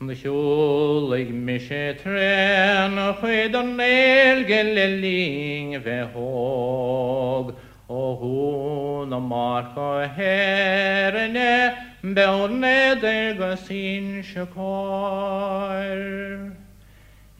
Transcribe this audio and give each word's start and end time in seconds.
Kjolig 0.00 1.34
misje 1.34 1.94
trän 2.02 2.98
och 2.98 3.16
skedan 3.16 3.80
elgelling 3.80 5.80
ve 5.80 6.06
håg 6.14 7.52
och 7.86 8.16
hon 8.16 9.12
och 9.12 9.22
mark 9.22 9.76
och 9.76 10.02
herrene 10.02 11.76
beordne 12.02 12.94
nedelge 12.94 13.56
sin 13.56 14.22
sjukar. 14.22 15.96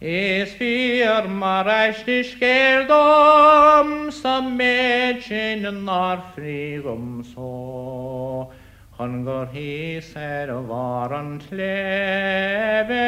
Es 0.00 0.54
firmar 0.54 1.66
eistig 1.66 2.24
gerdom 2.40 4.12
som 4.12 4.56
medkjenne 4.56 5.70
nar 5.70 6.20
frigom 6.34 7.24
så. 7.34 8.52
Han 8.98 9.24
går 9.24 9.44
his 9.44 10.12
her 10.12 10.52
og 10.52 10.68
var 10.68 11.08
han 11.16 11.40
tleve, 11.40 13.02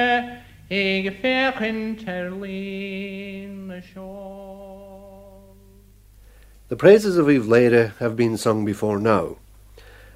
ig 0.71 1.13
fechin 1.23 1.97
terlin 1.97 3.73
sjål. 3.93 4.67
The 6.69 6.77
praises 6.77 7.17
of 7.17 7.29
Ivleda 7.29 7.93
have 7.99 8.17
been 8.17 8.37
sung 8.37 8.65
before 8.65 8.99
now. 8.99 9.37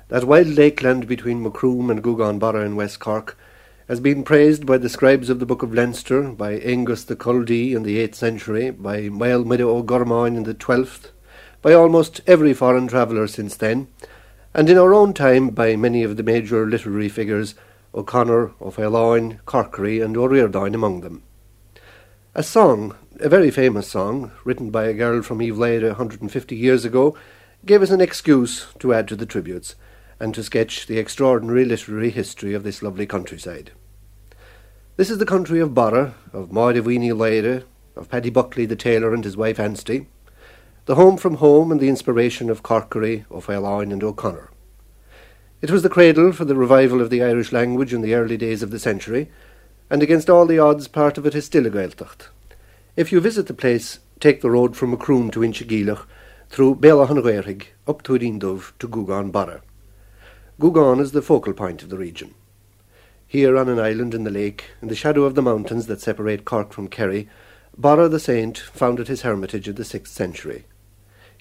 That 0.08 0.24
wild 0.24 0.48
lakeland 0.48 1.06
between 1.06 1.40
Macroom 1.40 1.88
and 1.88 2.02
Gougaun 2.02 2.42
in 2.66 2.74
West 2.74 2.98
Cork 2.98 3.36
has 3.86 4.00
been 4.00 4.24
praised 4.24 4.66
by 4.66 4.76
the 4.76 4.88
scribes 4.88 5.30
of 5.30 5.38
the 5.38 5.46
Book 5.46 5.62
of 5.62 5.72
Leinster, 5.72 6.22
by 6.32 6.54
Angus 6.54 7.04
the 7.04 7.14
Culdee 7.14 7.76
in 7.76 7.84
the 7.84 7.98
8th 7.98 8.16
century, 8.16 8.70
by 8.70 9.08
Mael 9.08 9.44
Mida 9.44 9.62
O'Gormain 9.62 10.36
in 10.36 10.42
the 10.42 10.54
12th, 10.54 11.10
by 11.62 11.72
almost 11.72 12.20
every 12.26 12.52
foreign 12.52 12.88
traveller 12.88 13.28
since 13.28 13.56
then, 13.56 13.86
and 14.54 14.68
in 14.68 14.78
our 14.78 14.92
own 14.92 15.14
time 15.14 15.50
by 15.50 15.76
many 15.76 16.02
of 16.02 16.16
the 16.16 16.22
major 16.22 16.66
literary 16.66 17.08
figures, 17.08 17.54
O'Connor, 17.94 18.52
O'Faolain, 18.60 19.40
Corkery, 19.44 20.04
and 20.04 20.16
O'Riordan 20.16 20.74
among 20.74 21.00
them. 21.00 21.22
A 22.34 22.42
song, 22.42 22.96
a 23.18 23.28
very 23.28 23.50
famous 23.50 23.88
song, 23.88 24.32
written 24.44 24.70
by 24.70 24.84
a 24.84 24.94
girl 24.94 25.22
from 25.22 25.40
Ivleda 25.40 25.88
150 25.88 26.56
years 26.56 26.84
ago, 26.84 27.16
gave 27.64 27.82
us 27.82 27.90
an 27.90 28.00
excuse 28.00 28.66
to 28.78 28.94
add 28.94 29.06
to 29.08 29.16
the 29.16 29.26
tributes 29.26 29.74
and 30.18 30.34
to 30.34 30.42
sketch 30.42 30.86
the 30.86 30.98
extraordinary 30.98 31.64
literary 31.64 32.10
history 32.10 32.54
of 32.54 32.62
this 32.62 32.82
lovely 32.82 33.06
countryside. 33.06 33.72
This 34.96 35.10
is 35.10 35.18
the 35.18 35.26
country 35.26 35.60
of 35.60 35.74
Barra, 35.74 36.14
of 36.32 36.52
Maud 36.52 36.76
of 36.76 36.84
Weenie 36.84 37.64
of 37.96 38.08
Paddy 38.08 38.30
Buckley 38.30 38.66
the 38.66 38.76
tailor 38.76 39.14
and 39.14 39.24
his 39.24 39.36
wife 39.36 39.56
Ansty, 39.56 40.06
the 40.86 40.94
home 40.94 41.16
from 41.16 41.36
home 41.36 41.70
and 41.70 41.80
the 41.80 41.88
inspiration 41.88 42.48
of 42.50 42.62
Corkery, 42.62 43.24
O'Faolain 43.30 43.92
and 43.92 44.02
O'Connor. 44.02 44.50
It 45.60 45.70
was 45.70 45.82
the 45.82 45.90
cradle 45.90 46.32
for 46.32 46.46
the 46.46 46.56
revival 46.56 47.02
of 47.02 47.10
the 47.10 47.22
Irish 47.22 47.52
language 47.52 47.92
in 47.92 48.00
the 48.00 48.14
early 48.14 48.38
days 48.38 48.62
of 48.62 48.70
the 48.70 48.78
century, 48.78 49.30
and 49.90 50.02
against 50.02 50.30
all 50.30 50.46
the 50.46 50.58
odds 50.58 50.88
part 50.88 51.18
of 51.18 51.26
it 51.26 51.34
is 51.34 51.44
still 51.44 51.66
a 51.66 51.70
Gaeltacht. 51.70 52.28
If 52.96 53.12
you 53.12 53.20
visit 53.20 53.46
the 53.46 53.54
place, 53.54 53.98
take 54.20 54.40
the 54.40 54.50
road 54.50 54.74
from 54.74 54.90
Macroom 54.90 55.30
to 55.32 55.40
Inchigeelagh 55.40 56.06
through 56.48 56.76
Bealachan 56.76 57.66
up 57.86 58.02
to 58.02 58.12
Irindov 58.14 58.72
to 58.78 58.88
Gougaun 58.88 59.30
Barra. 59.30 59.60
Gougaun 60.58 60.98
is 60.98 61.12
the 61.12 61.22
focal 61.22 61.52
point 61.52 61.82
of 61.82 61.90
the 61.90 61.98
region. 61.98 62.34
Here 63.26 63.56
on 63.56 63.68
an 63.68 63.78
island 63.78 64.14
in 64.14 64.24
the 64.24 64.30
lake, 64.30 64.64
in 64.82 64.88
the 64.88 64.96
shadow 64.96 65.24
of 65.24 65.34
the 65.34 65.42
mountains 65.42 65.86
that 65.86 66.00
separate 66.00 66.44
Cork 66.44 66.72
from 66.72 66.88
Kerry, 66.88 67.28
Barra 67.78 68.08
the 68.08 68.18
Saint 68.18 68.58
founded 68.58 69.08
his 69.08 69.22
hermitage 69.22 69.68
in 69.68 69.76
the 69.76 69.84
sixth 69.84 70.12
century. 70.12 70.64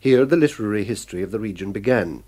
Here 0.02 0.26
the 0.26 0.38
literary 0.38 0.84
history 0.84 1.22
of 1.22 1.32
the 1.32 1.40
region 1.40 1.72
began. 1.72 2.24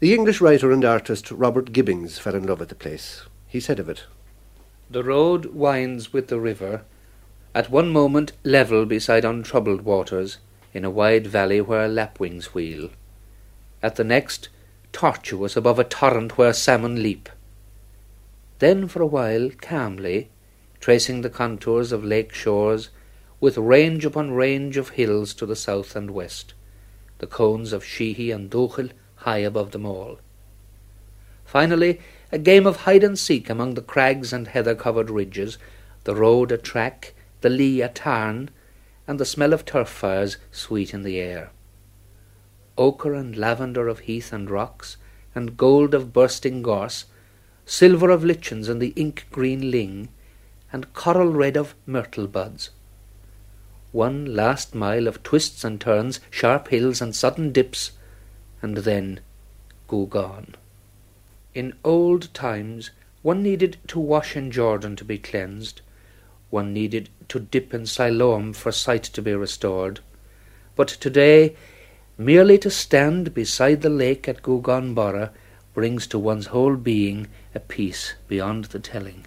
The 0.00 0.14
English 0.14 0.40
writer 0.40 0.70
and 0.70 0.84
artist 0.84 1.30
Robert 1.30 1.72
Gibbings 1.72 2.18
fell 2.18 2.34
in 2.34 2.46
love 2.46 2.60
with 2.60 2.68
the 2.68 2.74
place. 2.74 3.22
He 3.46 3.60
said 3.60 3.78
of 3.78 3.88
it, 3.88 4.04
The 4.90 5.02
road 5.02 5.46
winds 5.46 6.12
with 6.12 6.28
the 6.28 6.38
river, 6.38 6.82
at 7.54 7.70
one 7.70 7.90
moment 7.90 8.32
level 8.44 8.86
beside 8.86 9.24
untroubled 9.24 9.82
waters, 9.82 10.38
in 10.72 10.84
a 10.84 10.90
wide 10.90 11.26
valley 11.26 11.60
where 11.60 11.88
lapwings 11.88 12.54
wheel, 12.54 12.90
at 13.82 13.96
the 13.96 14.04
next 14.04 14.48
tortuous 14.92 15.56
above 15.56 15.78
a 15.78 15.84
torrent 15.84 16.38
where 16.38 16.52
salmon 16.52 17.02
leap 17.02 17.28
then 18.58 18.88
for 18.88 19.02
a 19.02 19.06
while 19.06 19.50
calmly, 19.60 20.30
tracing 20.80 21.22
the 21.22 21.30
contours 21.30 21.92
of 21.92 22.04
lake 22.04 22.32
shores, 22.32 22.90
with 23.40 23.56
range 23.56 24.04
upon 24.04 24.32
range 24.32 24.76
of 24.76 24.90
hills 24.90 25.32
to 25.34 25.46
the 25.46 25.56
south 25.56 25.94
and 25.94 26.10
west, 26.10 26.54
the 27.18 27.26
cones 27.26 27.72
of 27.72 27.84
Shehy 27.84 28.30
and 28.30 28.50
Douchil 28.50 28.90
high 29.16 29.38
above 29.38 29.72
them 29.72 29.84
all. 29.84 30.18
Finally, 31.44 32.00
a 32.30 32.38
game 32.38 32.66
of 32.66 32.78
hide 32.78 33.02
and 33.02 33.18
seek 33.18 33.48
among 33.48 33.74
the 33.74 33.82
crags 33.82 34.32
and 34.32 34.48
heather 34.48 34.74
covered 34.74 35.10
ridges, 35.10 35.58
the 36.04 36.14
road 36.14 36.52
a 36.52 36.58
track, 36.58 37.14
the 37.40 37.48
lee 37.48 37.80
a 37.80 37.88
tarn, 37.88 38.50
and 39.06 39.18
the 39.18 39.24
smell 39.24 39.52
of 39.52 39.64
turf 39.64 39.88
fires 39.88 40.36
sweet 40.52 40.92
in 40.92 41.02
the 41.02 41.18
air. 41.18 41.50
Ochre 42.76 43.14
and 43.14 43.36
lavender 43.36 43.88
of 43.88 44.00
heath 44.00 44.32
and 44.32 44.50
rocks, 44.50 44.98
and 45.34 45.56
gold 45.56 45.94
of 45.94 46.12
bursting 46.12 46.62
gorse, 46.62 47.06
silver 47.64 48.10
of 48.10 48.24
lichens 48.24 48.68
and 48.68 48.80
the 48.80 48.92
ink 48.96 49.26
green 49.30 49.70
ling, 49.70 50.08
and 50.72 50.92
coral 50.92 51.32
red 51.32 51.56
of 51.56 51.74
myrtle 51.86 52.26
buds. 52.26 52.70
One 53.98 54.36
last 54.36 54.76
mile 54.76 55.08
of 55.08 55.24
twists 55.24 55.64
and 55.64 55.80
turns, 55.80 56.20
sharp 56.30 56.68
hills 56.68 57.02
and 57.02 57.16
sudden 57.16 57.50
dips, 57.50 57.90
and 58.62 58.76
then 58.76 59.18
Gougaun. 59.88 60.54
In 61.52 61.74
old 61.82 62.32
times, 62.32 62.92
one 63.22 63.42
needed 63.42 63.76
to 63.88 63.98
wash 63.98 64.36
in 64.36 64.52
Jordan 64.52 64.94
to 64.94 65.04
be 65.04 65.18
cleansed. 65.18 65.80
One 66.50 66.72
needed 66.72 67.08
to 67.26 67.40
dip 67.40 67.74
in 67.74 67.86
Siloam 67.86 68.52
for 68.52 68.70
sight 68.70 69.02
to 69.02 69.20
be 69.20 69.34
restored. 69.34 69.98
But 70.76 70.86
today, 70.86 71.56
merely 72.16 72.56
to 72.58 72.70
stand 72.70 73.34
beside 73.34 73.82
the 73.82 73.90
lake 73.90 74.28
at 74.28 74.42
Gougaun 74.42 74.94
Barra 74.94 75.32
brings 75.74 76.06
to 76.06 76.20
one's 76.20 76.46
whole 76.46 76.76
being 76.76 77.26
a 77.52 77.58
peace 77.58 78.14
beyond 78.28 78.66
the 78.66 78.78
telling. 78.78 79.26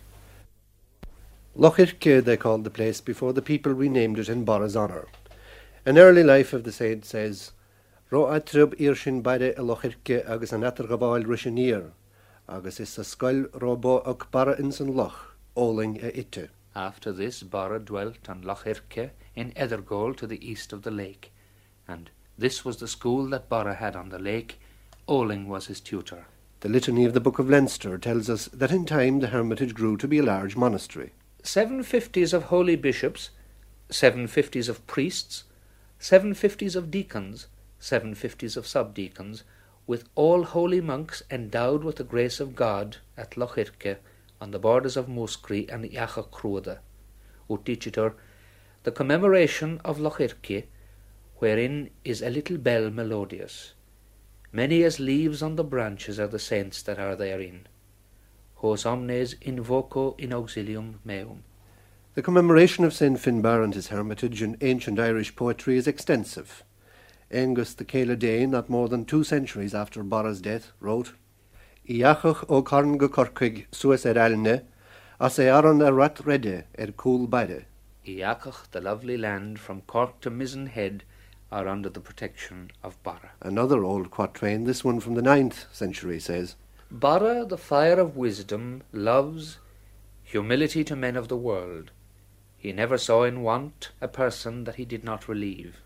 Lochirke 1.57 2.23
they 2.23 2.37
called 2.37 2.63
the 2.63 2.69
place 2.69 3.01
before 3.01 3.33
the 3.33 3.41
people 3.41 3.73
renamed 3.73 4.17
it 4.17 4.29
in 4.29 4.45
Barra's 4.45 4.77
honour. 4.77 5.09
An 5.85 5.97
early 5.97 6.23
life 6.23 6.53
of 6.53 6.63
the 6.63 6.71
saint 6.71 7.03
says, 7.03 7.51
Ro 8.09 8.23
atrub 8.27 8.73
irshin 8.79 9.21
beide 9.21 9.41
a 9.41 9.61
Lochirke 9.61 10.23
agus 10.29 10.53
an 10.53 10.61
atar 10.61 10.87
gabail 10.87 11.25
rishinir, 11.25 11.91
agus 12.47 12.79
is 12.79 12.97
a 12.97 13.03
skull 13.03 13.47
robo 13.53 13.97
og 13.99 14.31
Barra 14.31 14.57
in 14.57 14.71
san 14.71 14.95
loch, 14.95 15.35
oling 15.57 16.01
a 16.01 16.11
itte. 16.11 16.47
After 16.73 17.11
this, 17.11 17.43
Barra 17.43 17.79
dwelt 17.81 18.29
on 18.29 18.43
Lochirke 18.43 19.09
in 19.35 19.51
Ethergole 19.51 20.15
to 20.15 20.27
the 20.27 20.49
east 20.49 20.71
of 20.71 20.83
the 20.83 20.91
lake, 20.91 21.33
and 21.85 22.09
this 22.37 22.63
was 22.63 22.77
the 22.77 22.87
school 22.87 23.27
that 23.27 23.49
Barra 23.49 23.73
had 23.73 23.97
on 23.97 24.07
the 24.07 24.19
lake. 24.19 24.57
Oling 25.05 25.47
was 25.47 25.67
his 25.67 25.81
tutor. 25.81 26.27
The 26.61 26.69
litany 26.69 27.03
of 27.03 27.13
the 27.13 27.19
Book 27.19 27.39
of 27.39 27.49
Leinster 27.49 27.97
tells 27.97 28.29
us 28.29 28.45
that 28.53 28.71
in 28.71 28.85
time 28.85 29.19
the 29.19 29.27
hermitage 29.27 29.73
grew 29.73 29.97
to 29.97 30.07
be 30.07 30.19
a 30.19 30.23
large 30.23 30.55
monastery. 30.55 31.11
Seven 31.43 31.81
fifties 31.81 32.33
of 32.33 32.43
holy 32.43 32.75
bishops, 32.75 33.31
seven 33.89 34.27
fifties 34.27 34.69
of 34.69 34.85
priests, 34.85 35.45
seven 35.97 36.35
fifties 36.35 36.75
of 36.75 36.91
deacons, 36.91 37.47
seven 37.79 38.13
fifties 38.13 38.55
of 38.55 38.67
subdeacons, 38.67 39.43
with 39.87 40.07
all 40.13 40.43
holy 40.43 40.81
monks 40.81 41.23
endowed 41.31 41.83
with 41.83 41.95
the 41.95 42.03
grace 42.03 42.39
of 42.39 42.55
God 42.55 42.97
at 43.17 43.31
Lochirke 43.31 43.97
on 44.39 44.51
the 44.51 44.59
borders 44.59 44.95
of 44.95 45.09
Muscree 45.09 45.67
and 45.67 45.83
Iachacruada. 45.83 46.79
Uticitor, 47.49 48.13
the 48.83 48.91
commemoration 48.91 49.81
of 49.83 49.97
Lochirke, 49.97 50.65
wherein 51.37 51.89
is 52.05 52.21
a 52.21 52.29
little 52.29 52.57
bell 52.57 52.91
melodious. 52.91 53.73
Many 54.51 54.83
as 54.83 54.99
leaves 54.99 55.41
on 55.41 55.55
the 55.55 55.63
branches 55.63 56.19
are 56.19 56.27
the 56.27 56.39
saints 56.39 56.83
that 56.83 56.99
are 56.99 57.15
therein. 57.15 57.67
Hos 58.61 58.85
omnes 58.85 59.33
invoco 59.41 60.13
in 60.19 60.29
auxilium 60.29 60.99
meum. 61.03 61.43
The 62.13 62.21
commemoration 62.21 62.85
of 62.85 62.93
St. 62.93 63.17
Finbar 63.17 63.63
and 63.63 63.73
his 63.73 63.87
hermitage 63.87 64.43
in 64.43 64.55
ancient 64.61 64.99
Irish 64.99 65.35
poetry 65.35 65.77
is 65.77 65.87
extensive. 65.87 66.63
Angus 67.31 67.73
the 67.73 67.85
Céile 67.85 68.19
Dane, 68.19 68.51
not 68.51 68.69
more 68.69 68.87
than 68.87 69.05
two 69.05 69.23
centuries 69.23 69.73
after 69.73 70.03
Barra's 70.03 70.41
death, 70.41 70.73
wrote, 70.79 71.13
Iachach 71.89 72.45
o 72.49 72.61
carn 72.61 72.99
go 72.99 73.09
corcig 73.09 73.65
suas 73.71 74.05
er 74.05 74.19
alne, 74.19 74.61
as 75.19 75.39
e 75.39 75.47
aron 75.47 75.81
a 75.81 75.91
rat 75.91 76.23
rede 76.23 76.65
er 76.77 76.91
cool 76.95 77.25
bide. 77.25 77.65
Iachach, 78.05 78.69
the 78.69 78.81
lovely 78.81 79.17
land 79.17 79.59
from 79.59 79.81
Cork 79.87 80.21
to 80.21 80.29
Mizen 80.29 80.67
Head, 80.67 81.03
are 81.51 81.67
under 81.67 81.89
the 81.89 81.99
protection 81.99 82.69
of 82.83 83.01
Barra. 83.01 83.31
Another 83.41 83.83
old 83.83 84.11
quatrain, 84.11 84.65
this 84.65 84.83
one 84.83 84.99
from 84.99 85.15
the 85.15 85.23
ninth 85.23 85.65
century, 85.73 86.19
says 86.19 86.57
Barra, 86.93 87.45
the 87.45 87.57
fire 87.57 87.99
of 87.99 88.17
wisdom, 88.17 88.83
loves 88.91 89.59
humility 90.23 90.83
to 90.83 90.93
men 90.93 91.15
of 91.15 91.29
the 91.29 91.37
world. 91.37 91.89
He 92.57 92.73
never 92.73 92.97
saw 92.97 93.23
in 93.23 93.43
want 93.43 93.91
a 94.01 94.09
person 94.09 94.65
that 94.65 94.75
he 94.75 94.83
did 94.83 95.01
not 95.01 95.29
relieve. 95.29 95.81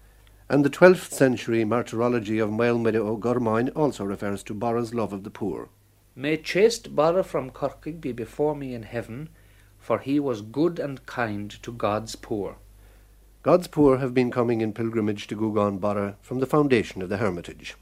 And 0.49 0.65
the 0.65 0.69
twelfth 0.69 1.13
century 1.13 1.63
martyrology 1.63 2.39
of 2.39 2.49
Maelmede 2.49 2.95
O'Gormain 2.95 3.69
also 3.75 4.03
refers 4.03 4.41
to 4.43 4.55
Barra's 4.55 4.95
love 4.95 5.13
of 5.13 5.23
the 5.23 5.29
poor. 5.29 5.69
May 6.15 6.37
chaste 6.37 6.95
Barra 6.95 7.23
from 7.23 7.51
Corkig 7.51 8.01
be 8.01 8.11
before 8.11 8.55
me 8.55 8.73
in 8.73 8.83
heaven, 8.83 9.29
for 9.77 9.99
he 9.99 10.19
was 10.19 10.41
good 10.41 10.79
and 10.79 11.05
kind 11.05 11.51
to 11.61 11.71
God's 11.71 12.15
poor. 12.15 12.57
God's 13.43 13.67
poor 13.67 13.99
have 13.99 14.15
been 14.15 14.31
coming 14.31 14.61
in 14.61 14.73
pilgrimage 14.73 15.27
to 15.27 15.35
Gougaun 15.35 15.77
Barra 15.77 16.17
from 16.23 16.39
the 16.39 16.47
foundation 16.47 17.03
of 17.03 17.09
the 17.09 17.17
hermitage. 17.17 17.75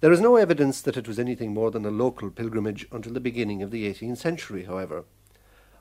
There 0.00 0.12
is 0.12 0.20
no 0.20 0.36
evidence 0.36 0.82
that 0.82 0.98
it 0.98 1.08
was 1.08 1.18
anything 1.18 1.54
more 1.54 1.70
than 1.70 1.86
a 1.86 1.90
local 1.90 2.30
pilgrimage 2.30 2.86
until 2.92 3.14
the 3.14 3.20
beginning 3.20 3.62
of 3.62 3.70
the 3.70 3.90
18th 3.90 4.18
century, 4.18 4.64
however. 4.64 5.04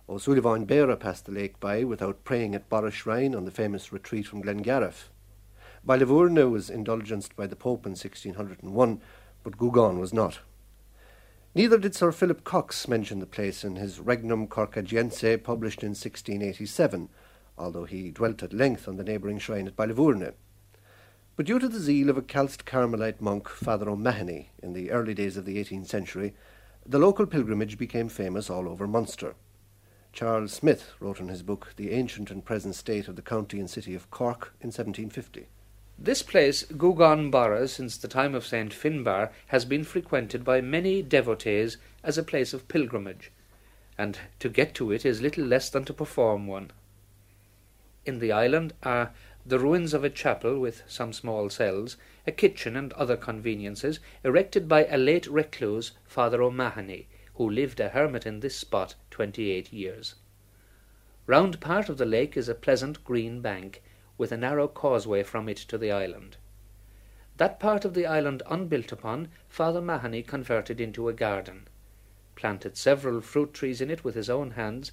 O'Sullivan 0.08 0.66
Beara 0.66 0.98
passed 0.98 1.26
the 1.26 1.34
lake 1.34 1.60
by 1.60 1.84
without 1.84 2.24
praying 2.24 2.56
at 2.56 2.70
Barra 2.70 2.92
Shrine 2.92 3.36
on 3.36 3.44
the 3.44 3.52
famous 3.52 3.92
retreat 3.92 4.26
from 4.28 4.42
Glengarriff. 4.42 5.10
Ballyvourney 5.86 6.50
was 6.50 6.70
indulgenced 6.70 7.36
by 7.36 7.46
the 7.46 7.58
Pope 7.58 7.86
in 7.86 7.92
1601, 7.92 9.02
but 9.44 9.58
Gougaun 9.58 10.00
was 10.00 10.14
not. 10.14 10.40
Neither 11.54 11.78
did 11.78 11.94
Sir 11.94 12.14
Philip 12.14 12.46
Cox 12.46 12.88
mention 12.88 13.20
the 13.20 13.26
place 13.26 13.66
in 13.66 13.76
his 13.76 14.00
Regnum 14.00 14.48
Corcagiense 14.48 15.44
published 15.44 15.84
in 15.84 15.90
1687, 15.90 17.10
although 17.58 17.86
he 17.86 18.12
dwelt 18.12 18.44
at 18.44 18.54
length 18.54 18.88
on 18.88 18.96
the 18.96 19.04
neighbouring 19.04 19.40
shrine 19.40 19.68
at 19.68 19.76
Ballyvourney. 19.76 20.34
But 21.36 21.48
due 21.48 21.60
to 21.60 21.68
the 21.68 21.82
zeal 21.82 22.10
of 22.10 22.18
a 22.18 22.22
calced 22.22 22.66
Carmelite 22.66 23.20
monk, 23.20 23.50
Father 23.50 23.90
O'Mahony, 23.90 24.52
in 24.64 24.72
the 24.72 24.92
early 24.92 25.14
days 25.14 25.36
of 25.36 25.44
the 25.44 25.58
18th 25.58 25.88
century, 25.88 26.34
the 26.86 26.98
local 26.98 27.26
pilgrimage 27.26 27.78
became 27.78 28.08
famous 28.08 28.50
all 28.50 28.70
over 28.70 28.88
Munster. 28.88 29.36
Charles 30.14 30.54
Smith 30.54 30.94
wrote 31.02 31.20
in 31.20 31.28
his 31.28 31.44
book 31.44 31.74
The 31.76 31.92
Ancient 31.92 32.32
and 32.32 32.46
Present 32.46 32.74
State 32.74 33.10
of 33.10 33.18
the 33.18 33.22
County 33.22 33.60
and 33.60 33.70
City 33.70 33.96
of 33.96 34.10
Cork 34.12 34.54
in 34.62 34.68
1750. 34.68 35.48
This 36.00 36.24
place, 36.24 36.64
Gougaun 36.64 37.30
Barra, 37.32 37.68
since 37.68 37.98
the 37.98 38.08
time 38.08 38.34
of 38.34 38.46
St. 38.46 38.74
Finbar, 38.74 39.32
has 39.48 39.66
been 39.66 39.84
frequented 39.84 40.46
by 40.46 40.62
many 40.62 41.02
devotees 41.02 41.76
as 42.02 42.18
a 42.18 42.24
place 42.24 42.54
of 42.54 42.70
pilgrimage, 42.70 43.34
and 43.98 44.20
to 44.40 44.48
get 44.48 44.74
to 44.76 44.94
it 44.94 45.06
is 45.06 45.22
little 45.22 45.44
less 45.44 45.70
than 45.70 45.84
to 45.84 45.94
perform 45.94 46.48
one. 46.48 46.72
In 48.06 48.20
the 48.20 48.32
island 48.32 48.74
are 48.84 49.12
the 49.48 49.60
ruins 49.60 49.94
of 49.94 50.04
a 50.04 50.10
chapel 50.10 50.60
with 50.60 50.82
some 50.88 51.14
small 51.14 51.50
cells, 51.50 51.98
a 52.26 52.32
kitchen 52.32 52.76
and 52.76 52.92
other 52.94 53.16
conveniences, 53.16 54.00
erected 54.24 54.68
by 54.68 54.86
a 54.86 54.98
late 54.98 55.28
recluse, 55.28 55.92
Father 56.04 56.42
O'Mahony, 56.42 57.08
who 57.36 57.48
lived 57.48 57.80
a 57.80 57.90
hermit 57.90 58.26
in 58.26 58.40
this 58.40 58.56
spot 58.56 58.96
twenty 59.12 59.52
eight 59.52 59.72
years. 59.72 60.16
Round 61.28 61.60
part 61.62 61.90
of 61.90 61.98
the 61.98 62.06
lake 62.06 62.36
is 62.36 62.50
a 62.50 62.56
pleasant 62.56 63.04
green 63.04 63.42
bank, 63.42 63.84
with 64.18 64.32
a 64.32 64.38
narrow 64.38 64.68
causeway 64.68 65.22
from 65.22 65.48
it 65.48 65.58
to 65.58 65.78
the 65.78 65.92
island. 65.92 66.38
That 67.38 67.60
part 67.60 67.86
of 67.86 67.94
the 67.94 68.06
island 68.06 68.42
unbuilt 68.50 68.92
upon, 68.92 69.28
Father 69.50 69.82
Mahony 69.82 70.24
converted 70.24 70.80
into 70.80 71.10
a 71.10 71.14
garden, 71.14 71.68
planted 72.36 72.78
several 72.78 73.22
fruit 73.22 73.54
trees 73.54 73.82
in 73.82 73.92
it 73.92 74.04
with 74.04 74.16
his 74.16 74.30
own 74.30 74.52
hands, 74.52 74.92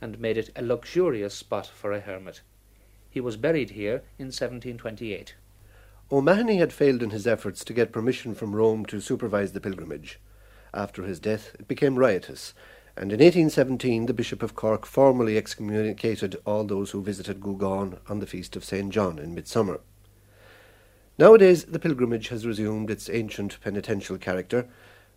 and 0.00 0.20
made 0.20 0.36
it 0.36 0.50
a 0.54 0.62
luxurious 0.62 1.34
spot 1.34 1.66
for 1.66 1.92
a 1.92 2.00
hermit. 2.00 2.42
He 3.10 3.20
was 3.20 3.36
buried 3.36 3.70
here 3.70 4.02
in 4.18 4.26
1728. 4.26 5.34
O'Mahony 6.10 6.56
had 6.56 6.72
failed 6.72 7.02
in 7.02 7.10
his 7.10 7.26
efforts 7.26 7.64
to 7.64 7.72
get 7.72 7.92
permission 7.92 8.34
from 8.34 8.56
Rome 8.56 8.86
to 8.86 9.00
supervise 9.00 9.52
the 9.52 9.60
pilgrimage. 9.60 10.18
After 10.72 11.02
his 11.02 11.20
death, 11.20 11.54
it 11.58 11.68
became 11.68 11.98
riotous, 11.98 12.54
and 12.96 13.12
in 13.12 13.20
1817 13.20 14.06
the 14.06 14.14
Bishop 14.14 14.42
of 14.42 14.54
Cork 14.54 14.86
formally 14.86 15.36
excommunicated 15.36 16.36
all 16.44 16.64
those 16.64 16.90
who 16.90 17.02
visited 17.02 17.40
Gougaun 17.40 17.98
on 18.08 18.20
the 18.20 18.26
feast 18.26 18.56
of 18.56 18.64
St. 18.64 18.90
John 18.90 19.18
in 19.18 19.34
midsummer. 19.34 19.80
Nowadays, 21.18 21.64
the 21.64 21.78
pilgrimage 21.78 22.28
has 22.28 22.46
resumed 22.46 22.90
its 22.90 23.10
ancient 23.10 23.60
penitential 23.60 24.18
character. 24.18 24.68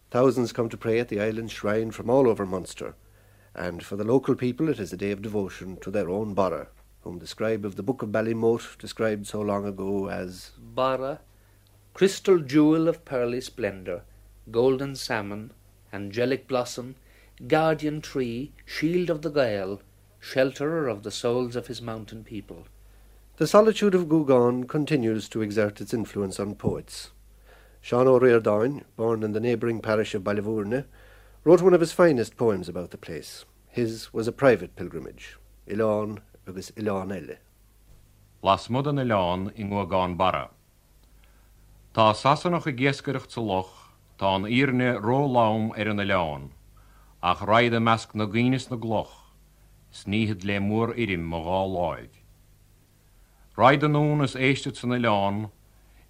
Thousands 0.09 0.51
come 0.51 0.67
to 0.69 0.77
pray 0.77 0.99
at 0.99 1.09
the 1.09 1.21
island 1.21 1.51
shrine 1.51 1.91
from 1.91 2.09
all 2.09 2.27
over 2.27 2.45
Munster, 2.45 2.95
and 3.53 3.83
for 3.83 3.95
the 3.95 4.03
local 4.03 4.35
people 4.35 4.67
it 4.67 4.79
is 4.79 4.91
a 4.91 4.97
day 4.97 5.11
of 5.11 5.21
devotion 5.21 5.77
to 5.77 5.91
their 5.91 6.09
own 6.09 6.33
Barra, 6.33 6.67
whom 7.01 7.19
the 7.19 7.27
scribe 7.27 7.65
of 7.65 7.75
the 7.75 7.83
Book 7.83 8.01
of 8.01 8.11
Ballymote 8.11 8.77
described 8.77 9.27
so 9.27 9.41
long 9.41 9.65
ago 9.65 10.07
as 10.09 10.51
Barra, 10.57 11.19
crystal 11.93 12.39
jewel 12.39 12.87
of 12.87 13.05
pearly 13.05 13.41
splendour, 13.41 14.03
golden 14.51 14.95
salmon, 14.95 15.51
angelic 15.91 16.47
blossom, 16.47 16.95
guardian 17.47 18.01
tree, 18.01 18.51
shield 18.65 19.09
of 19.09 19.21
the 19.21 19.29
Gael, 19.29 19.81
shelterer 20.19 20.87
of 20.87 21.03
the 21.03 21.11
souls 21.11 21.55
of 21.55 21.67
his 21.67 21.81
mountain 21.81 22.23
people. 22.23 22.65
The 23.37 23.47
solitude 23.47 23.95
of 23.95 24.07
Gougaun 24.07 24.65
continues 24.67 25.27
to 25.29 25.41
exert 25.41 25.81
its 25.81 25.93
influence 25.93 26.39
on 26.39 26.53
poets. 26.55 27.11
Sean 27.81 28.07
O'Riordan, 28.07 28.85
born 28.95 29.23
in 29.23 29.31
the 29.31 29.39
neighbouring 29.39 29.81
parish 29.81 30.13
of 30.13 30.23
Ballyvourney, 30.23 30.85
wrote 31.43 31.63
one 31.63 31.73
of 31.73 31.81
his 31.81 31.91
finest 31.91 32.37
poems 32.37 32.69
about 32.69 32.91
the 32.91 32.97
place. 32.97 33.45
His 33.67 34.13
was 34.13 34.27
a 34.27 34.31
private 34.31 34.75
pilgrimage, 34.75 35.37
Ilan 35.67 36.19
agus 36.47 36.71
Ilan 36.77 37.11
elle. 37.11 37.37
Las 38.43 38.69
mud 38.69 38.87
an 38.87 38.99
Ilan 38.99 39.51
in 39.55 39.69
Gougaun 39.69 40.17
Barra. 40.17 40.49
Tá 41.93 42.13
sasanach 42.13 42.65
a 42.65 42.71
géascairecht 42.71 43.31
sa 43.31 43.41
loch, 43.41 43.93
tá 44.17 44.35
an 44.35 44.43
íne 44.43 44.99
ró 45.01 45.25
lám 45.27 45.71
ar 45.77 45.87
an 45.87 45.99
Ilan. 45.99 46.51
ach 47.23 47.41
raide 47.41 47.79
measc 47.79 48.15
na 48.15 48.25
gínas 48.25 48.71
na 48.71 48.77
gloch, 48.77 49.13
sníad 49.93 50.43
le 50.43 50.59
mór 50.59 50.93
irim 50.97 51.23
mo 51.23 51.39
gá 51.45 51.61
láid. 51.69 52.09
Raid 53.55 53.83
an 53.83 53.93
nún 53.93 54.23
is 54.23 54.33
éiste 54.33 54.75
san 54.75 54.89
na 54.89 54.97
leán, 54.97 55.51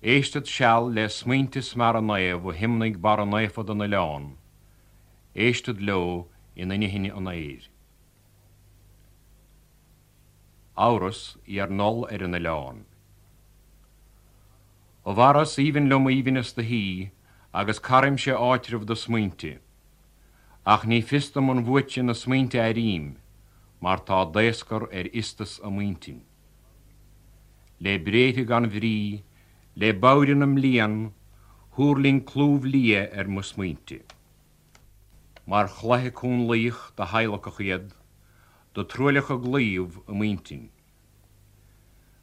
éiste 0.01 0.47
sell 0.47 0.87
le 0.87 1.09
smuintis 1.09 1.75
mar 1.75 1.97
an 1.97 2.07
naamh 2.07 2.45
ó 2.47 2.53
himnig 2.55 3.01
bar 3.01 3.19
an 3.19 3.31
naifod 3.31 3.69
an 3.69 3.79
na 3.79 3.87
leán, 3.87 4.37
éiste 5.35 5.75
le 5.87 6.25
in 6.55 6.71
inine 6.71 6.89
hinine 6.89 7.17
an 7.17 7.27
éir. 7.27 7.67
Áras 10.75 11.37
í 11.47 11.59
ar 11.61 11.69
nol 11.69 12.05
ar 12.05 12.23
an 12.23 12.31
na 12.31 12.39
leán. 12.39 12.85
ó 15.05 15.15
bharas 15.17 15.57
íhann 15.57 15.89
lom 15.89 16.07
íhannas 16.09 16.53
de 16.53 16.63
hí 16.63 17.11
agus 17.53 17.79
carim 17.79 18.17
se 18.17 18.31
áitirmh 18.31 18.85
do 18.85 18.95
smuinte. 18.95 19.59
ach 20.65 20.85
ní 20.85 21.01
fistam 21.01 21.49
an 21.49 21.65
bhuiite 21.65 22.03
na 22.03 22.13
smainte 22.13 22.59
a 22.61 22.71
rím, 22.71 23.17
mar 23.81 23.99
tá 23.99 24.25
déascar 24.25 24.83
ar 24.93 25.07
istas 25.11 25.59
a 25.63 25.69
muintin. 25.69 26.21
Le 27.79 27.97
bréte 27.97 28.45
gan 28.45 28.69
bhrí, 28.69 29.23
le 29.75 29.91
bárin 29.93 30.43
am 30.43 30.55
lían, 30.55 31.13
thuúrlín 31.73 32.21
clúh 32.21 32.61
lia 32.63 33.09
ar 33.17 33.27
mu 33.27 33.41
smuinte. 33.41 34.05
Mar 35.47 35.67
chlathe 35.67 36.11
cún 36.13 36.45
líoch 36.45 36.93
de 36.95 37.05
heilecha 37.05 37.51
chiad, 37.57 37.89
do 38.73 38.83
troilecha 38.83 39.35
glíomh 39.35 39.99
a 40.07 40.13
muintin. 40.13 40.69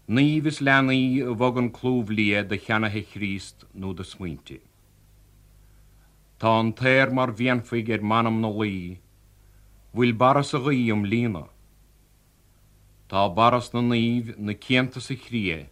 Níhs 0.09 0.61
lenaí 0.65 1.21
a 1.21 1.35
bhagan 1.35 1.69
clúh 1.71 2.09
lia 2.09 2.43
de 2.43 2.57
cheanathe 2.57 3.05
chríist 3.11 3.67
nó 3.75 3.93
de 3.93 4.05
smuinte. 4.05 4.61
Tá 6.39 6.49
an 6.61 6.73
téir 6.73 7.13
mar 7.13 7.33
bhéanfaig 7.33 7.91
ar 7.93 8.01
manam 8.01 8.41
na 8.41 8.49
lí, 8.49 9.01
bhfuil 9.93 10.15
baras 10.17 10.55
a 10.55 10.59
gaí 10.59 10.91
am 10.91 11.05
lína. 11.05 11.45
Tá 13.09 13.29
baras 13.29 13.73
na 13.75 13.83
níomh 13.83 14.33
na 14.39 14.55
cianta 14.55 15.01
sa 15.01 15.15
chrí, 15.15 15.69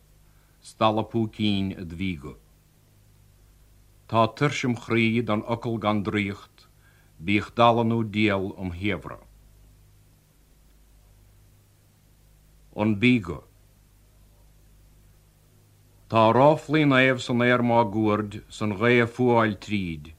stallapú 0.60 1.28
cín 1.32 1.72
a 1.80 1.84
dhígo. 1.84 2.36
Tá 4.06 4.28
tuirsim 4.28 4.76
chríd 4.76 5.30
an 5.30 5.42
ocail 5.46 5.78
gan 5.78 6.02
dríocht, 6.02 6.68
bích 7.18 7.50
dalanú 7.56 8.04
díal 8.04 8.52
om 8.56 8.70
hebra. 8.70 9.25
An 12.76 12.94
bígo. 13.00 13.44
Tá 16.08 16.30
ráflín 16.30 16.92
éh 16.92 17.16
san 17.18 17.40
éir 17.40 17.62
má 17.64 17.80
gúird 17.82 18.44
san 18.52 18.76
ré 18.76 19.00
a 19.00 19.06
fuáil 19.06 19.56
tríd, 19.56 20.12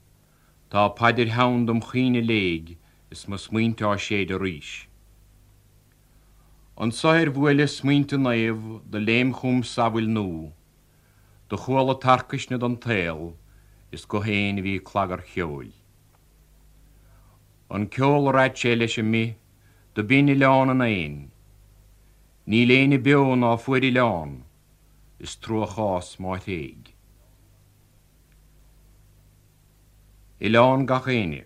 Tá 0.69 0.89
paidir 0.89 1.29
hán 1.37 1.67
dom 1.67 1.79
chiine 1.79 2.19
léig 2.19 2.75
is 3.11 3.27
mu 3.27 3.37
smuointá 3.37 3.93
séad 3.95 4.33
a 4.33 4.39
ríis. 4.41 4.89
An 6.81 6.91
sair 6.91 7.29
bhfuile 7.29 7.67
smuointe 7.69 8.17
naomh 8.17 8.81
de 8.89 8.99
léim 9.05 9.37
chum 9.37 9.61
sahfuil 9.61 10.09
nó, 10.09 10.51
do 11.49 11.55
chuála 11.57 11.93
tarcaisne 12.01 12.57
an 12.57 12.77
téal 12.77 13.35
is 13.91 14.03
go 14.05 14.19
héana 14.25 14.65
bhí 14.65 14.79
clagar 14.81 15.21
cheoil. 15.21 15.71
An 17.69 17.85
ceol 17.85 18.33
ráid 18.33 18.57
sé 18.57 18.75
leis 18.75 18.95
sem 18.95 19.11
mi 19.11 19.25
do 19.93 20.01
bíine 20.01 20.33
leán 20.33 20.73
an 20.73 20.81
éon, 20.81 21.17
ní 22.47 22.65
léana 22.69 22.97
beán 23.05 23.43
á 23.43 23.53
fuidir 23.63 23.93
leán 23.97 24.31
is 25.19 25.35
tro 25.35 25.65
chás 25.73 26.15
má 26.21 26.39
éig. 26.47 26.97
i 30.39 30.49
lán 30.49 30.85
gachéine. 30.85 31.45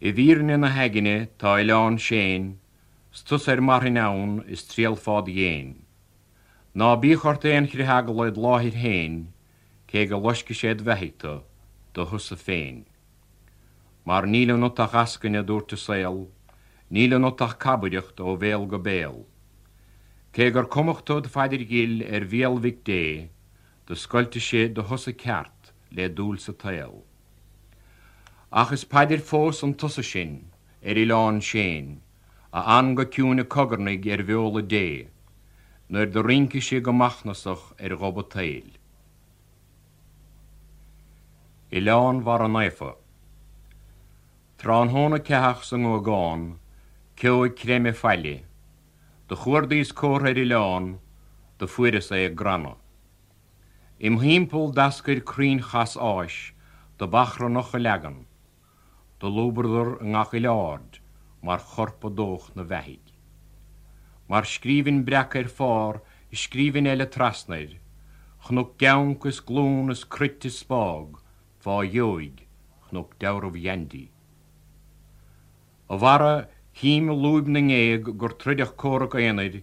I 0.00 0.12
bhíne 0.12 0.56
na 0.56 0.68
heginine 0.68 1.28
tá 1.36 1.60
i 1.60 1.64
lán 1.64 1.98
séin, 1.98 2.56
stus 3.12 3.48
ar 3.48 3.60
marin 3.60 3.98
ann 3.98 4.40
is 4.48 4.64
tríal 4.64 4.96
fád 4.96 5.28
dhéin. 5.28 5.84
Ná 6.74 6.96
bí 6.96 7.12
chortéon 7.16 7.68
chur 7.68 7.84
hagalaid 7.84 8.40
láthir 8.40 8.76
héin, 8.80 9.28
cé 9.90 10.06
go 10.06 10.16
loisce 10.16 10.54
séad 10.54 10.80
bheithita 10.86 11.42
do 11.92 12.04
thusa 12.04 12.36
féin. 12.36 12.86
Mar 14.06 14.24
níle 14.24 14.56
nó 14.56 14.72
a 14.72 14.86
gascanne 14.88 15.42
dúirta 15.44 15.76
saoil, 15.76 16.28
níle 16.90 17.18
nóach 17.20 17.58
cabaideocht 17.60 18.20
ó 18.20 18.36
bhéal 18.40 18.64
go 18.66 18.78
béal. 18.78 19.18
Cé 20.32 20.50
gur 20.50 20.68
cumachtúd 20.72 21.28
feidir 21.28 21.64
gil 21.68 22.00
ar 22.04 22.24
bhéalmhic 22.24 22.84
dé, 22.84 23.28
do 23.86 23.94
scoilte 23.94 24.40
sé 24.40 24.68
do 24.72 24.82
thosa 24.82 25.12
ceart 25.12 25.72
le 25.90 26.08
dúil 26.08 26.38
sa 26.40 26.52
taal. 26.52 27.02
Ach 28.52 28.72
is 28.72 28.84
peidir 28.84 29.20
fós 29.20 29.62
an 29.62 29.74
tusa 29.74 30.02
sin 30.02 30.48
ar 30.84 30.96
i 30.96 31.04
lán 31.04 31.42
sin, 31.42 32.00
a 32.52 32.78
an 32.78 32.94
go 32.94 33.04
ciúna 33.04 33.44
cogarnaigh 33.44 34.12
ar 34.12 34.22
bheola 34.24 34.62
dé, 34.62 35.08
nuair 35.88 36.12
do 36.12 36.22
rinci 36.22 36.60
sé 36.60 36.80
go 36.80 36.92
machnasach 36.92 37.72
ar 37.80 37.96
goba 37.96 38.22
tail. 38.22 38.68
I 41.70 41.80
leán 41.80 42.24
war 42.24 42.42
an 42.42 42.56
éfa. 42.56 42.94
Trán 44.56 44.88
hóna 44.88 45.18
ceach 45.20 45.64
san 45.64 45.84
ó 45.84 46.00
gáin, 46.00 46.56
ceig 47.18 47.56
créime 47.58 47.90
feile, 47.98 48.44
de 49.26 49.34
chuirdaíos 49.34 49.90
cóthir 49.90 50.38
i 50.38 50.44
leán 50.46 50.84
do 51.58 51.66
fuiras 51.66 52.12
é 52.14 52.26
ag 52.26 52.36
grana. 52.38 52.76
Im 53.98 54.20
hímpel 54.22 54.70
dascair 54.70 55.24
crin 55.26 55.58
chas 55.58 55.96
áis 55.98 56.52
do 56.96 57.08
bachra 57.08 57.48
noch 57.50 57.72
go 57.72 57.78
legan, 57.78 58.18
do 59.18 59.26
lúbardar 59.26 59.98
an 59.98 60.12
ngach 60.14 60.34
i 60.38 60.40
leád 60.44 61.00
mar 61.42 61.58
chorpa 61.58 62.08
dóch 62.08 62.54
na 62.54 62.62
bheid. 62.62 63.02
Mar 64.28 64.46
scrífin 64.46 65.02
breachir 65.02 65.50
fár 65.50 65.98
i 66.30 66.36
scrífin 66.36 66.86
eile 66.86 67.08
trasnaid, 67.10 67.80
chnú 68.46 68.62
geangus 68.78 69.40
glúnas 69.42 70.04
cruite 70.06 70.54
spág, 70.54 71.18
fá 71.58 71.82
joig 71.82 72.46
chnú 72.86 73.08
deirh 73.18 73.50
dhéndí. 73.58 74.04
A 75.90 75.96
bhara 75.96 76.46
hím 76.78 77.10
lúbning 77.10 77.72
éag 77.74 78.06
gur 78.20 78.34
trideach 78.38 78.76
córa 78.78 79.08
éanaid 79.18 79.62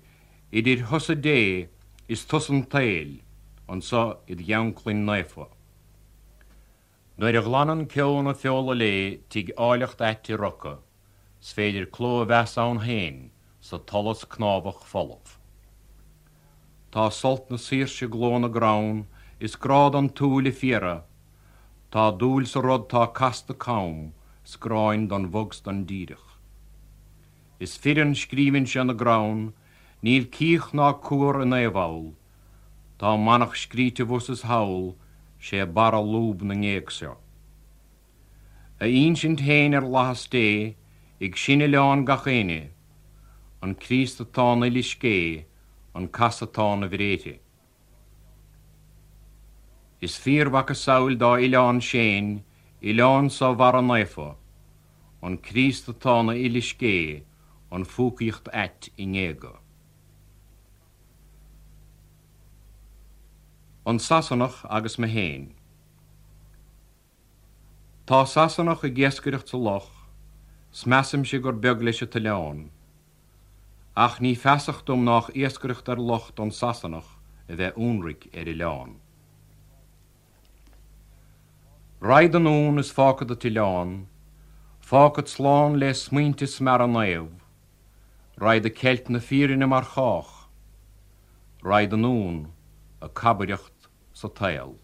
idir 0.52 0.82
thosa 0.90 1.16
dé 1.16 1.70
is 2.08 2.26
tusan 2.26 2.66
tail 2.68 3.22
an 3.72 3.82
sa 3.82 4.02
iad 4.28 4.42
jeanlinn 4.50 5.06
néfa. 5.08 5.48
Nuair 7.18 7.40
a 7.40 7.44
ghlanan 7.46 7.88
ceanna 7.88 8.34
feola 8.36 8.76
lé 8.76 9.24
tí 9.32 9.48
áilecht 9.56 10.04
éiti 10.04 10.36
rocha, 10.36 10.76
s 11.40 11.56
féidir 11.56 11.88
cló 11.96 12.26
bheits 12.28 12.58
an 12.60 12.84
héin 12.84 13.32
sa 13.62 13.80
talas 13.80 14.28
knábach 14.28 14.84
fallh. 14.92 15.40
Tá 16.92 17.08
solt 17.10 17.50
na 17.50 17.58
síirse 17.58 18.12
glóna 18.12 18.52
grán 18.52 19.06
is 19.40 19.56
grád 19.56 19.96
an 19.96 20.10
túla 20.10 20.52
fiara, 20.52 20.98
Tá 21.96 22.12
dúil 22.12 22.44
sa 22.44 22.60
rod 22.60 22.90
tá 22.92 23.08
casta 23.08 23.54
cám 23.54 24.12
scráin 24.44 25.08
don 25.08 25.32
bhugs 25.32 25.64
don 25.64 25.86
díirech. 25.88 26.35
Is 27.60 27.78
fian 27.78 28.14
scríann 28.14 28.68
se 28.68 28.84
na 28.84 28.94
grán, 28.94 29.54
níl 30.04 30.26
cích 30.28 30.74
ná 30.74 30.92
cuar 31.00 31.42
an 31.42 31.54
éhhail, 31.56 32.14
Tá 33.00 33.16
manach 33.18 33.56
scríte 33.56 34.04
bhs 34.08 34.44
hail 34.44 34.96
sé 35.40 35.66
bara 35.66 36.00
lúb 36.00 36.44
na 36.44 36.56
ngéag 36.56 36.92
seo. 36.92 37.16
A 38.80 38.86
on 38.88 39.16
sin 39.16 39.38
héin 39.38 39.76
ar 39.76 39.84
lahas 39.84 40.28
dé 40.28 40.76
ag 41.22 41.36
sinne 41.36 41.68
leán 41.68 42.06
gachéine, 42.06 42.72
an 43.62 43.76
Christatána 43.76 44.68
li 44.72 44.84
cé 44.84 45.46
an 45.94 46.08
casatána 46.08 46.88
bhréite. 46.92 47.40
Is 50.02 50.20
fíorhacha 50.24 50.76
saoil 50.76 51.16
dá 51.16 51.32
ileán 51.40 51.80
sin 51.82 52.44
i 52.82 52.92
leán 52.92 53.30
sa 53.30 53.54
bhar 53.54 53.76
an 53.76 53.88
néfa, 53.88 54.36
an 55.22 55.38
Christatána 55.38 56.36
ilis 56.36 56.72
cé 56.80 57.24
an 57.76 57.86
fúcaíocht 57.86 58.48
et 58.54 58.90
i 58.98 59.06
ngéga. 59.06 59.54
An 63.86 64.00
sasannach 64.00 64.64
agus 64.70 64.98
me 64.98 65.08
héin. 65.08 65.52
Tá 68.08 68.24
sasannach 68.26 68.86
i 68.88 68.90
ggéascairecht 68.90 69.52
sa 69.52 69.58
loch, 69.58 69.92
smeam 70.72 71.26
si 71.26 71.38
gur 71.38 71.54
beg 71.54 71.84
leis 71.84 72.00
se 72.00 72.08
te 72.08 72.20
leán. 72.20 72.70
Ach 73.96 74.20
ní 74.20 74.36
feach 74.36 74.82
dom 74.86 75.06
nach 75.06 75.30
éascairecht 75.36 75.90
ar 75.90 76.02
locht 76.02 76.40
an 76.40 76.52
sasannach 76.52 77.12
a 77.50 77.54
bheith 77.56 77.78
únric 77.78 78.30
ar 78.34 78.50
i 78.50 78.56
leán. 78.58 78.98
Raid 82.02 82.36
an 82.36 82.50
ún 82.50 82.80
is 82.80 82.92
fácad 82.92 83.32
a 83.32 83.36
tián, 83.36 84.06
fácad 84.82 85.28
sláán 85.30 85.80
le 85.80 85.94
smuintis 85.94 86.62
mar 86.62 86.82
an 86.82 86.94
naamh, 86.94 87.45
Raid 88.38 88.66
a 88.66 88.70
ceilt 88.70 89.08
na 89.10 89.20
fírinna 89.20 89.68
mar 89.68 89.84
chách, 89.84 90.48
Raid 91.64 91.94
an 91.94 92.04
ún 92.04 92.48
a 93.02 93.08
cabareacht 93.08 93.88
sa 94.14 94.28
tail. 94.28 94.78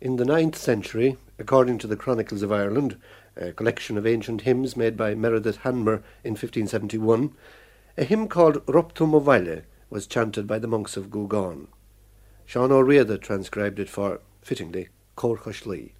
In 0.00 0.14
the 0.14 0.24
ninth 0.24 0.56
century, 0.56 1.16
according 1.36 1.78
to 1.78 1.88
the 1.88 1.96
Chronicles 1.96 2.42
of 2.42 2.52
Ireland, 2.52 2.96
a 3.36 3.52
collection 3.52 3.98
of 3.98 4.06
ancient 4.06 4.42
hymns 4.42 4.76
made 4.76 4.96
by 4.96 5.16
Meredith 5.16 5.62
Hanmer 5.62 6.04
in 6.22 6.34
1571, 6.34 7.34
a 7.98 8.04
hymn 8.04 8.28
called 8.28 8.64
Ruptum 8.66 9.12
Ovaile 9.12 9.62
was 9.90 10.06
chanted 10.06 10.46
by 10.46 10.60
the 10.60 10.68
monks 10.68 10.96
of 10.96 11.10
Gougaun. 11.10 11.66
Sean 12.44 12.70
O'Riada 12.70 13.18
transcribed 13.18 13.80
it 13.80 13.88
for, 13.88 14.20
fittingly, 14.42 14.90
Corchas 15.16 15.66
Lee. 15.66 15.94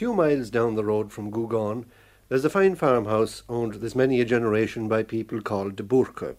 Few 0.00 0.14
miles 0.14 0.48
down 0.48 0.76
the 0.76 0.84
road 0.86 1.12
from 1.12 1.30
Gougaun, 1.30 1.84
there's 2.30 2.46
a 2.46 2.48
fine 2.48 2.74
farmhouse 2.74 3.42
owned 3.50 3.74
this 3.74 3.94
many 3.94 4.18
a 4.22 4.24
generation 4.24 4.88
by 4.88 5.02
people 5.02 5.42
called 5.42 5.76
de 5.76 5.82
Bourke. 5.82 6.38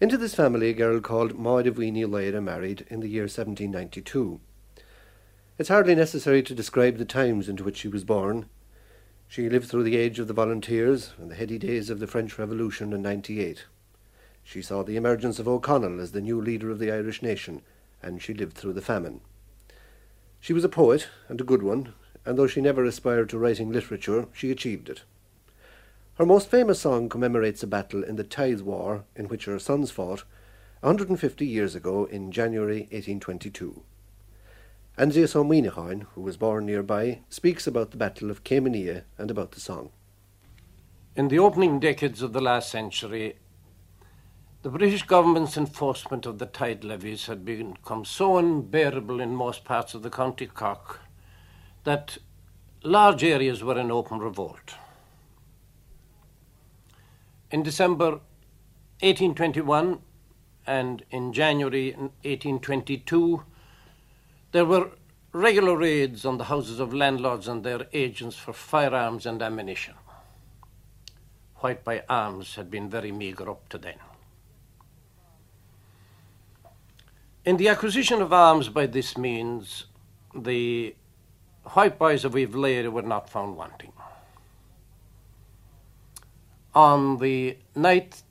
Into 0.00 0.16
this 0.16 0.36
family 0.36 0.68
a 0.68 0.74
girl 0.74 1.00
called 1.00 1.36
Maud 1.36 1.66
of 1.66 1.74
Weenie 1.74 2.06
married 2.40 2.86
in 2.88 3.00
the 3.00 3.08
year 3.08 3.24
1792. 3.24 4.38
It's 5.58 5.68
hardly 5.68 5.96
necessary 5.96 6.44
to 6.44 6.54
describe 6.54 6.98
the 6.98 7.04
times 7.04 7.48
into 7.48 7.64
which 7.64 7.78
she 7.78 7.88
was 7.88 8.04
born. 8.04 8.48
She 9.26 9.50
lived 9.50 9.68
through 9.68 9.82
the 9.82 9.96
age 9.96 10.20
of 10.20 10.28
the 10.28 10.32
volunteers 10.32 11.12
and 11.18 11.28
the 11.28 11.34
heady 11.34 11.58
days 11.58 11.90
of 11.90 11.98
the 11.98 12.06
French 12.06 12.38
Revolution 12.38 12.92
in 12.92 13.02
98. 13.02 13.64
She 14.44 14.62
saw 14.62 14.84
the 14.84 14.94
emergence 14.94 15.40
of 15.40 15.48
O'Connell 15.48 15.98
as 15.98 16.12
the 16.12 16.20
new 16.20 16.40
leader 16.40 16.70
of 16.70 16.78
the 16.78 16.92
Irish 16.92 17.20
nation, 17.20 17.62
and 18.00 18.22
she 18.22 18.32
lived 18.32 18.56
through 18.56 18.74
the 18.74 18.80
famine. 18.80 19.22
She 20.38 20.52
was 20.52 20.62
a 20.62 20.68
poet, 20.68 21.08
and 21.28 21.40
a 21.40 21.44
good 21.44 21.64
one, 21.64 21.94
and 22.24 22.38
though 22.38 22.46
she 22.46 22.60
never 22.60 22.84
aspired 22.84 23.28
to 23.30 23.38
writing 23.38 23.72
literature, 23.72 24.26
she 24.32 24.50
achieved 24.50 24.88
it. 24.88 25.02
Her 26.14 26.26
most 26.26 26.48
famous 26.48 26.80
song 26.80 27.08
commemorates 27.08 27.62
a 27.62 27.66
battle 27.66 28.04
in 28.04 28.16
the 28.16 28.24
Tithe 28.24 28.60
War 28.60 29.04
in 29.16 29.28
which 29.28 29.46
her 29.46 29.58
sons 29.58 29.90
fought 29.90 30.24
150 30.80 31.46
years 31.46 31.74
ago 31.74 32.04
in 32.04 32.30
January 32.30 32.80
1822. 32.90 33.82
Andreas 34.98 35.34
O'Meenachain, 35.34 36.06
who 36.14 36.20
was 36.20 36.36
born 36.36 36.66
nearby, 36.66 37.20
speaks 37.30 37.66
about 37.66 37.90
the 37.90 37.96
Battle 37.96 38.30
of 38.30 38.44
Camanea 38.44 39.04
and 39.16 39.30
about 39.30 39.52
the 39.52 39.60
song. 39.60 39.90
In 41.16 41.28
the 41.28 41.38
opening 41.38 41.80
decades 41.80 42.20
of 42.20 42.32
the 42.34 42.40
last 42.40 42.70
century, 42.70 43.36
the 44.62 44.68
British 44.68 45.04
government's 45.04 45.56
enforcement 45.56 46.26
of 46.26 46.38
the 46.38 46.44
tithe 46.44 46.84
levies 46.84 47.26
had 47.26 47.46
become 47.46 48.04
so 48.04 48.36
unbearable 48.36 49.20
in 49.20 49.34
most 49.34 49.64
parts 49.64 49.94
of 49.94 50.02
the 50.02 50.10
county 50.10 50.46
Cork 50.46 51.00
that 51.84 52.18
large 52.82 53.24
areas 53.24 53.62
were 53.62 53.78
in 53.78 53.90
open 53.90 54.18
revolt. 54.18 54.74
In 57.50 57.62
December 57.62 58.20
1821 59.00 60.00
and 60.66 61.04
in 61.10 61.32
January 61.32 61.92
1822, 61.92 63.42
there 64.52 64.64
were 64.64 64.90
regular 65.32 65.76
raids 65.76 66.24
on 66.24 66.38
the 66.38 66.44
houses 66.44 66.80
of 66.80 66.92
landlords 66.92 67.48
and 67.48 67.64
their 67.64 67.86
agents 67.92 68.36
for 68.36 68.52
firearms 68.52 69.26
and 69.26 69.40
ammunition. 69.42 69.94
White 71.56 71.84
by 71.84 72.02
arms 72.08 72.56
had 72.56 72.70
been 72.70 72.88
very 72.88 73.12
meagre 73.12 73.50
up 73.50 73.68
to 73.68 73.78
then. 73.78 73.98
In 77.44 77.56
the 77.56 77.68
acquisition 77.68 78.20
of 78.20 78.32
arms 78.32 78.68
by 78.68 78.86
this 78.86 79.16
means, 79.16 79.86
the 80.34 80.94
Whitebys 81.66 82.24
of 82.24 82.32
Ivlere 82.32 82.90
were 82.90 83.02
not 83.02 83.28
found 83.28 83.56
wanting. 83.56 83.92
On 86.74 87.18
the 87.18 87.58
night 87.74 88.22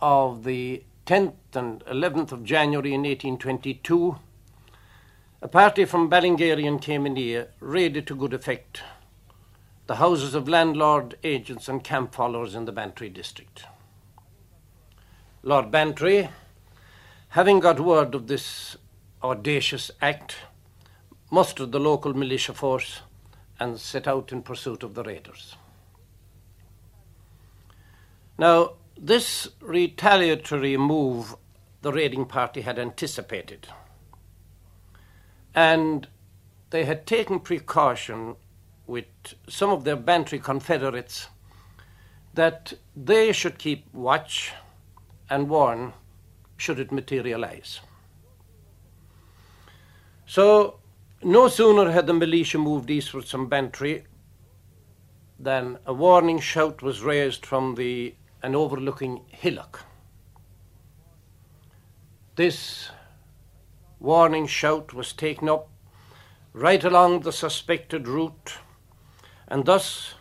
of 0.00 0.44
the 0.44 0.82
10th 1.06 1.54
and 1.54 1.84
11th 1.84 2.32
of 2.32 2.44
January 2.44 2.94
in 2.94 3.02
1822, 3.02 4.16
a 5.42 5.48
party 5.48 5.84
from 5.84 6.08
Ballingarian 6.08 6.80
came 6.80 7.06
in 7.06 7.16
here, 7.16 7.48
raided 7.60 8.06
to 8.06 8.14
good 8.14 8.32
effect 8.32 8.82
the 9.86 9.96
houses 9.96 10.34
of 10.34 10.48
landlord, 10.48 11.18
agents, 11.22 11.68
and 11.68 11.84
camp 11.84 12.14
followers 12.14 12.54
in 12.54 12.64
the 12.64 12.72
Bantry 12.72 13.10
district. 13.10 13.64
Lord 15.42 15.70
Bantry, 15.70 16.30
having 17.28 17.60
got 17.60 17.78
word 17.78 18.14
of 18.14 18.26
this 18.26 18.78
audacious 19.22 19.90
act, 20.00 20.36
mustered 21.34 21.72
the 21.72 21.80
local 21.80 22.14
militia 22.14 22.54
force 22.54 23.00
and 23.58 23.80
set 23.80 24.06
out 24.06 24.30
in 24.30 24.40
pursuit 24.40 24.84
of 24.84 24.94
the 24.94 25.02
raiders. 25.02 25.56
Now, 28.38 28.74
this 28.96 29.48
retaliatory 29.60 30.76
move 30.76 31.34
the 31.82 31.92
raiding 31.92 32.26
party 32.26 32.60
had 32.60 32.78
anticipated 32.78 33.66
and 35.54 36.06
they 36.70 36.84
had 36.84 37.04
taken 37.06 37.40
precaution 37.40 38.36
with 38.86 39.06
some 39.48 39.70
of 39.70 39.82
their 39.82 39.96
Bantry 39.96 40.38
confederates 40.38 41.28
that 42.34 42.74
they 42.94 43.32
should 43.32 43.58
keep 43.58 43.92
watch 43.92 44.52
and 45.28 45.48
warn 45.48 45.92
should 46.56 46.78
it 46.78 46.92
materialize. 46.92 47.80
So, 50.26 50.78
no 51.24 51.48
sooner 51.48 51.90
had 51.90 52.06
the 52.06 52.12
militia 52.12 52.58
moved 52.58 52.90
eastwards 52.90 53.30
from 53.30 53.48
Bantry 53.48 54.04
than 55.38 55.78
a 55.86 55.94
warning 55.94 56.38
shout 56.38 56.82
was 56.82 57.02
raised 57.02 57.46
from 57.46 57.76
the 57.76 58.14
an 58.42 58.54
overlooking 58.54 59.22
hillock. 59.28 59.86
This 62.36 62.90
warning 63.98 64.46
shout 64.46 64.92
was 64.92 65.14
taken 65.14 65.48
up 65.48 65.70
right 66.52 66.84
along 66.84 67.20
the 67.20 67.32
suspected 67.32 68.06
route, 68.06 68.58
and 69.48 69.64
thus 69.64 70.14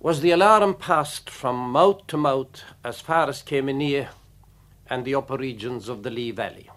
was 0.00 0.22
the 0.22 0.30
alarm 0.30 0.74
passed 0.74 1.28
from 1.28 1.56
mouth 1.56 2.06
to 2.06 2.16
mouth 2.16 2.62
as 2.82 3.02
far 3.02 3.28
as 3.28 3.42
Camanea 3.42 4.08
and 4.88 5.04
the 5.04 5.14
upper 5.14 5.36
regions 5.36 5.90
of 5.90 6.02
the 6.02 6.10
Lee 6.10 6.30
Valley. 6.30 6.70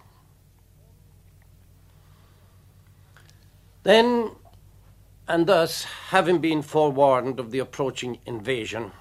Then, 3.83 4.31
and 5.27 5.47
thus, 5.47 5.85
having 6.09 6.39
been 6.39 6.61
forewarned 6.61 7.39
of 7.39 7.51
the 7.51 7.59
approaching 7.59 8.19
invasion, 8.25 8.91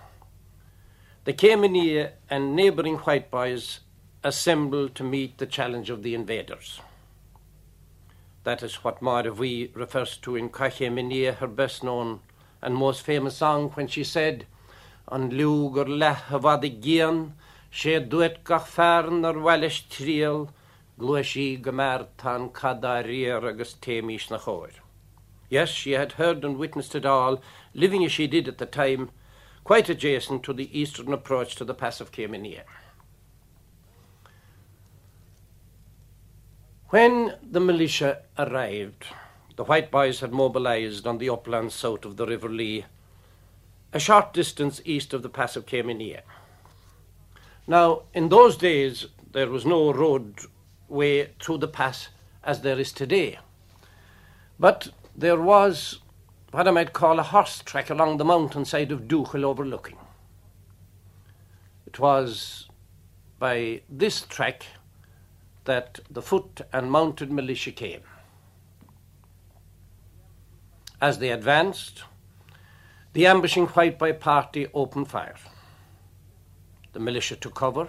the 1.24 1.32
Camanea 1.32 2.12
and 2.30 2.54
neighbouring 2.54 2.96
white 2.98 3.30
boys 3.30 3.80
assembled 4.22 4.94
to 4.94 5.04
meet 5.04 5.38
the 5.38 5.46
challenge 5.46 5.90
of 5.90 6.02
the 6.02 6.14
invaders. 6.14 6.80
That 8.44 8.62
is 8.62 8.76
what 8.76 9.00
Maravi 9.00 9.74
refers 9.74 10.16
to 10.18 10.36
in 10.36 10.48
Cache 10.48 10.80
Minia, 10.80 11.36
her 11.36 11.46
best 11.46 11.82
known 11.82 12.20
and 12.62 12.74
most 12.74 13.02
famous 13.02 13.36
song, 13.36 13.70
when 13.70 13.88
she 13.88 14.04
said, 14.04 14.46
An 15.10 15.30
lugur 15.30 15.86
lehavad 15.86 16.80
gian, 16.80 17.34
sé 17.72 18.08
duet 18.08 18.44
gach 18.44 18.66
fern 18.66 19.24
ar 19.24 19.34
trial, 19.90 20.50
gluashi 20.98 21.60
gomer 21.60 22.08
tan 22.18 22.48
kadarir 22.50 23.48
agus 23.48 23.76
na 24.30 24.38
choir. 24.38 24.70
Yes, 25.48 25.70
she 25.70 25.92
had 25.92 26.12
heard 26.12 26.44
and 26.44 26.58
witnessed 26.58 26.94
it 26.94 27.06
all, 27.06 27.40
living 27.72 28.04
as 28.04 28.12
she 28.12 28.26
did 28.26 28.48
at 28.48 28.58
the 28.58 28.66
time, 28.66 29.10
quite 29.64 29.88
adjacent 29.88 30.42
to 30.42 30.52
the 30.52 30.78
eastern 30.78 31.12
approach 31.12 31.54
to 31.56 31.64
the 31.64 31.74
Pass 31.74 32.00
of 32.00 32.12
Camanea. 32.12 32.64
When 36.90 37.34
the 37.42 37.60
militia 37.60 38.22
arrived, 38.38 39.06
the 39.56 39.64
white 39.64 39.90
boys 39.90 40.20
had 40.20 40.32
mobilized 40.32 41.06
on 41.06 41.18
the 41.18 41.28
uplands 41.28 41.74
south 41.74 42.04
of 42.04 42.16
the 42.16 42.26
River 42.26 42.48
Lee, 42.48 42.86
a 43.92 43.98
short 43.98 44.32
distance 44.32 44.80
east 44.84 45.14
of 45.14 45.22
the 45.22 45.28
Pass 45.28 45.56
of 45.56 45.66
Camanea. 45.66 46.22
Now, 47.66 48.02
in 48.14 48.28
those 48.30 48.56
days, 48.56 49.06
there 49.32 49.50
was 49.50 49.66
no 49.66 49.92
roadway 50.88 51.30
through 51.40 51.58
the 51.58 51.68
pass 51.68 52.08
as 52.42 52.60
there 52.60 52.78
is 52.78 52.92
today. 52.92 53.38
But 54.58 54.88
there 55.16 55.40
was 55.40 56.00
what 56.50 56.66
I 56.66 56.70
might 56.70 56.92
call 56.92 57.18
a 57.18 57.22
horse 57.22 57.62
track 57.62 57.90
along 57.90 58.16
the 58.16 58.24
mountainside 58.24 58.90
of 58.90 59.02
Douchel 59.02 59.44
overlooking. 59.44 59.98
It 61.86 61.98
was 61.98 62.68
by 63.38 63.82
this 63.88 64.22
track 64.22 64.66
that 65.64 66.00
the 66.10 66.22
foot 66.22 66.62
and 66.72 66.90
mounted 66.90 67.30
militia 67.30 67.72
came. 67.72 68.00
As 71.00 71.18
they 71.18 71.30
advanced, 71.30 72.02
the 73.12 73.26
ambushing 73.26 73.68
Whiteby 73.68 74.18
party 74.18 74.66
opened 74.72 75.08
fire. 75.08 75.36
The 76.92 77.00
militia 77.00 77.36
took 77.36 77.54
cover, 77.54 77.88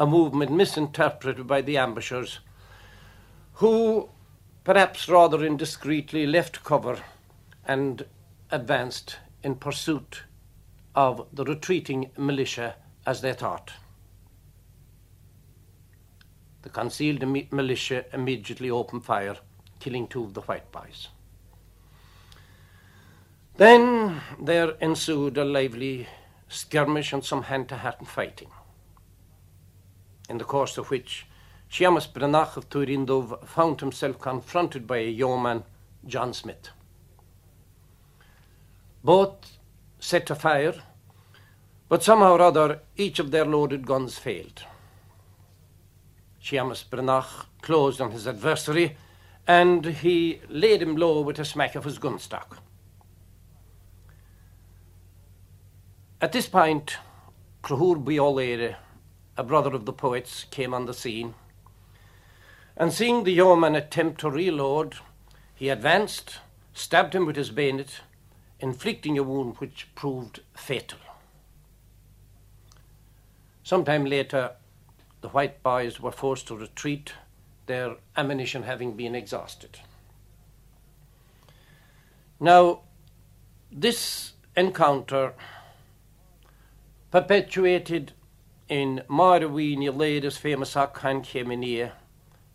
a 0.00 0.06
movement 0.06 0.50
misinterpreted 0.50 1.46
by 1.46 1.60
the 1.60 1.76
ambushers, 1.76 2.40
who, 3.54 4.08
perhaps 4.64 5.08
rather 5.08 5.38
indiscreetly, 5.38 6.26
left 6.26 6.64
cover 6.64 6.98
and 7.66 8.06
advanced 8.50 9.18
in 9.44 9.54
pursuit 9.54 10.22
of 10.94 11.26
the 11.32 11.44
retreating 11.44 12.10
militia 12.16 12.74
as 13.06 13.20
they 13.20 13.34
thought. 13.34 13.72
The 16.62 16.70
concealed 16.70 17.22
militia 17.52 18.06
immediately 18.12 18.70
opened 18.70 19.04
fire, 19.04 19.36
killing 19.80 20.08
two 20.08 20.24
of 20.24 20.34
the 20.34 20.42
white 20.42 20.72
boys. 20.72 21.08
Then 23.56 24.22
there 24.40 24.70
ensued 24.80 25.36
a 25.36 25.44
lively 25.44 26.08
skirmish 26.48 27.12
and 27.12 27.22
some 27.22 27.42
hand 27.42 27.68
to 27.68 27.76
hand 27.76 28.08
fighting, 28.08 28.50
in 30.30 30.38
the 30.38 30.44
course 30.44 30.78
of 30.78 30.90
which 30.90 31.26
Seamus 31.70 32.06
Brenach 32.10 32.56
of 32.56 32.70
Turindov 32.70 33.46
found 33.46 33.80
himself 33.80 34.18
confronted 34.18 34.86
by 34.86 34.98
a 34.98 35.10
yeoman, 35.10 35.64
John 36.06 36.32
Smith. 36.32 36.70
Both 39.02 39.58
set 39.98 40.26
to 40.26 40.34
fire, 40.34 40.74
but 41.88 42.02
somehow 42.02 42.34
or 42.34 42.42
other 42.42 42.80
each 42.96 43.18
of 43.18 43.32
their 43.32 43.44
loaded 43.44 43.86
guns 43.86 44.18
failed. 44.18 44.62
Seamus 46.42 46.84
Branach 46.88 47.46
closed 47.60 48.00
on 48.00 48.12
his 48.12 48.26
adversary, 48.26 48.96
and 49.46 49.84
he 49.84 50.40
laid 50.48 50.80
him 50.80 50.96
low 50.96 51.20
with 51.20 51.38
a 51.40 51.44
smack 51.44 51.74
of 51.74 51.84
his 51.84 51.98
gunstock. 51.98 52.58
At 56.20 56.32
this 56.32 56.46
point, 56.46 56.96
Crahur 57.62 58.02
Biolere, 58.02 58.76
a 59.40 59.42
brother 59.42 59.74
of 59.74 59.86
the 59.86 59.92
poets, 59.92 60.44
came 60.50 60.74
on 60.74 60.84
the 60.84 60.92
scene, 60.92 61.34
and 62.76 62.92
seeing 62.92 63.24
the 63.24 63.32
yeoman 63.32 63.74
attempt 63.74 64.20
to 64.20 64.30
reload, 64.30 64.96
he 65.54 65.70
advanced, 65.70 66.40
stabbed 66.74 67.14
him 67.14 67.24
with 67.24 67.36
his 67.36 67.48
bayonet, 67.48 68.02
inflicting 68.58 69.16
a 69.16 69.22
wound 69.22 69.56
which 69.56 69.88
proved 69.94 70.40
fatal. 70.52 70.98
Sometime 73.62 74.04
later, 74.04 74.52
the 75.22 75.30
white 75.30 75.62
boys 75.62 75.98
were 75.98 76.12
forced 76.12 76.46
to 76.48 76.56
retreat, 76.56 77.14
their 77.64 77.96
ammunition 78.18 78.64
having 78.64 78.92
been 78.92 79.14
exhausted. 79.14 79.78
Now, 82.38 82.80
this 83.72 84.34
encounter, 84.54 85.32
perpetuated 87.10 88.12
in 88.70 89.02
Marwini 89.10 89.90
Lady's 89.94 90.36
famous 90.36 90.74
Akhan 90.74 91.24
Khemenia, 91.24 91.90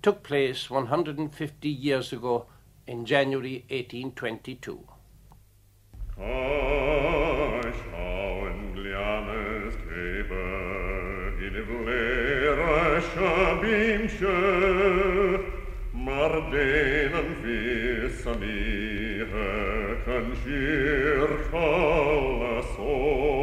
took 0.01 0.23
place 0.23 0.69
150 0.69 1.67
years 1.67 2.13
ago 2.13 2.45
in 2.88 3.06
January 3.06 3.65
1822. 3.69 4.80
Mar 16.06 16.30
denen 16.51 17.30
fis 17.41 18.25
a 18.28 18.34
mi 18.38 19.25
kan 20.06 20.28
shir 20.43 21.28
khala 21.49 22.62
so 22.75 23.35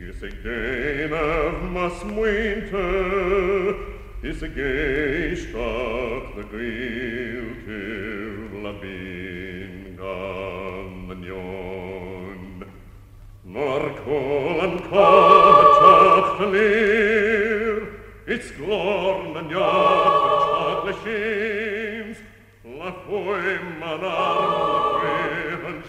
is 0.00 0.22
a 0.22 0.30
gain 0.30 1.12
of 1.12 1.62
mas 1.72 2.04
winter. 2.04 3.74
Is 4.22 4.42
a 4.42 4.48
stock 5.36 6.36
the 6.36 6.44
grill 6.44 7.48
to 7.66 8.48
labin 8.64 9.96
gan 9.96 11.08
the 11.08 11.14
nyon 11.16 12.64
nor 13.44 13.80
and 14.62 14.80
call 14.84 16.40
lir 16.52 17.88
it's 18.26 18.50
glorn 18.52 19.36
and 19.36 19.50
yard 19.50 20.86
the 20.86 20.94
shames 21.04 22.18
la 22.64 22.92
foi 23.04 23.58
manar 23.80 25.04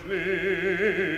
la 0.09 1.14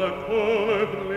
guarda 0.00 0.24
come 0.26 0.86
brucia 0.86 1.09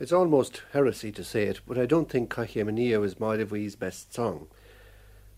It's 0.00 0.12
almost 0.12 0.62
heresy 0.74 1.10
to 1.10 1.24
say 1.24 1.46
it, 1.46 1.60
but 1.66 1.76
I 1.76 1.84
don't 1.84 2.08
think 2.08 2.30
Cachemania 2.30 3.04
is 3.04 3.16
Maidavi's 3.16 3.74
best 3.74 4.14
song. 4.14 4.46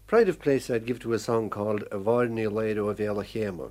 Pride 0.06 0.28
of 0.28 0.38
place 0.38 0.68
I'd 0.68 0.84
give 0.84 0.98
to 1.00 1.14
a 1.14 1.18
song 1.18 1.48
called 1.48 1.84
Avarni 1.90 2.46
Ledo 2.46 2.90
of 2.90 2.98
Elachema. 2.98 3.70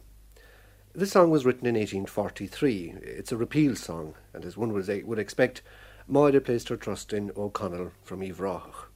This 0.96 1.12
song 1.12 1.30
was 1.30 1.46
written 1.46 1.68
in 1.68 1.76
1843. 1.76 2.96
It's 3.04 3.32
a 3.32 3.38
repeal 3.38 3.76
song, 3.76 4.16
and 4.34 4.44
as 4.44 4.58
one 4.58 4.74
would 4.74 5.20
expect, 5.20 5.62
Maida 6.08 6.42
placed 6.42 6.70
her 6.70 6.76
trust 6.76 7.14
in 7.14 7.32
O'Connell 7.38 7.92
from 8.02 8.24
Iveragh. 8.24 8.88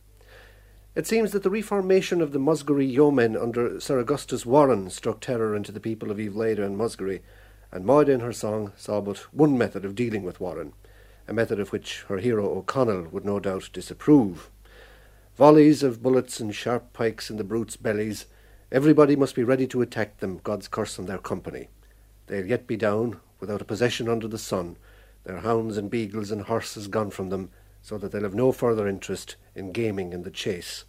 It 0.96 1.06
seems 1.06 1.32
that 1.32 1.44
the 1.44 1.52
reformation 1.52 2.22
of 2.22 2.32
the 2.32 2.40
Muskerry 2.40 2.88
yeomen 2.88 3.38
under 3.38 3.80
Sir 3.80 4.00
Augustus 4.00 4.48
Warren 4.48 4.90
struck 4.90 5.20
terror 5.20 5.56
into 5.56 5.72
the 5.72 5.80
people 5.80 6.10
of 6.10 6.18
Eveleda 6.18 6.66
and 6.66 6.76
Muskerry, 6.76 7.22
and 7.72 7.86
Maida 7.86 8.14
in 8.14 8.22
her 8.22 8.34
song 8.34 8.74
saw 8.76 9.00
but 9.00 9.32
one 9.32 9.60
method 9.60 9.86
of 9.86 9.94
dealing 9.94 10.24
with 10.24 10.40
Warren– 10.40 10.74
a 11.28 11.34
method 11.34 11.60
of 11.60 11.72
which 11.72 12.02
her 12.10 12.18
hero 12.18 12.50
O'Connell 12.50 13.08
would 13.12 13.26
no 13.26 13.40
doubt 13.40 13.70
disapprove. 13.74 14.50
Volleys 15.38 15.84
of 15.84 16.04
bullets 16.04 16.40
and 16.40 16.54
sharp 16.54 16.94
pikes 16.94 17.30
in 17.30 17.38
the 17.38 17.44
brutes' 17.44 17.78
bellies, 17.78 18.26
everybody 18.72 19.16
must 19.16 19.36
be 19.36 19.44
ready 19.44 19.66
to 19.68 19.82
attack 19.82 20.18
them, 20.18 20.40
God's 20.44 20.68
curse 20.68 21.00
on 21.00 21.06
their 21.06 21.18
company. 21.18 21.70
They'll 22.28 22.46
yet 22.46 22.68
be 22.68 22.78
down, 22.78 23.20
without 23.40 23.62
a 23.62 23.66
possession 23.66 24.08
under 24.08 24.28
the 24.28 24.38
sun, 24.38 24.78
their 25.24 25.40
hounds 25.40 25.78
and 25.78 25.90
beagles 25.90 26.32
and 26.32 26.44
horses 26.44 26.88
gone 26.88 27.10
from 27.10 27.30
them, 27.30 27.50
so 27.82 27.98
that 27.98 28.12
they'll 28.12 28.24
have 28.24 28.36
no 28.36 28.52
further 28.52 28.88
interest 28.88 29.36
in 29.56 29.72
gaming 29.72 30.14
and 30.14 30.24
the 30.24 30.32
chase. 30.32 30.86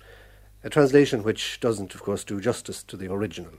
A 0.62 0.70
translation 0.70 1.22
which 1.22 1.60
doesn't, 1.60 1.94
of 1.94 2.02
course, 2.02 2.24
do 2.24 2.40
justice 2.40 2.82
to 2.84 2.96
the 2.96 3.12
original. 3.12 3.52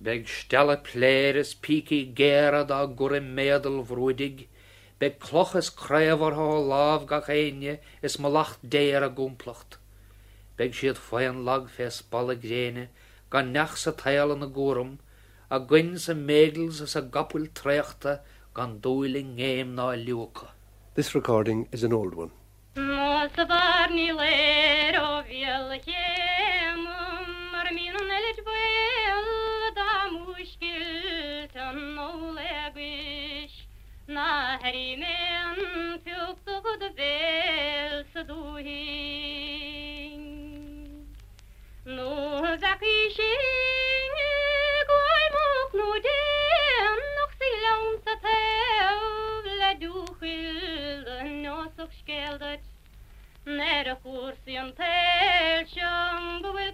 Beg 0.00 0.26
stelle 0.26 0.76
pléris 0.76 1.54
piki 1.56 2.12
gera 2.14 2.64
da 2.64 2.86
gure 2.86 3.20
medel 3.20 3.84
vroedig, 3.84 4.46
be 4.98 5.10
clochas 5.10 5.68
creamhar 5.70 6.34
há 6.38 6.48
láh 6.72 7.06
ga 7.06 7.20
chéine 7.26 7.78
is 8.02 8.16
má 8.16 8.28
lacht 8.36 8.60
déir 8.74 9.02
a 9.04 9.10
gúmplacht. 9.18 9.76
Beg 10.56 10.72
siad 10.72 10.96
foian 10.96 11.44
lag 11.44 11.68
fes 11.68 12.00
ball 12.10 12.34
gréine 12.44 12.88
gan 13.30 13.52
nech 13.52 13.76
sa 13.76 13.92
taal 13.92 14.32
an 14.32 14.40
na 14.40 14.46
góm, 14.46 14.98
a 15.50 15.58
gin 15.60 15.98
sa 15.98 16.14
mégels 16.14 16.80
as 16.80 16.96
a 16.96 17.02
gapul 17.02 17.46
treachta 17.58 18.20
gan 18.54 18.80
dóiling 18.80 19.36
ngéim 19.36 19.74
ná 19.74 19.86
luúcha. 20.06 20.48
This 20.94 21.14
recording 21.14 21.68
is 21.72 21.84
an 21.84 21.92
old 21.92 22.14
one. 22.14 22.30
Mas 22.74 23.36
barni 23.36 24.12
le 24.12 24.32
o 24.96 25.22
herimen 34.62 35.56
Fjöktu 36.04 36.54
de 36.80 36.90
vel 36.98 38.04
saduhin 38.12 38.62
Nu 41.84 42.12
zakishin 42.62 44.14
Goy 44.90 45.24
mok 45.36 45.70
nu 45.80 45.90
den 46.06 46.98
Nog 47.16 47.30
silaun 47.38 47.94
sa 48.04 48.14
tev 48.24 49.44
La 49.60 49.72
duchil 49.82 51.04
Nosok 51.42 51.92
skeldet 51.92 52.64
När 53.44 53.86
kursen 54.02 54.68
tälsjön 54.72 56.42
Bwil 56.42 56.72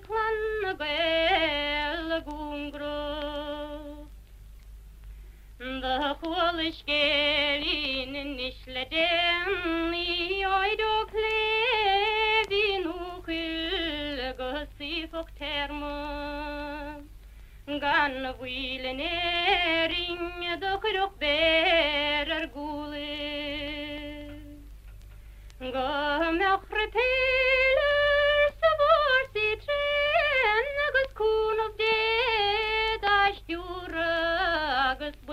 Sandık 5.83 6.27
oluş 6.27 6.85
gelinin 6.87 8.39
işledim. 8.39 9.93
Yoyduk 10.41 11.15
levin 11.15 12.85
ukül 12.85 14.33
gısifok 14.39 15.37
termim 15.37 17.09
Gan 17.81 18.13
vüylenerin 18.43 20.19
dokirok 20.61 21.21
berer 21.21 22.45
gulim 22.45 23.53
Gım 25.61 26.41
akrepim 26.43 27.62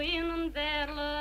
yn 0.07 0.51
verla 0.55 1.13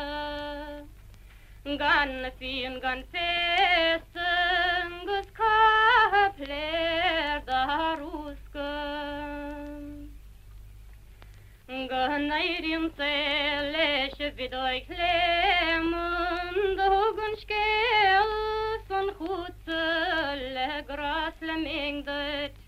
Gan 1.81 2.13
ffyn 2.39 2.79
gan 2.81 3.03
fes 3.13 4.21
agus 4.27 5.27
ca 5.39 6.29
pler 6.37 7.43
dar 7.49 8.01
usgan 8.01 9.83
Gynairin 11.91 12.87
leis 13.75 14.17
y 14.21 14.31
fydoi 14.39 14.79
clemon 14.87 16.57
Dogon 16.79 17.37
sgel 17.43 18.33
son 18.89 19.13
chwtsel 19.19 20.47
le 20.55 21.61
mingdut 21.67 22.68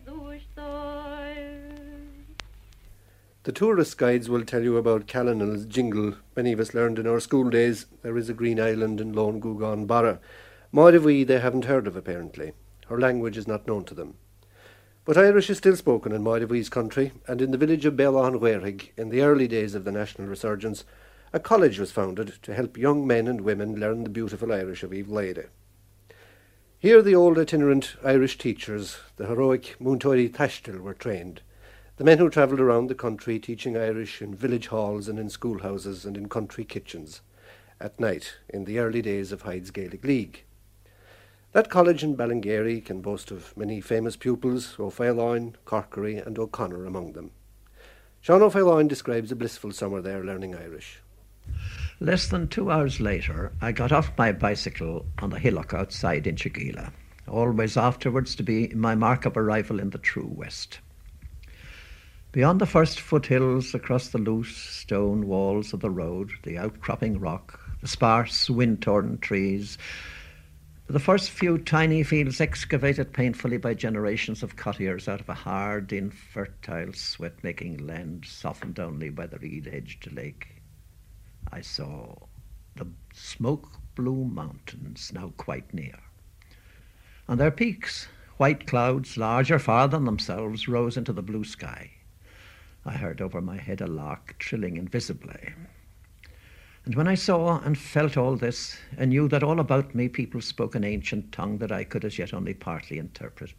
tourist 3.61 3.95
guides 3.95 4.27
will 4.27 4.43
tell 4.43 4.63
you 4.63 4.75
about 4.75 5.05
Callanan's 5.05 5.67
jingle. 5.67 6.15
Many 6.35 6.51
of 6.51 6.59
us 6.59 6.73
learned 6.73 6.97
in 6.97 7.05
our 7.05 7.19
school 7.19 7.47
days 7.47 7.85
there 8.01 8.17
is 8.17 8.27
a 8.27 8.33
green 8.33 8.59
island 8.59 8.99
in 8.99 9.13
Lone 9.13 9.39
Gougaun 9.39 9.85
Barra. 9.85 10.19
Maudivee 10.73 11.23
they 11.23 11.39
haven't 11.39 11.65
heard 11.65 11.85
of 11.85 11.95
apparently. 11.95 12.53
Her 12.87 12.99
language 12.99 13.37
is 13.37 13.47
not 13.47 13.67
known 13.67 13.85
to 13.85 13.93
them. 13.93 14.15
But 15.05 15.15
Irish 15.15 15.51
is 15.51 15.59
still 15.59 15.75
spoken 15.75 16.11
in 16.11 16.23
Maudivee's 16.23 16.69
country, 16.69 17.11
and 17.27 17.39
in 17.39 17.51
the 17.51 17.57
village 17.59 17.85
of 17.85 17.95
Belan 17.95 18.39
Huerig, 18.39 18.93
in 18.97 19.09
the 19.09 19.21
early 19.21 19.47
days 19.47 19.75
of 19.75 19.83
the 19.83 19.91
national 19.91 20.27
resurgence, 20.27 20.83
a 21.31 21.39
college 21.39 21.77
was 21.77 21.91
founded 21.91 22.39
to 22.41 22.55
help 22.55 22.79
young 22.79 23.05
men 23.05 23.27
and 23.27 23.41
women 23.41 23.79
learn 23.79 24.03
the 24.03 24.09
beautiful 24.09 24.51
Irish 24.51 24.81
of 24.81 24.91
Eve 24.91 25.09
Lady. 25.09 25.43
Here 26.79 27.03
the 27.03 27.13
old 27.13 27.37
itinerant 27.37 27.95
Irish 28.03 28.39
teachers, 28.39 28.97
the 29.17 29.27
heroic 29.27 29.75
Muntori 29.79 30.33
Tashtil, 30.33 30.79
were 30.79 30.95
trained. 30.95 31.43
The 32.01 32.05
men 32.05 32.17
who 32.17 32.31
travelled 32.31 32.59
around 32.59 32.87
the 32.87 32.95
country 32.95 33.37
teaching 33.37 33.77
Irish 33.77 34.23
in 34.23 34.33
village 34.33 34.65
halls 34.65 35.07
and 35.07 35.19
in 35.19 35.29
schoolhouses 35.29 36.03
and 36.03 36.17
in 36.17 36.29
country 36.29 36.65
kitchens 36.65 37.21
at 37.79 37.99
night 37.99 38.37
in 38.49 38.65
the 38.65 38.79
early 38.79 39.03
days 39.03 39.31
of 39.31 39.43
Hyde's 39.43 39.69
Gaelic 39.69 40.03
League. 40.03 40.43
That 41.51 41.69
college 41.69 42.03
in 42.03 42.17
Ballingarry 42.17 42.83
can 42.83 43.01
boast 43.01 43.29
of 43.29 43.55
many 43.55 43.81
famous 43.81 44.15
pupils, 44.15 44.77
O'Faolain, 44.79 45.53
Corkery 45.63 46.17
and 46.17 46.39
O'Connor 46.39 46.87
among 46.87 47.13
them. 47.13 47.29
Sean 48.19 48.41
O'Faolain 48.41 48.87
describes 48.87 49.31
a 49.31 49.35
blissful 49.35 49.71
summer 49.71 50.01
there 50.01 50.23
learning 50.23 50.55
Irish. 50.55 51.03
Less 51.99 52.27
than 52.27 52.47
two 52.47 52.71
hours 52.71 52.99
later, 52.99 53.51
I 53.61 53.73
got 53.73 53.91
off 53.91 54.17
my 54.17 54.31
bicycle 54.31 55.05
on 55.19 55.29
the 55.29 55.37
hillock 55.37 55.71
outside 55.75 56.23
Inchigeela, 56.23 56.93
always 57.27 57.77
afterwards 57.77 58.33
to 58.37 58.41
be 58.41 58.69
my 58.69 58.95
mark 58.95 59.25
of 59.25 59.37
arrival 59.37 59.79
in 59.79 59.91
the 59.91 59.99
true 59.99 60.31
West. 60.35 60.79
Beyond 62.33 62.61
the 62.61 62.65
first 62.65 63.01
foothills, 63.01 63.75
across 63.75 64.07
the 64.07 64.17
loose 64.17 64.55
stone 64.55 65.27
walls 65.27 65.73
of 65.73 65.81
the 65.81 65.89
road, 65.89 66.31
the 66.43 66.57
outcropping 66.57 67.19
rock, 67.19 67.59
the 67.81 67.89
sparse, 67.89 68.49
wind-torn 68.49 69.17
trees, 69.17 69.77
the 70.87 70.99
first 70.99 71.29
few 71.29 71.57
tiny 71.57 72.03
fields 72.03 72.39
excavated 72.39 73.11
painfully 73.11 73.57
by 73.57 73.73
generations 73.73 74.43
of 74.43 74.55
cottiers 74.55 75.09
out 75.09 75.19
of 75.19 75.27
a 75.27 75.33
hard, 75.33 75.91
infertile, 75.91 76.93
sweat-making 76.93 77.85
land 77.85 78.23
softened 78.25 78.79
only 78.79 79.09
by 79.09 79.27
the 79.27 79.39
reed-edged 79.39 80.13
lake, 80.13 80.61
I 81.51 81.59
saw 81.59 82.15
the 82.77 82.87
smoke-blue 83.13 84.23
mountains 84.23 85.11
now 85.13 85.33
quite 85.35 85.73
near. 85.73 85.99
On 87.27 87.37
their 87.37 87.51
peaks, 87.51 88.07
white 88.37 88.67
clouds, 88.67 89.17
larger 89.17 89.59
far 89.59 89.89
than 89.89 90.05
themselves, 90.05 90.69
rose 90.69 90.95
into 90.95 91.11
the 91.11 91.21
blue 91.21 91.43
sky. 91.43 91.91
I 92.85 92.93
heard 92.93 93.21
over 93.21 93.41
my 93.41 93.57
head 93.57 93.81
a 93.81 93.87
lark 93.87 94.35
trilling 94.39 94.77
invisibly. 94.77 95.53
And 96.83 96.95
when 96.95 97.07
I 97.07 97.13
saw 97.13 97.59
and 97.59 97.77
felt 97.77 98.17
all 98.17 98.35
this, 98.35 98.77
and 98.97 99.09
knew 99.09 99.27
that 99.27 99.43
all 99.43 99.59
about 99.59 99.93
me 99.93 100.09
people 100.09 100.41
spoke 100.41 100.73
an 100.73 100.83
ancient 100.83 101.31
tongue 101.31 101.59
that 101.59 101.71
I 101.71 101.83
could 101.83 102.03
as 102.03 102.17
yet 102.17 102.33
only 102.33 102.55
partly 102.55 102.97
interpret, 102.97 103.53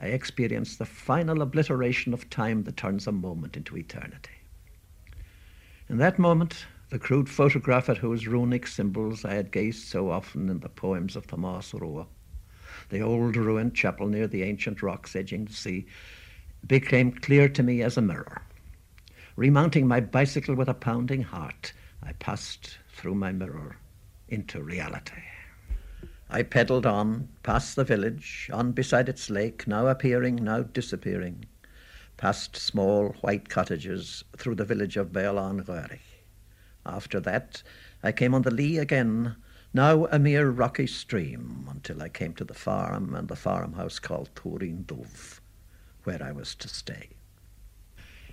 I 0.00 0.06
experienced 0.06 0.78
the 0.78 0.86
final 0.86 1.42
obliteration 1.42 2.14
of 2.14 2.30
time 2.30 2.62
that 2.64 2.78
turns 2.78 3.06
a 3.06 3.12
moment 3.12 3.58
into 3.58 3.76
eternity. 3.76 4.30
In 5.90 5.98
that 5.98 6.18
moment, 6.18 6.64
the 6.88 6.98
crude 6.98 7.28
photograph 7.28 7.90
at 7.90 7.98
whose 7.98 8.26
runic 8.26 8.66
symbols 8.66 9.24
I 9.24 9.34
had 9.34 9.52
gazed 9.52 9.86
so 9.86 10.10
often 10.10 10.48
in 10.48 10.60
the 10.60 10.68
poems 10.70 11.14
of 11.14 11.26
Thomas 11.26 11.74
Roa, 11.74 12.06
the 12.88 13.00
old 13.00 13.36
ruined 13.36 13.74
chapel 13.74 14.06
near 14.06 14.26
the 14.26 14.42
ancient 14.44 14.82
rocks 14.82 15.14
edging 15.14 15.44
the 15.44 15.52
sea, 15.52 15.86
became 16.66 17.12
clear 17.12 17.48
to 17.48 17.62
me 17.62 17.82
as 17.82 17.96
a 17.96 18.02
mirror. 18.02 18.42
Remounting 19.36 19.86
my 19.86 20.00
bicycle 20.00 20.54
with 20.54 20.68
a 20.68 20.74
pounding 20.74 21.22
heart, 21.22 21.72
I 22.02 22.12
passed 22.14 22.78
through 22.92 23.14
my 23.14 23.32
mirror 23.32 23.76
into 24.28 24.62
reality. 24.62 25.22
I 26.28 26.42
pedalled 26.44 26.86
on, 26.86 27.28
past 27.42 27.74
the 27.74 27.84
village, 27.84 28.48
on 28.52 28.70
beside 28.70 29.08
its 29.08 29.30
lake, 29.30 29.66
now 29.66 29.88
appearing, 29.88 30.36
now 30.36 30.62
disappearing, 30.62 31.46
past 32.16 32.56
small 32.56 33.16
white 33.20 33.48
cottages, 33.48 34.22
through 34.36 34.54
the 34.54 34.64
village 34.64 34.96
of 34.96 35.08
Röhrig. 35.08 35.98
After 36.86 37.18
that, 37.20 37.62
I 38.02 38.12
came 38.12 38.34
on 38.34 38.42
the 38.42 38.50
Lee 38.50 38.78
again, 38.78 39.36
now 39.74 40.06
a 40.06 40.18
mere 40.18 40.50
rocky 40.50 40.86
stream, 40.86 41.68
until 41.68 42.02
I 42.02 42.08
came 42.08 42.34
to 42.34 42.44
the 42.44 42.54
farm 42.54 43.14
and 43.14 43.26
the 43.26 43.36
farmhouse 43.36 43.98
called 43.98 44.30
Turin 44.36 44.84
Dove, 44.84 45.39
where 46.04 46.22
I 46.22 46.32
was 46.32 46.54
to 46.56 46.68
stay. 46.68 47.10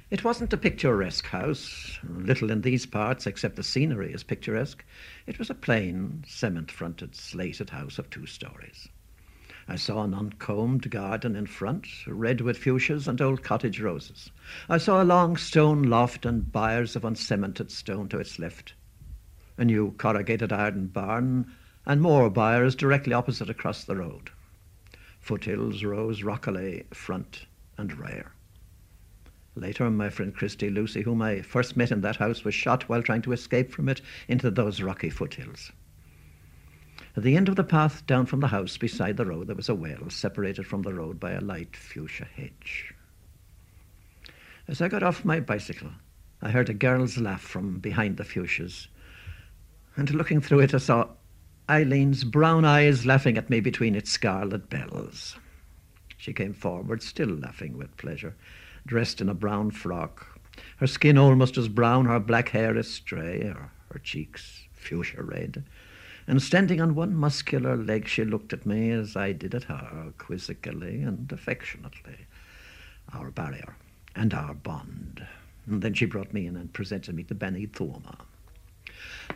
It 0.10 0.24
wasn't 0.24 0.54
a 0.54 0.58
picturesque 0.58 1.26
house, 1.26 2.00
little 2.02 2.50
in 2.50 2.62
these 2.62 2.86
parts 2.86 3.28
except 3.28 3.58
the 3.58 3.64
scenery 3.64 4.14
is 4.14 4.24
picturesque. 4.24 4.86
It 5.26 5.38
was 5.38 5.50
a 5.50 5.54
plain, 5.54 6.24
cement 6.26 6.72
fronted, 6.72 7.14
slated 7.14 7.72
house 7.72 8.00
of 8.00 8.10
two 8.10 8.26
stories. 8.26 8.88
I 9.68 9.76
saw 9.76 10.04
an 10.04 10.14
uncombed 10.14 10.90
garden 10.90 11.36
in 11.36 11.46
front, 11.46 11.88
red 12.08 12.40
with 12.40 12.58
fuchsias 12.58 13.06
and 13.06 13.22
old 13.22 13.44
cottage 13.44 13.82
roses. 13.82 14.32
I 14.70 14.78
saw 14.78 15.04
a 15.04 15.04
long 15.04 15.36
stone 15.36 15.84
loft 15.84 16.26
and 16.26 16.50
byres 16.54 16.96
of 16.96 17.04
uncemented 17.04 17.70
stone 17.70 18.08
to 18.08 18.20
its 18.20 18.40
left, 18.40 18.76
a 19.58 19.66
new 19.66 19.92
corrugated 19.98 20.54
iron 20.54 20.88
barn, 20.88 21.52
and 21.86 22.00
more 22.00 22.30
byres 22.30 22.76
directly 22.76 23.12
opposite 23.12 23.50
across 23.50 23.84
the 23.84 23.98
road. 23.98 24.30
Foothills 25.20 25.84
rose 25.84 26.24
rockily 26.24 26.86
front 26.94 27.46
and 27.78 27.98
rare. 27.98 28.34
Later, 29.56 29.90
my 29.90 30.10
friend 30.10 30.36
Christy 30.36 30.70
Lucy, 30.70 31.02
whom 31.02 31.22
I 31.22 31.42
first 31.42 31.76
met 31.76 31.92
in 31.92 32.02
that 32.02 32.18
house, 32.18 32.44
was 32.44 32.54
shot 32.54 32.88
while 32.88 33.02
trying 33.02 33.24
to 33.24 33.32
escape 33.32 33.72
from 33.72 33.90
it 33.90 34.02
into 34.28 34.52
those 34.52 34.82
rocky 34.82 35.10
foothills. 35.10 35.72
At 37.16 37.24
the 37.24 37.36
end 37.36 37.50
of 37.50 37.56
the 37.56 37.64
path 37.64 38.06
down 38.06 38.28
from 38.28 38.42
the 38.42 38.48
house 38.48 38.78
beside 38.78 39.18
the 39.18 39.26
road, 39.26 39.48
there 39.48 39.56
was 39.56 39.70
a 39.70 39.74
well 39.76 40.10
separated 40.10 40.68
from 40.68 40.84
the 40.84 40.94
road 40.94 41.20
by 41.20 41.32
a 41.32 41.42
light 41.42 41.76
fuchsia 41.76 42.26
hedge. 42.26 42.94
As 44.68 44.82
I 44.82 44.88
got 44.88 45.02
off 45.02 45.26
my 45.26 45.40
bicycle, 45.40 45.90
I 46.44 46.52
heard 46.52 46.70
a 46.70 46.76
girl's 46.76 47.18
laugh 47.18 47.42
from 47.42 47.80
behind 47.80 48.18
the 48.18 48.24
fuchsias, 48.24 48.88
and 49.96 50.14
looking 50.14 50.42
through 50.42 50.60
it, 50.60 50.76
I 50.76 50.78
saw 50.78 51.08
Eileen's 51.68 52.24
brown 52.24 52.66
eyes 52.66 53.08
laughing 53.08 53.38
at 53.38 53.50
me 53.50 53.62
between 53.62 53.96
its 53.96 54.12
scarlet 54.12 54.70
bells. 54.70 55.36
She 56.18 56.34
came 56.34 56.54
forward, 56.54 57.02
still 57.04 57.30
laughing 57.30 57.78
with 57.78 57.96
pleasure, 57.98 58.36
dressed 58.86 59.22
in 59.22 59.30
a 59.30 59.34
brown 59.34 59.72
frock, 59.72 60.40
her 60.78 60.88
skin 60.88 61.18
almost 61.18 61.58
as 61.58 61.68
brown, 61.68 62.06
her 62.06 62.20
black 62.20 62.50
hair 62.50 62.76
astray, 62.76 63.46
her, 63.46 63.70
her 63.94 64.00
cheeks 64.00 64.64
fuchsia 64.74 65.22
red. 65.22 65.64
And 66.26 66.42
standing 66.42 66.82
on 66.82 66.96
one 66.96 67.16
muscular 67.16 67.78
leg, 67.78 68.08
she 68.08 68.26
looked 68.26 68.52
at 68.52 68.66
me 68.66 68.92
as 68.92 69.16
I 69.16 69.32
did 69.32 69.56
at 69.56 69.66
her, 69.66 70.12
quizzically 70.18 71.02
and 71.02 71.32
affectionately. 71.32 72.26
Our 73.14 73.32
barrier 73.32 73.76
and 74.16 74.34
our 74.34 74.54
bond. 74.54 75.26
And 75.68 75.82
then 75.82 75.94
she 75.94 76.06
brought 76.06 76.34
me 76.34 76.48
in 76.48 76.56
and 76.56 76.74
presented 76.74 77.16
me 77.16 77.24
to 77.24 77.36
Benny 77.36 77.66
Thoma. 77.68 78.18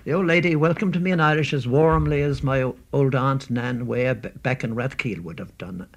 The 0.03 0.13
old 0.13 0.25
lady 0.25 0.55
welcomed 0.55 1.01
me 1.01 1.11
in 1.11 1.19
Irish 1.19 1.53
as 1.53 1.67
warmly 1.67 2.21
as 2.21 2.41
my 2.43 2.73
old 2.91 3.15
aunt 3.15 3.49
Nan 3.49 3.85
way 3.85 4.11
back 4.13 4.63
in 4.63 4.75
Rathkeale 4.75 5.21
would 5.21 5.39
have 5.39 5.57
done. 5.57 5.87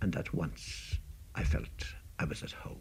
And 0.00 0.14
at 0.16 0.32
once 0.32 0.98
I 1.34 1.44
felt 1.44 1.94
I 2.18 2.24
was 2.24 2.42
at 2.42 2.52
home. 2.52 2.80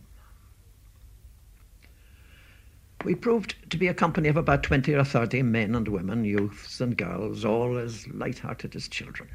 We 3.03 3.15
proved 3.15 3.55
to 3.69 3.77
be 3.77 3.87
a 3.87 3.93
company 3.93 4.27
of 4.27 4.37
about 4.37 4.63
20 4.63 4.93
or 4.93 5.03
30 5.03 5.43
men 5.43 5.75
and 5.75 5.87
women, 5.87 6.25
youths 6.25 6.81
and 6.81 6.97
girls, 6.97 7.45
all 7.45 7.77
as 7.77 8.07
light-hearted 8.07 8.75
as 8.75 8.87
children. 8.87 9.29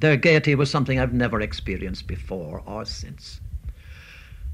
Their 0.00 0.16
gaiety 0.16 0.54
was 0.54 0.70
something 0.70 0.98
I've 0.98 1.12
never 1.12 1.40
experienced 1.40 2.06
before 2.06 2.62
or 2.66 2.84
since. 2.84 3.40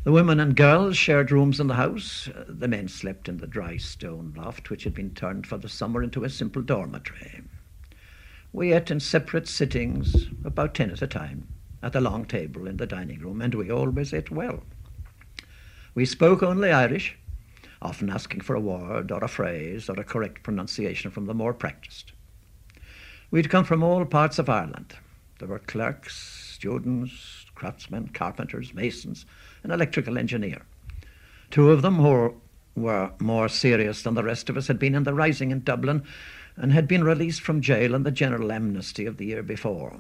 The 0.03 0.13
women 0.13 0.41
and 0.41 0.57
girls 0.57 0.97
shared 0.97 1.31
rooms 1.31 1.61
in 1.61 1.67
the 1.67 1.75
house. 1.75 2.29
The 2.49 2.69
men 2.69 2.89
slept 2.89 3.29
in 3.29 3.37
the 3.37 3.47
dry 3.47 3.77
stone 3.77 4.35
loft, 4.37 4.71
which 4.71 4.85
had 4.85 4.95
been 4.95 5.15
turned 5.15 5.47
for 5.47 5.59
the 5.59 5.69
summer 5.69 6.03
into 6.03 6.25
a 6.25 6.31
simple 6.31 6.63
dormitory. 6.63 7.43
We 8.53 8.73
ate 8.73 8.91
in 8.91 9.01
separate 9.01 9.47
sittings, 9.47 10.27
about 10.45 10.75
ten 10.75 10.91
at 10.91 11.03
a 11.03 11.07
time, 11.07 11.47
at 11.83 11.93
the 11.93 12.01
long 12.01 12.25
table 12.25 12.67
in 12.67 12.77
the 12.77 12.87
dining 12.87 13.21
room, 13.21 13.41
and 13.41 13.55
we 13.55 13.71
always 13.71 14.13
ate 14.13 14.31
well. 14.31 14.63
We 15.95 16.05
spoke 16.05 16.43
only 16.43 16.71
Irish, 16.71 17.17
often 17.83 18.11
asking 18.11 18.43
for 18.43 18.55
a 18.55 18.61
word 18.61 19.11
or 19.11 19.25
a 19.25 19.29
phrase 19.29 19.89
or 19.89 19.99
a 19.99 20.05
correct 20.05 20.43
pronunciation 20.43 21.11
from 21.11 21.27
the 21.27 21.35
more 21.35 21.55
practiced. 21.55 22.13
We'd 23.31 23.51
come 23.51 23.65
from 23.65 23.83
all 23.83 24.05
parts 24.05 24.39
of 24.39 24.49
Ireland. 24.49 24.95
There 25.39 25.49
were 25.49 25.59
clerks, 25.59 26.17
students, 26.17 27.47
craftsmen, 27.55 28.09
carpenters, 28.09 28.75
masons, 28.75 29.25
an 29.63 29.71
electrical 29.71 30.19
engineer. 30.19 30.63
Two 31.51 31.71
of 31.71 31.83
them, 31.83 31.97
who 31.97 32.35
were 32.77 33.13
more 33.19 33.49
serious 33.49 34.03
than 34.03 34.15
the 34.15 34.23
rest 34.23 34.49
of 34.49 34.57
us, 34.57 34.67
had 34.67 34.79
been 34.79 34.95
in 34.95 35.05
the 35.05 35.15
Rising 35.15 35.51
in 35.51 35.61
Dublin 35.61 36.05
and 36.57 36.73
had 36.73 36.87
been 36.87 37.05
released 37.05 37.41
from 37.41 37.61
jail 37.61 37.95
on 37.95 38.03
the 38.03 38.11
general 38.11 38.53
amnesty 38.53 39.07
of 39.07 39.17
the 39.17 39.27
year 39.27 39.43
before. 39.43 39.99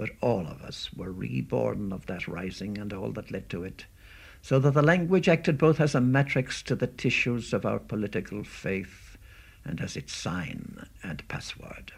But 0.00 0.12
all 0.22 0.46
of 0.46 0.62
us 0.62 0.88
were 0.96 1.12
reborn 1.12 1.92
of 1.92 2.06
that 2.06 2.26
rising 2.26 2.78
and 2.78 2.90
all 2.90 3.12
that 3.12 3.30
led 3.30 3.50
to 3.50 3.64
it, 3.64 3.84
so 4.40 4.58
that 4.58 4.70
the 4.70 4.80
language 4.80 5.28
acted 5.28 5.58
both 5.58 5.78
as 5.78 5.94
a 5.94 6.00
matrix 6.00 6.62
to 6.62 6.74
the 6.74 6.86
tissues 6.86 7.52
of 7.52 7.66
our 7.66 7.78
political 7.78 8.42
faith 8.42 9.18
and 9.62 9.78
as 9.78 9.98
its 9.98 10.14
sign 10.14 10.86
and 11.02 11.28
password. 11.28 11.92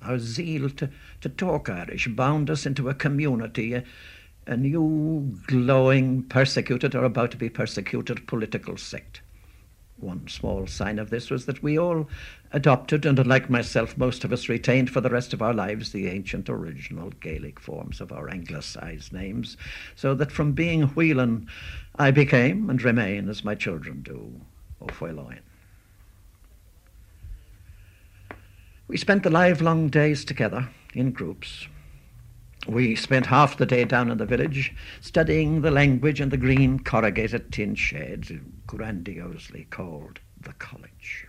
Our 0.00 0.20
zeal 0.20 0.70
to, 0.70 0.90
to 1.22 1.28
talk 1.28 1.68
Irish 1.68 2.06
bound 2.06 2.48
us 2.48 2.66
into 2.66 2.88
a 2.88 2.94
community, 2.94 3.82
a 4.46 4.56
new, 4.56 5.40
glowing, 5.48 6.22
persecuted 6.22 6.94
or 6.94 7.02
about 7.02 7.32
to 7.32 7.36
be 7.36 7.48
persecuted 7.48 8.28
political 8.28 8.76
sect. 8.76 9.22
One 9.96 10.28
small 10.28 10.68
sign 10.68 11.00
of 11.00 11.10
this 11.10 11.30
was 11.30 11.46
that 11.46 11.64
we 11.64 11.76
all 11.76 12.08
adopted, 12.52 13.06
and 13.06 13.18
unlike 13.18 13.50
myself, 13.50 13.96
most 13.96 14.24
of 14.24 14.32
us 14.32 14.48
retained 14.48 14.90
for 14.90 15.00
the 15.00 15.10
rest 15.10 15.32
of 15.32 15.42
our 15.42 15.54
lives 15.54 15.92
the 15.92 16.08
ancient 16.08 16.48
original 16.48 17.10
Gaelic 17.20 17.58
forms 17.58 18.00
of 18.00 18.12
our 18.12 18.28
anglicised 18.28 19.12
names, 19.12 19.56
so 19.96 20.14
that 20.14 20.32
from 20.32 20.52
being 20.52 20.82
Whelan, 20.82 21.48
I 21.98 22.10
became 22.10 22.70
and 22.70 22.82
remain, 22.82 23.28
as 23.28 23.44
my 23.44 23.54
children 23.54 24.02
do, 24.02 24.40
O'Faolain. 24.80 25.40
We 28.88 28.96
spent 28.96 29.22
the 29.22 29.30
livelong 29.30 29.88
days 29.88 30.24
together 30.24 30.68
in 30.94 31.12
groups, 31.12 31.66
we 32.68 32.94
spent 32.94 33.26
half 33.26 33.56
the 33.56 33.66
day 33.66 33.84
down 33.84 34.10
in 34.10 34.18
the 34.18 34.26
village 34.26 34.72
studying 35.00 35.62
the 35.62 35.70
language 35.70 36.20
in 36.20 36.28
the 36.28 36.36
green 36.36 36.78
corrugated 36.78 37.50
tin 37.50 37.74
sheds, 37.74 38.30
grandiosely 38.66 39.66
called 39.70 40.20
the 40.40 40.52
college. 40.54 41.26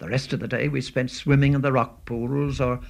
The 0.00 0.08
rest 0.08 0.32
of 0.32 0.40
the 0.40 0.48
day 0.48 0.68
we 0.68 0.80
spent 0.80 1.10
swimming 1.10 1.54
in 1.54 1.60
the 1.60 1.72
rock 1.72 2.04
pools 2.04 2.60
or 2.60 2.80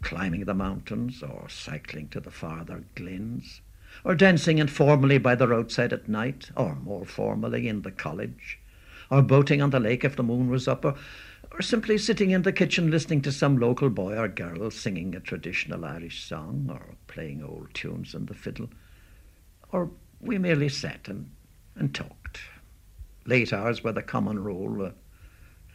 climbing 0.00 0.46
the 0.46 0.54
mountains 0.54 1.22
or 1.22 1.46
cycling 1.48 2.08
to 2.08 2.20
the 2.20 2.30
farther 2.30 2.84
glens 2.94 3.60
or 4.04 4.14
dancing 4.14 4.58
informally 4.58 5.18
by 5.18 5.34
the 5.34 5.48
roadside 5.48 5.92
at 5.92 6.08
night 6.08 6.50
or 6.56 6.76
more 6.76 7.04
formally 7.04 7.68
in 7.68 7.82
the 7.82 7.90
college 7.90 8.58
or 9.10 9.20
boating 9.20 9.60
on 9.60 9.70
the 9.70 9.80
lake 9.80 10.04
if 10.04 10.16
the 10.16 10.22
moon 10.22 10.48
was 10.48 10.66
up 10.66 10.84
or 10.84 10.94
or 11.52 11.62
simply 11.62 11.98
sitting 11.98 12.30
in 12.30 12.42
the 12.42 12.52
kitchen 12.52 12.90
listening 12.90 13.20
to 13.22 13.32
some 13.32 13.58
local 13.58 13.90
boy 13.90 14.16
or 14.16 14.28
girl 14.28 14.70
singing 14.70 15.14
a 15.14 15.20
traditional 15.20 15.84
Irish 15.84 16.22
song 16.22 16.68
or 16.70 16.94
playing 17.08 17.42
old 17.42 17.74
tunes 17.74 18.14
on 18.14 18.26
the 18.26 18.34
fiddle. 18.34 18.70
Or 19.72 19.90
we 20.20 20.38
merely 20.38 20.68
sat 20.68 21.08
and, 21.08 21.30
and 21.74 21.94
talked. 21.94 22.40
Late 23.26 23.52
hours 23.52 23.82
were 23.82 23.92
the 23.92 24.02
common 24.02 24.42
rule. 24.42 24.86
Uh, 24.86 24.90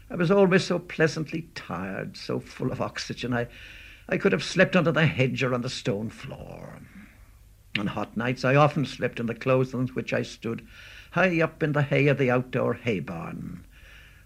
I 0.09 0.15
was 0.15 0.29
always 0.29 0.63
so 0.63 0.77
pleasantly 0.77 1.49
tired, 1.55 2.15
so 2.15 2.39
full 2.39 2.71
of 2.71 2.79
oxygen, 2.79 3.33
I, 3.33 3.47
I 4.07 4.17
could 4.17 4.33
have 4.33 4.43
slept 4.43 4.75
under 4.75 4.91
the 4.91 5.07
hedge 5.07 5.41
or 5.41 5.53
on 5.53 5.61
the 5.61 5.69
stone 5.69 6.09
floor. 6.09 6.79
On 7.79 7.87
hot 7.87 8.15
nights, 8.15 8.45
I 8.45 8.55
often 8.55 8.85
slept 8.85 9.19
in 9.19 9.25
the 9.25 9.33
clothes 9.33 9.73
on 9.73 9.87
which 9.87 10.13
I 10.13 10.21
stood, 10.21 10.65
high 11.11 11.41
up 11.41 11.63
in 11.63 11.71
the 11.71 11.81
hay 11.81 12.07
of 12.07 12.19
the 12.19 12.29
outdoor 12.29 12.75
hay 12.75 12.99
barn, 12.99 13.65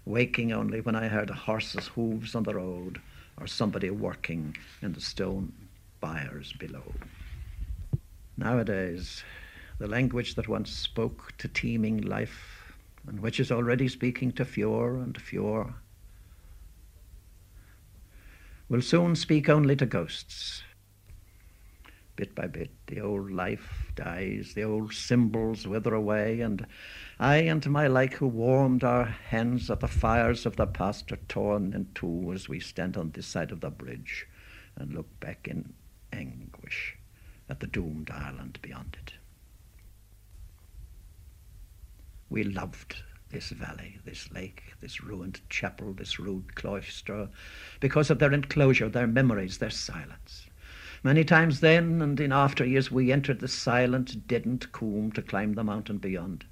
waking 0.04 0.52
only 0.52 0.80
when 0.82 0.94
I 0.94 1.08
heard 1.08 1.30
a 1.30 1.34
horse's 1.34 1.88
hoofs 1.88 2.34
on 2.34 2.42
the 2.42 2.54
road 2.54 3.00
or 3.38 3.46
somebody 3.46 3.90
working 3.90 4.56
in 4.82 4.92
the 4.92 5.00
stone 5.00 5.52
byres 6.00 6.52
below. 6.52 6.92
Nowadays, 8.36 9.24
the 9.78 9.88
language 9.88 10.34
that 10.34 10.46
once 10.46 10.70
spoke 10.70 11.32
to 11.38 11.48
teeming 11.48 12.02
life 12.02 12.59
and 13.06 13.20
which 13.20 13.40
is 13.40 13.50
already 13.50 13.88
speaking 13.88 14.32
to 14.32 14.44
fewer 14.44 14.98
and 14.98 15.20
fewer 15.20 15.74
will 18.68 18.82
soon 18.82 19.16
speak 19.16 19.48
only 19.48 19.74
to 19.74 19.86
ghosts 19.86 20.62
Bit 22.20 22.34
by 22.34 22.48
bit, 22.48 22.70
the 22.86 23.00
old 23.00 23.30
life 23.30 23.92
dies, 23.94 24.52
the 24.52 24.62
old 24.62 24.92
symbols 24.92 25.66
wither 25.66 25.94
away, 25.94 26.42
and 26.42 26.66
I 27.18 27.36
and 27.36 27.66
my 27.70 27.86
like 27.86 28.12
who 28.12 28.26
warmed 28.26 28.84
our 28.84 29.06
hands 29.06 29.70
at 29.70 29.80
the 29.80 29.88
fires 29.88 30.44
of 30.44 30.56
the 30.56 30.66
past 30.66 31.10
are 31.12 31.18
torn 31.28 31.72
in 31.72 31.88
two 31.94 32.30
as 32.34 32.46
we 32.46 32.60
stand 32.60 32.98
on 32.98 33.12
this 33.12 33.26
side 33.26 33.50
of 33.52 33.60
the 33.60 33.70
bridge 33.70 34.26
and 34.76 34.92
look 34.92 35.18
back 35.18 35.48
in 35.48 35.72
anguish 36.12 36.98
at 37.48 37.60
the 37.60 37.66
doomed 37.66 38.10
Ireland 38.10 38.58
beyond 38.60 38.98
it. 39.00 39.14
We 42.30 42.44
loved 42.44 43.02
this 43.30 43.50
valley, 43.50 43.98
this 44.04 44.30
lake, 44.30 44.62
this 44.80 45.02
ruined 45.02 45.40
chapel, 45.50 45.92
this 45.92 46.20
rude 46.20 46.54
cloister, 46.54 47.28
because 47.80 48.08
of 48.08 48.20
their 48.20 48.32
enclosure, 48.32 48.88
their 48.88 49.08
memories, 49.08 49.58
their 49.58 49.70
silence. 49.70 50.46
Many 51.02 51.24
times 51.24 51.58
then 51.58 52.00
and 52.00 52.20
in 52.20 52.30
after 52.30 52.64
years 52.64 52.88
we 52.88 53.10
entered 53.10 53.40
the 53.40 53.48
silent, 53.48 54.28
deadened 54.28 54.70
coombe 54.70 55.10
to 55.12 55.22
climb 55.22 55.54
the 55.54 55.64
mountain 55.64 55.98
beyond. 55.98 56.44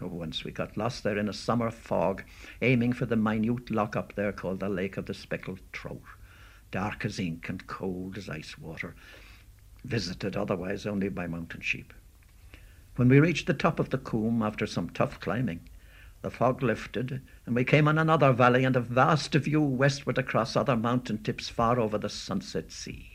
Oh, 0.00 0.06
once 0.06 0.44
we 0.44 0.52
got 0.52 0.76
lost 0.76 1.02
there 1.02 1.18
in 1.18 1.28
a 1.28 1.32
summer 1.32 1.72
fog, 1.72 2.22
aiming 2.62 2.92
for 2.92 3.06
the 3.06 3.16
minute 3.16 3.72
lock 3.72 3.96
up 3.96 4.14
there 4.14 4.32
called 4.32 4.60
the 4.60 4.68
Lake 4.68 4.96
of 4.96 5.06
the 5.06 5.14
Speckled 5.14 5.60
Trout, 5.72 6.02
dark 6.70 7.04
as 7.04 7.18
ink 7.18 7.48
and 7.48 7.66
cold 7.66 8.16
as 8.16 8.28
ice 8.28 8.58
water, 8.58 8.94
visited 9.82 10.36
otherwise 10.36 10.86
only 10.86 11.08
by 11.08 11.26
mountain 11.26 11.62
sheep. 11.62 11.92
When 12.96 13.08
we 13.08 13.20
reached 13.20 13.46
the 13.46 13.54
top 13.54 13.80
of 13.80 13.90
the 13.90 13.98
coombe 13.98 14.42
after 14.42 14.66
some 14.66 14.90
tough 14.90 15.20
climbing, 15.20 15.68
the 16.22 16.30
fog 16.30 16.62
lifted, 16.62 17.22
and 17.44 17.54
we 17.54 17.64
came 17.64 17.88
on 17.88 17.98
another 17.98 18.32
valley 18.32 18.64
and 18.64 18.76
a 18.76 18.80
vast 18.80 19.34
view 19.34 19.62
westward 19.62 20.16
across 20.16 20.56
other 20.56 20.76
mountain 20.76 21.18
tips 21.18 21.48
far 21.48 21.80
over 21.80 21.98
the 21.98 22.08
sunset 22.08 22.70
sea 22.72 23.10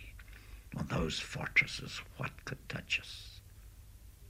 on 0.76 0.86
those 0.88 1.20
fortresses, 1.20 2.02
what 2.18 2.32
could 2.46 2.70
touch 2.70 3.00
us? 3.00 3.42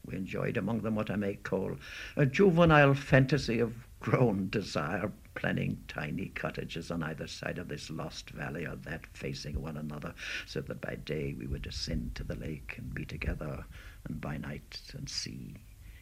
We 0.06 0.16
enjoyed 0.16 0.56
among 0.58 0.82
them 0.82 0.95
what 0.95 1.12
I 1.12 1.16
may 1.18 1.36
call 1.36 1.78
a 2.16 2.26
juvenile 2.26 2.93
fantasy 2.93 3.60
of 3.60 3.76
grown 4.00 4.50
desire, 4.50 5.12
planning 5.36 5.84
tiny 5.88 6.28
cottages 6.28 6.89
on 6.89 7.04
either 7.04 7.28
side 7.28 7.58
of 7.58 7.68
this 7.68 7.89
lost 7.89 8.30
valley 8.30 8.66
or 8.66 8.78
that 8.78 9.06
facing 9.08 9.62
one 9.62 9.78
another, 9.78 10.14
so 10.45 10.62
that 10.62 10.80
by 10.82 10.95
day 10.95 11.36
we 11.38 11.47
would 11.47 11.68
ascend 11.68 12.16
to 12.16 12.24
the 12.24 12.36
lake 12.36 12.76
and 12.78 12.93
be 12.93 13.04
together, 13.04 13.66
and 14.08 14.22
by 14.22 14.38
night 14.38 14.80
and 14.93 15.10
see 15.10 15.56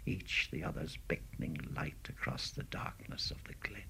each 0.05 0.49
the 0.51 0.63
other's 0.63 0.97
beckoning 1.07 1.57
light 1.75 2.07
across 2.09 2.51
the 2.51 2.63
darkness 2.63 3.31
of 3.31 3.43
the 3.43 3.53
glen. 3.67 3.83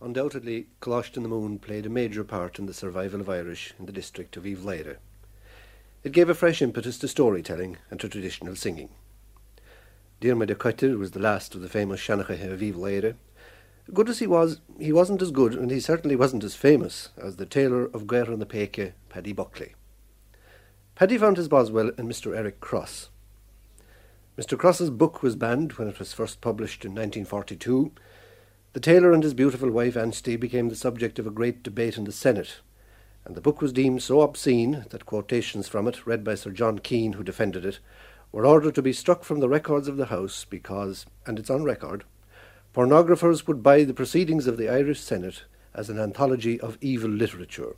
Undoubtedly, 0.00 0.66
Coláiste 0.80 1.18
na 1.18 1.28
Mumhan 1.28 1.60
played 1.60 1.86
a 1.86 1.90
major 1.90 2.24
part 2.24 2.58
in 2.58 2.66
the 2.66 2.74
survival 2.74 3.20
of 3.20 3.28
Irish 3.28 3.72
in 3.78 3.86
the 3.86 3.92
district 3.92 4.36
of 4.36 4.44
Lader. 4.44 4.98
It 6.02 6.10
gave 6.10 6.28
a 6.28 6.34
fresh 6.34 6.60
impetus 6.60 6.98
to 6.98 7.08
storytelling 7.08 7.76
and 7.88 8.00
to 8.00 8.08
traditional 8.08 8.56
singing. 8.56 8.88
Diarmid 10.20 10.48
de 10.48 10.56
Cutter 10.56 10.98
was 10.98 11.12
the 11.12 11.20
last 11.20 11.54
of 11.54 11.62
the 11.62 11.68
famous 11.68 12.00
Shanachah 12.00 12.52
of 12.52 12.76
Lader. 12.76 13.14
Good 13.92 14.08
as 14.08 14.18
he 14.18 14.26
was, 14.26 14.60
he 14.80 14.92
wasn't 14.92 15.22
as 15.22 15.30
good, 15.30 15.54
and 15.54 15.70
he 15.70 15.78
certainly 15.80 16.16
wasn't 16.16 16.44
as 16.44 16.56
famous 16.56 17.10
as 17.16 17.36
the 17.36 17.46
tailor 17.46 17.84
of 17.86 18.06
Garrynapeaka, 18.06 18.92
Paddy 19.08 19.32
Buckley. 19.32 19.74
Paddy 21.02 21.18
found 21.18 21.36
his 21.36 21.48
Boswell 21.48 21.88
in 21.98 22.06
Mr. 22.06 22.36
Eric 22.36 22.60
Cross. 22.60 23.08
Mr. 24.38 24.56
Cross's 24.56 24.88
book 24.88 25.20
was 25.20 25.34
banned 25.34 25.72
when 25.72 25.88
it 25.88 25.98
was 25.98 26.12
first 26.12 26.40
published 26.40 26.84
in 26.84 26.92
1942, 26.92 27.90
the 28.72 28.78
tailor 28.78 29.12
and 29.12 29.24
his 29.24 29.34
beautiful 29.34 29.68
wife 29.68 29.94
Ansty 29.94 30.38
became 30.38 30.68
the 30.68 30.76
subject 30.76 31.18
of 31.18 31.26
a 31.26 31.32
great 31.32 31.64
debate 31.64 31.98
in 31.98 32.04
the 32.04 32.12
Senate, 32.12 32.60
and 33.24 33.34
the 33.34 33.40
book 33.40 33.60
was 33.60 33.72
deemed 33.72 34.00
so 34.00 34.20
obscene 34.20 34.84
that 34.90 35.04
quotations 35.04 35.66
from 35.66 35.88
it, 35.88 36.06
read 36.06 36.22
by 36.22 36.36
Sir 36.36 36.52
John 36.52 36.78
Keane, 36.78 37.14
who 37.14 37.24
defended 37.24 37.66
it, 37.66 37.80
were 38.30 38.46
ordered 38.46 38.76
to 38.76 38.80
be 38.80 38.92
struck 38.92 39.24
from 39.24 39.40
the 39.40 39.48
records 39.48 39.88
of 39.88 39.96
the 39.96 40.06
House 40.06 40.46
because, 40.48 41.04
and 41.26 41.36
it's 41.36 41.50
on 41.50 41.64
record, 41.64 42.04
pornographers 42.72 43.48
would 43.48 43.60
buy 43.60 43.82
the 43.82 43.92
proceedings 43.92 44.46
of 44.46 44.56
the 44.56 44.68
Irish 44.68 45.00
Senate 45.00 45.46
as 45.74 45.90
an 45.90 45.98
anthology 45.98 46.60
of 46.60 46.78
evil 46.80 47.10
literature. 47.10 47.74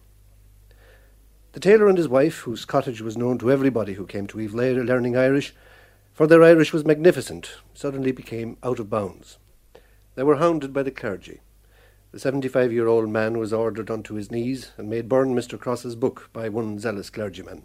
The 1.55 1.61
tailor 1.61 1.87
and 1.87 1.97
his 1.97 2.09
wife, 2.09 2.39
whose 2.39 2.65
cottage 2.65 3.01
was 3.01 3.17
known 3.17 3.39
to 3.39 3.53
everybody 3.53 3.93
who 3.93 4.07
came 4.07 4.27
to 4.27 4.41
Yves 4.41 4.55
learning 4.55 5.17
Irish, 5.17 5.55
for 6.13 6.27
their 6.27 6.43
Irish 6.43 6.73
was 6.73 6.85
magnificent, 6.85 7.49
suddenly 7.73 8.11
became 8.11 8.57
out 8.65 8.81
of 8.81 8.91
bounds. 8.91 9.39
They 10.17 10.25
were 10.25 10.39
hounded 10.39 10.73
by 10.73 10.83
the 10.83 10.91
clergy. 10.91 11.43
The 12.11 12.19
seventy 12.19 12.49
five 12.49 12.73
year 12.73 12.89
old 12.89 13.09
man 13.09 13.39
was 13.39 13.53
ordered 13.53 13.89
onto 13.89 14.15
his 14.15 14.33
knees 14.33 14.73
and 14.77 14.91
made 14.91 15.09
burn 15.09 15.33
Mr. 15.33 15.57
Cross's 15.57 15.95
book 15.95 16.29
by 16.33 16.49
one 16.49 16.81
zealous 16.81 17.09
clergyman. 17.09 17.65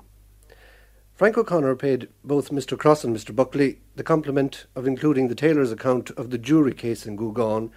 Frank 1.16 1.40
O'Connor 1.40 1.76
paid 1.76 2.10
both 2.24 2.52
Mr. 2.52 2.78
Cross 2.78 3.04
and 3.06 3.16
Mr. 3.16 3.36
Buckley 3.36 3.80
the 3.96 4.04
compliment 4.04 4.68
of 4.76 4.86
including 4.86 5.30
the 5.30 5.36
tailor's 5.36 5.72
account 5.72 6.12
of 6.12 6.30
the 6.30 6.38
jury 6.38 6.76
case 6.76 7.08
in 7.08 7.16
Gougaun 7.16 7.72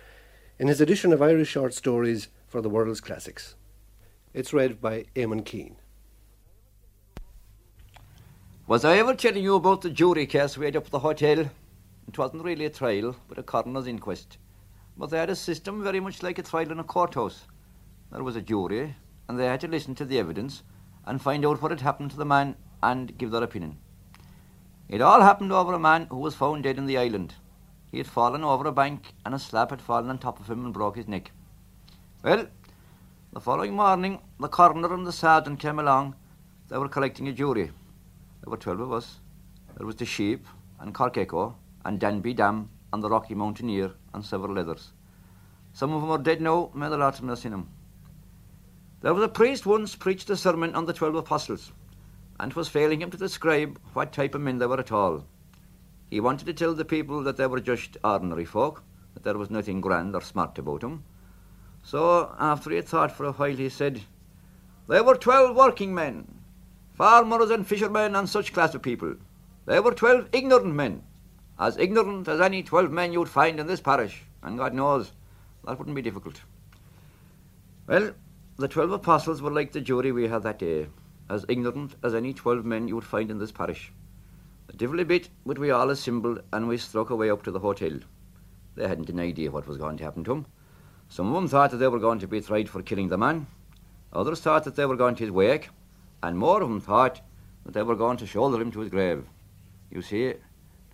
in 0.59 0.69
his 0.69 0.83
edition 0.83 1.11
of 1.11 1.23
Irish 1.23 1.49
short 1.49 1.73
stories 1.73 2.29
for 2.47 2.61
the 2.61 2.69
world's 2.69 3.01
classics. 3.01 3.55
It's 4.35 4.53
read 4.53 4.79
by 4.79 5.07
Eamon 5.17 5.47
Keane. 5.47 5.77
Was 8.73 8.87
I 8.87 8.97
ever 8.97 9.15
telling 9.15 9.45
you 9.45 9.57
about 9.57 9.83
the 9.83 9.91
jury 9.91 10.25
case 10.25 10.57
we 10.57 10.65
had 10.65 10.77
up 10.77 10.87
at 10.87 10.91
the 10.93 11.01
hotel? 11.01 11.41
It 12.09 12.17
wasn't 12.17 12.43
really 12.43 12.65
a 12.65 12.71
trial, 12.71 13.15
but 13.29 13.37
a 13.37 13.43
coroner's 13.43 13.87
inquest. 13.87 14.39
But 14.97 15.11
they 15.11 15.19
had 15.19 15.29
a 15.29 15.37
system 15.37 15.85
very 15.85 16.01
much 16.01 16.23
like 16.23 16.39
a 16.39 16.43
trial 16.43 16.71
in 16.71 16.79
a 16.79 16.83
courthouse. 16.83 17.43
There 18.11 18.23
was 18.23 18.35
a 18.35 18.41
jury, 18.41 18.97
and 19.29 19.39
they 19.39 19.45
had 19.45 19.61
to 19.61 19.69
listen 19.69 19.95
to 19.97 20.07
the 20.07 20.19
evidence 20.19 20.63
and 21.05 21.21
find 21.21 21.45
out 21.45 21.61
what 21.61 21.71
had 21.71 21.83
happened 21.83 22.13
to 22.13 22.17
the 22.17 22.25
man 22.25 22.57
and 22.83 23.19
give 23.19 23.31
their 23.31 23.43
opinion. 23.43 23.77
It 24.89 25.03
all 25.03 25.21
happened 25.21 25.53
over 25.53 25.75
a 25.75 25.79
man 25.79 26.07
who 26.09 26.17
was 26.17 26.35
found 26.35 26.63
dead 26.63 26.79
in 26.79 26.87
the 26.87 26.97
island. 26.97 27.35
He 27.91 27.99
had 27.99 28.07
fallen 28.07 28.43
over 28.43 28.67
a 28.67 28.73
bank, 28.73 29.13
and 29.27 29.35
a 29.35 29.39
slab 29.39 29.69
had 29.69 29.83
fallen 29.83 30.09
on 30.09 30.17
top 30.17 30.41
of 30.41 30.49
him 30.49 30.65
and 30.65 30.73
broke 30.73 30.97
his 30.97 31.09
neck. 31.09 31.31
Well, 32.25 32.47
the 33.35 33.41
following 33.41 33.75
morning, 33.75 34.23
the 34.41 34.49
coroner 34.49 34.95
and 34.95 35.07
the 35.07 35.13
sergeant 35.13 35.61
came 35.61 35.79
along. 35.79 36.15
They 36.71 36.79
were 36.79 36.89
collecting 36.89 37.29
a 37.29 37.33
jury. 37.33 37.71
There 38.43 38.51
were 38.51 38.57
twelve 38.57 38.81
of 38.81 38.93
us. 38.93 39.21
There 39.77 39.87
was 39.87 39.97
the 39.97 40.05
sheep 40.05 40.47
and 40.81 40.93
Cork 40.93 41.17
Echo 41.17 41.57
and 41.85 42.01
Danby 42.01 42.35
Dam 42.35 42.71
and 42.93 43.03
the 43.03 43.09
Rocky 43.09 43.35
Mountaineer 43.35 43.93
and 44.13 44.25
several 44.25 44.59
others. 44.59 44.93
Some 45.73 45.93
of 45.93 46.03
them 46.03 46.11
are 46.11 46.19
dead 46.19 46.41
now, 46.41 46.71
may 46.75 46.89
the 46.89 46.99
Lord 46.99 47.15
have 47.15 47.23
mercy 47.23 47.47
on 47.47 47.53
them. 47.53 47.69
There 49.01 49.15
was 49.15 49.23
a 49.23 49.29
priest 49.29 49.65
once 49.65 49.95
preached 49.95 50.29
a 50.29 50.37
sermon 50.37 50.75
on 50.75 50.87
the 50.87 50.93
twelve 50.93 51.15
apostles, 51.15 51.73
and 52.41 52.51
'twas 52.51 52.69
failing 52.69 53.01
him 53.01 53.11
to 53.13 53.17
describe 53.17 53.79
what 53.93 54.13
type 54.13 54.35
of 54.35 54.41
men 54.41 54.59
they 54.59 54.67
were 54.67 54.81
at 54.81 54.93
all. 54.93 55.25
He 56.11 56.21
wanted 56.21 56.47
to 56.47 56.53
tell 56.53 56.75
the 56.75 56.85
people 56.85 57.23
that 57.23 57.37
they 57.37 57.47
were 57.47 57.61
just 57.61 57.97
ordinary 58.03 58.45
folk, 58.45 58.83
that 59.15 59.23
there 59.23 59.39
was 59.39 59.51
nothing 59.51 59.81
grand 59.81 60.15
or 60.15 60.21
smart 60.21 60.59
about 60.59 60.81
them. 60.81 61.05
So, 61.83 62.35
after 62.39 62.71
he 62.71 62.77
had 62.77 62.89
thought 62.89 63.13
for 63.13 63.25
a 63.25 63.33
while, 63.33 63.57
he 63.57 63.69
said, 63.69 64.03
They 64.89 65.01
were 65.01 65.17
twelve 65.17 65.57
working 65.57 65.95
men, 65.95 66.42
farmers 67.03 67.51
and 67.51 67.67
fishermen 67.67 68.15
and 68.15 68.29
such 68.29 68.53
class 68.53 68.77
of 68.77 68.81
people. 68.81 69.13
They 69.67 69.81
were 69.81 69.93
twelve 69.93 70.29
ignorant 70.33 70.73
men, 70.73 71.03
as 71.59 71.77
ignorant 71.77 72.29
as 72.29 72.41
any 72.41 72.63
twelve 72.63 72.93
men 72.93 73.13
you'd 73.13 73.29
find 73.29 73.59
in 73.59 73.67
this 73.67 73.81
parish, 73.81 74.23
and 74.41 74.57
God 74.57 74.73
knows 74.73 75.11
that 75.65 75.81
wouldn't 75.81 75.97
be 75.97 76.03
difficult. 76.03 76.41
Well, 77.89 78.13
the 78.57 78.69
twelve 78.69 78.93
apostles 78.93 79.43
were 79.43 79.51
like 79.51 79.73
the 79.73 79.81
jury 79.81 80.13
we 80.13 80.29
had 80.29 80.45
that 80.45 80.61
day, 80.61 80.87
as 81.29 81.45
ignorant 81.49 81.97
as 82.05 82.15
any 82.15 82.33
twelve 82.33 82.65
men 82.65 82.87
you 82.87 82.95
would 82.95 83.03
find 83.03 83.33
in 83.33 83.41
this 83.41 83.51
parish. 83.51 83.91
The 84.69 84.77
divily 84.77 85.03
bit, 85.03 85.29
but 85.45 85.59
we 85.59 85.73
all 85.73 85.91
assembled 85.91 86.45
and 86.53 86.69
we 86.69 86.79
struck 86.79 87.11
away 87.11 87.31
up 87.31 87.43
to 87.43 87.51
the 87.51 87.59
hotel. 87.59 87.99
They 88.77 88.87
hadn't 88.87 89.11
an 89.11 89.19
idea 89.19 89.51
what 89.51 89.67
was 89.67 89.77
going 89.77 89.97
to 89.97 90.05
happen 90.05 90.23
to 90.23 90.33
him. 90.35 90.47
Some 91.09 91.27
of 91.27 91.35
them 91.35 91.49
thought 91.49 91.73
that 91.73 91.79
they 91.79 91.89
were 91.89 91.99
going 91.99 92.21
to 92.21 92.29
be 92.29 92.41
tried 92.41 92.69
for 92.69 92.81
killing 92.81 93.09
the 93.09 93.19
man. 93.19 93.49
Others 94.13 94.43
thought 94.43 94.63
that 94.63 94.77
they 94.77 94.87
were 94.87 94.95
going 94.95 95.17
to 95.17 95.25
his 95.25 95.33
wake, 95.33 95.71
and 96.23 96.39
more 96.39 96.63
of 96.63 96.69
them 96.69 96.81
thought 96.81 97.21
that 97.65 97.75
they 97.75 97.83
were 97.83 97.97
going 97.97 98.17
to 98.19 98.27
shoulder 98.27 98.61
him 98.61 98.71
to 98.73 98.81
his 98.81 98.91
grave. 98.91 99.25
You 99.91 100.03
see, 100.03 100.25
it 100.25 100.43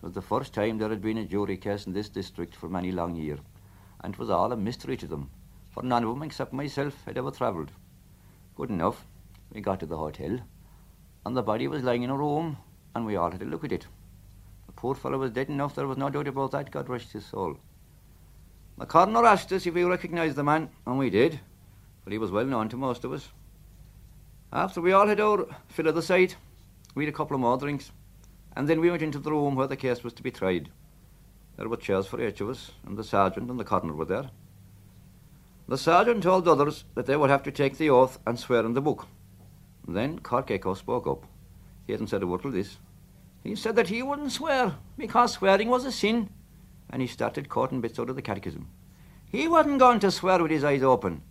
was 0.03 0.13
the 0.13 0.23
first 0.23 0.55
time 0.55 0.79
there 0.79 0.89
had 0.89 1.03
been 1.03 1.19
a 1.19 1.25
jury 1.25 1.57
case 1.57 1.87
in 1.87 1.93
this 1.93 2.09
district 2.09 2.57
for 2.57 2.69
many 2.69 2.93
long 2.93 3.15
years, 3.15 3.41
and 4.01 4.15
it 4.15 4.19
was 4.19 4.31
all 4.31 4.53
a 4.53 4.57
mystery 4.57 4.97
to 4.97 5.07
them, 5.07 5.31
for 5.71 5.83
none 5.83 6.05
of 6.05 6.11
them 6.11 6.23
except 6.23 6.53
myself 6.53 6.95
had 7.05 7.19
ever 7.19 7.31
travelled. 7.31 7.71
Good 8.57 8.71
enough, 8.71 9.07
we 9.53 9.61
got 9.61 9.81
to 9.81 9.87
the 9.87 9.97
hotel, 9.97 10.39
and 11.25 11.37
the 11.37 11.43
body 11.43 11.69
was 11.69 11.83
lying 11.83 12.03
in 12.03 12.11
a 12.11 12.17
room, 12.17 12.57
and 12.95 13.05
we 13.05 13.17
all 13.17 13.31
had 13.31 13.43
a 13.43 13.47
look 13.47 13.65
at 13.65 13.73
it. 13.73 13.87
The 14.67 14.73
poor 14.73 14.95
fellow 14.95 15.19
was 15.19 15.31
dead 15.31 15.49
enough, 15.49 15.75
there 15.75 15.87
was 15.87 15.99
no 15.99 16.11
doubt 16.11 16.29
about 16.29 16.53
that, 16.53 16.71
God 16.71 16.89
rest 16.89 17.13
his 17.13 17.27
soul. 17.27 17.59
The 18.79 18.87
coroner 18.87 19.25
asked 19.25 19.53
us 19.53 19.67
if 19.67 19.75
we 19.75 19.85
recognised 19.85 20.37
the 20.37 20.45
man, 20.45 20.71
and 20.87 20.99
we 20.99 21.11
did, 21.11 21.41
for 22.05 22.11
he 22.11 22.19
was 22.19 22.31
well 22.31 22.47
known 22.47 22.69
to 22.69 22.77
most 22.77 23.05
of 23.05 23.13
us. 23.13 23.29
After 24.53 24.81
we 24.81 24.93
all 24.93 25.07
had 25.07 25.21
our 25.21 25.47
fill 25.69 25.89
of 25.89 25.95
the 25.95 26.03
sight, 26.03 26.37
we 26.95 27.05
had 27.05 27.13
a 27.13 27.17
couple 27.17 27.35
of 27.35 27.41
more 27.41 27.59
drinks, 27.59 27.93
and 28.57 28.67
then 28.67 28.81
we 28.81 28.91
went 28.91 29.03
into 29.03 29.19
the 29.19 29.31
room 29.31 29.55
where 29.55 29.67
the 29.67 29.77
case 29.77 30.03
was 30.03 30.15
to 30.15 30.23
be 30.23 30.31
tried. 30.31 30.71
There 31.57 31.69
were 31.69 31.77
chairs 31.77 32.07
for 32.07 32.21
each 32.21 32.41
of 32.41 32.49
us, 32.49 32.71
and 32.87 32.97
the 32.97 33.05
sergeant 33.05 33.51
and 33.51 33.61
the 33.61 33.65
coroner 33.65 33.93
were 33.93 34.07
there. 34.07 34.31
The 35.69 35.77
sergeant 35.77 36.23
told 36.23 36.47
the 36.47 36.53
others 36.53 36.85
that 36.95 37.05
they 37.05 37.17
would 37.17 37.29
have 37.29 37.43
to 37.43 37.51
take 37.51 37.77
the 37.77 37.91
oath 37.91 38.19
and 38.27 38.39
swear 38.39 38.65
in 38.65 38.73
the 38.73 38.81
book. 38.81 39.07
Then 39.87 40.19
Cork 40.21 40.51
spoke 40.77 41.07
up. 41.07 41.27
He 41.87 41.93
hadn't 41.93 42.07
said 42.07 42.23
a 42.23 42.27
word 42.27 42.41
till 42.41 42.51
this. 42.51 42.79
He 43.45 43.55
said 43.55 43.77
that 43.77 43.89
he 43.89 44.03
wouldn't 44.03 44.33
swear 44.33 44.77
because 44.97 45.33
swearing 45.33 45.69
was 45.69 45.85
a 45.85 45.93
sin, 45.93 46.31
and 46.89 47.03
he 47.03 47.09
started 47.09 47.51
quoting 47.51 47.83
bits 47.83 47.99
out 47.99 48.09
of 48.09 48.17
the 48.17 48.23
catechism. 48.23 48.69
He 49.31 49.47
wasn't 49.47 49.79
going 49.79 50.01
to 50.01 50.11
swear 50.11 50.43
with 50.43 50.51
his 50.51 50.65
eyes 50.65 50.83
open. 50.83 51.23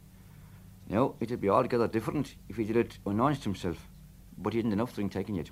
Now, 0.89 1.15
it'd 1.19 1.41
be 1.41 1.49
altogether 1.49 1.87
different 1.87 2.35
if 2.47 2.55
he 2.55 2.63
did 2.63 2.77
it 2.77 2.97
to 3.05 3.43
himself, 3.43 3.87
but 4.37 4.53
he 4.53 4.59
hadn't 4.59 4.73
enough 4.73 4.95
drink 4.95 5.11
taken 5.11 5.35
yet. 5.35 5.49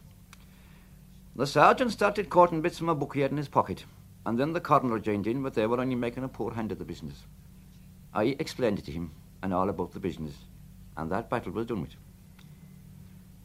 The 1.35 1.45
sergeant 1.45 1.91
started 1.91 2.29
quoting 2.29 2.61
bits 2.61 2.77
from 2.77 2.87
a 2.87 2.95
book 2.95 3.13
he 3.13 3.21
had 3.21 3.31
in 3.31 3.37
his 3.37 3.49
pocket, 3.49 3.83
and 4.25 4.39
then 4.39 4.53
the 4.53 4.61
coroner 4.61 4.99
joined 4.99 5.27
in, 5.27 5.43
but 5.43 5.53
they 5.53 5.67
were 5.67 5.81
only 5.81 5.95
making 5.95 6.23
a 6.23 6.29
poor 6.29 6.53
hand 6.53 6.71
of 6.71 6.79
the 6.79 6.85
business. 6.85 7.23
I 8.13 8.37
explained 8.39 8.79
it 8.79 8.85
to 8.85 8.93
him, 8.93 9.11
and 9.43 9.53
all 9.53 9.69
about 9.69 9.91
the 9.91 9.99
business, 9.99 10.35
and 10.95 11.11
that 11.11 11.29
battle 11.29 11.51
was 11.51 11.65
done 11.65 11.81
with. 11.81 11.95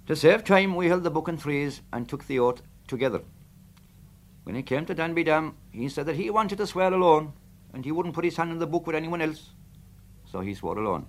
To 0.06 0.14
save 0.14 0.44
time, 0.44 0.76
we 0.76 0.86
held 0.86 1.02
the 1.02 1.10
book 1.10 1.28
in 1.28 1.36
freeze 1.36 1.82
and 1.92 2.08
took 2.08 2.26
the 2.26 2.38
oath 2.38 2.62
together. 2.86 3.22
When 4.44 4.54
he 4.54 4.62
came 4.62 4.86
to 4.86 4.94
Danby 4.94 5.24
Dam, 5.24 5.56
he 5.72 5.88
said 5.88 6.06
that 6.06 6.16
he 6.16 6.30
wanted 6.30 6.58
to 6.58 6.66
swear 6.66 6.92
alone, 6.92 7.32
and 7.74 7.84
he 7.84 7.90
wouldn't 7.90 8.14
put 8.14 8.24
his 8.24 8.36
hand 8.36 8.52
in 8.52 8.58
the 8.58 8.66
book 8.66 8.86
with 8.86 8.96
anyone 8.96 9.20
else, 9.20 9.50
so 10.30 10.40
he 10.40 10.54
swore 10.54 10.78
alone. 10.78 11.06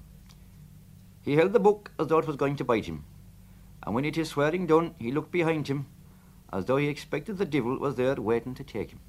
He 1.23 1.35
held 1.35 1.53
the 1.53 1.59
book 1.59 1.91
as 1.99 2.07
though 2.07 2.17
it 2.17 2.27
was 2.27 2.35
going 2.35 2.55
to 2.57 2.63
bite 2.63 2.85
him, 2.85 3.03
and 3.83 3.93
when 3.93 4.05
it 4.05 4.17
is 4.17 4.29
swearing 4.29 4.65
done, 4.65 4.95
he 4.97 5.11
looked 5.11 5.31
behind 5.31 5.67
him 5.67 5.85
as 6.51 6.65
though 6.65 6.77
he 6.77 6.87
expected 6.87 7.37
the 7.37 7.45
devil 7.45 7.77
was 7.77 7.95
there 7.95 8.15
waiting 8.15 8.53
to 8.55 8.63
take 8.63 8.91
him. 8.91 8.99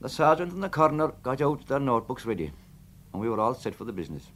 The 0.00 0.08
sergeant 0.08 0.52
and 0.52 0.62
the 0.62 0.68
coroner 0.68 1.08
got 1.22 1.40
out 1.42 1.66
their 1.66 1.78
notebooks 1.78 2.24
ready, 2.24 2.52
and 3.12 3.20
we 3.20 3.28
were 3.28 3.38
all 3.38 3.54
set 3.54 3.74
for 3.74 3.84
the 3.84 3.92
business. 3.92 4.32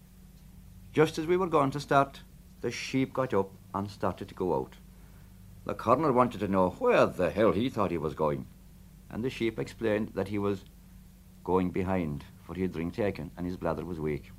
Just 0.93 1.19
as 1.19 1.27
we 1.27 1.37
were 1.37 1.49
going 1.49 1.71
to 1.73 1.81
start, 1.81 2.21
the 2.61 2.71
sheep 2.71 3.13
got 3.13 3.35
up 3.35 3.51
and 3.75 3.91
started 3.91 4.29
to 4.29 4.35
go 4.35 4.55
out. 4.55 4.75
The 5.65 5.75
coroner 5.75 6.13
wanted 6.13 6.41
to 6.41 6.49
know 6.49 6.71
where 6.79 7.07
the 7.07 7.31
hell 7.31 7.53
he 7.53 7.71
thought 7.71 7.91
he 7.91 7.99
was 7.99 8.15
going, 8.15 8.47
and 9.11 9.25
the 9.25 9.31
sheep 9.31 9.59
explained 9.59 10.11
that 10.15 10.29
he 10.29 10.39
was 10.39 10.65
going 11.43 11.71
behind 11.71 12.25
for 12.45 12.55
he 12.55 12.63
had 12.63 12.73
drink 12.73 12.95
taken, 12.95 13.31
and 13.37 13.47
his 13.47 13.57
bladder 13.57 13.85
was 13.85 13.99
weak. 13.99 14.31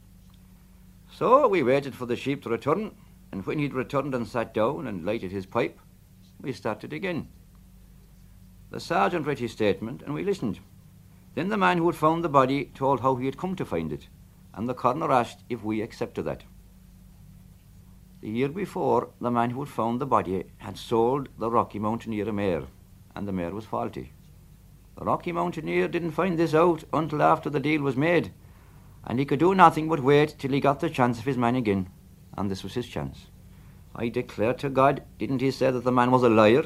So 1.17 1.47
we 1.47 1.63
waited 1.63 1.95
for 1.95 2.05
the 2.05 2.17
sheep 2.17 2.43
to 2.43 2.49
return, 2.49 2.91
and 3.31 3.45
when 3.45 3.57
he'd 3.59 3.73
returned 3.73 4.13
and 4.13 4.27
sat 4.27 4.53
down 4.53 4.85
and 4.85 5.05
lighted 5.05 5.31
his 5.31 5.45
pipe, 5.45 5.79
we 6.41 6.51
started 6.51 6.91
again. 6.91 7.29
The 8.69 8.81
sergeant 8.81 9.25
read 9.25 9.39
his 9.39 9.53
statement, 9.53 10.01
and 10.01 10.13
we 10.13 10.25
listened. 10.25 10.59
Then 11.33 11.47
the 11.47 11.55
man 11.55 11.77
who 11.77 11.85
had 11.85 11.95
found 11.95 12.21
the 12.21 12.29
body 12.29 12.65
told 12.75 12.99
how 12.99 13.15
he 13.15 13.27
had 13.27 13.37
come 13.37 13.55
to 13.55 13.63
find 13.63 13.93
it, 13.93 14.09
and 14.53 14.67
the 14.67 14.73
coroner 14.73 15.09
asked 15.09 15.45
if 15.49 15.63
we 15.63 15.81
accepted 15.81 16.25
that. 16.25 16.43
The 18.19 18.29
year 18.29 18.49
before, 18.49 19.11
the 19.21 19.31
man 19.31 19.51
who 19.51 19.61
had 19.61 19.69
found 19.69 20.01
the 20.01 20.05
body 20.05 20.43
had 20.57 20.77
sold 20.77 21.29
the 21.39 21.49
Rocky 21.49 21.79
Mountaineer 21.79 22.27
a 22.27 22.33
mare, 22.33 22.63
and 23.15 23.25
the 23.25 23.31
mare 23.31 23.51
was 23.51 23.63
faulty. 23.63 24.11
The 24.97 25.05
Rocky 25.05 25.31
Mountaineer 25.31 25.87
didn't 25.87 26.11
find 26.11 26.37
this 26.37 26.53
out 26.53 26.83
until 26.91 27.23
after 27.23 27.49
the 27.49 27.61
deal 27.61 27.81
was 27.81 27.95
made, 27.95 28.33
and 29.07 29.19
he 29.19 29.25
could 29.25 29.39
do 29.39 29.53
nothing 29.53 29.87
but 29.87 29.99
wait 29.99 30.35
till 30.39 30.51
he 30.51 30.59
got 30.59 30.79
the 30.79 30.89
chance 30.89 31.19
of 31.19 31.25
his 31.25 31.37
man 31.37 31.55
again, 31.55 31.87
and 32.37 32.49
this 32.49 32.63
was 32.63 32.73
his 32.73 32.87
chance. 32.87 33.27
I 33.95 34.09
declare 34.09 34.53
to 34.55 34.69
God, 34.69 35.03
didn't 35.19 35.41
he 35.41 35.51
say 35.51 35.71
that 35.71 35.83
the 35.83 35.91
man 35.91 36.11
was 36.11 36.23
a 36.23 36.29
liar, 36.29 36.65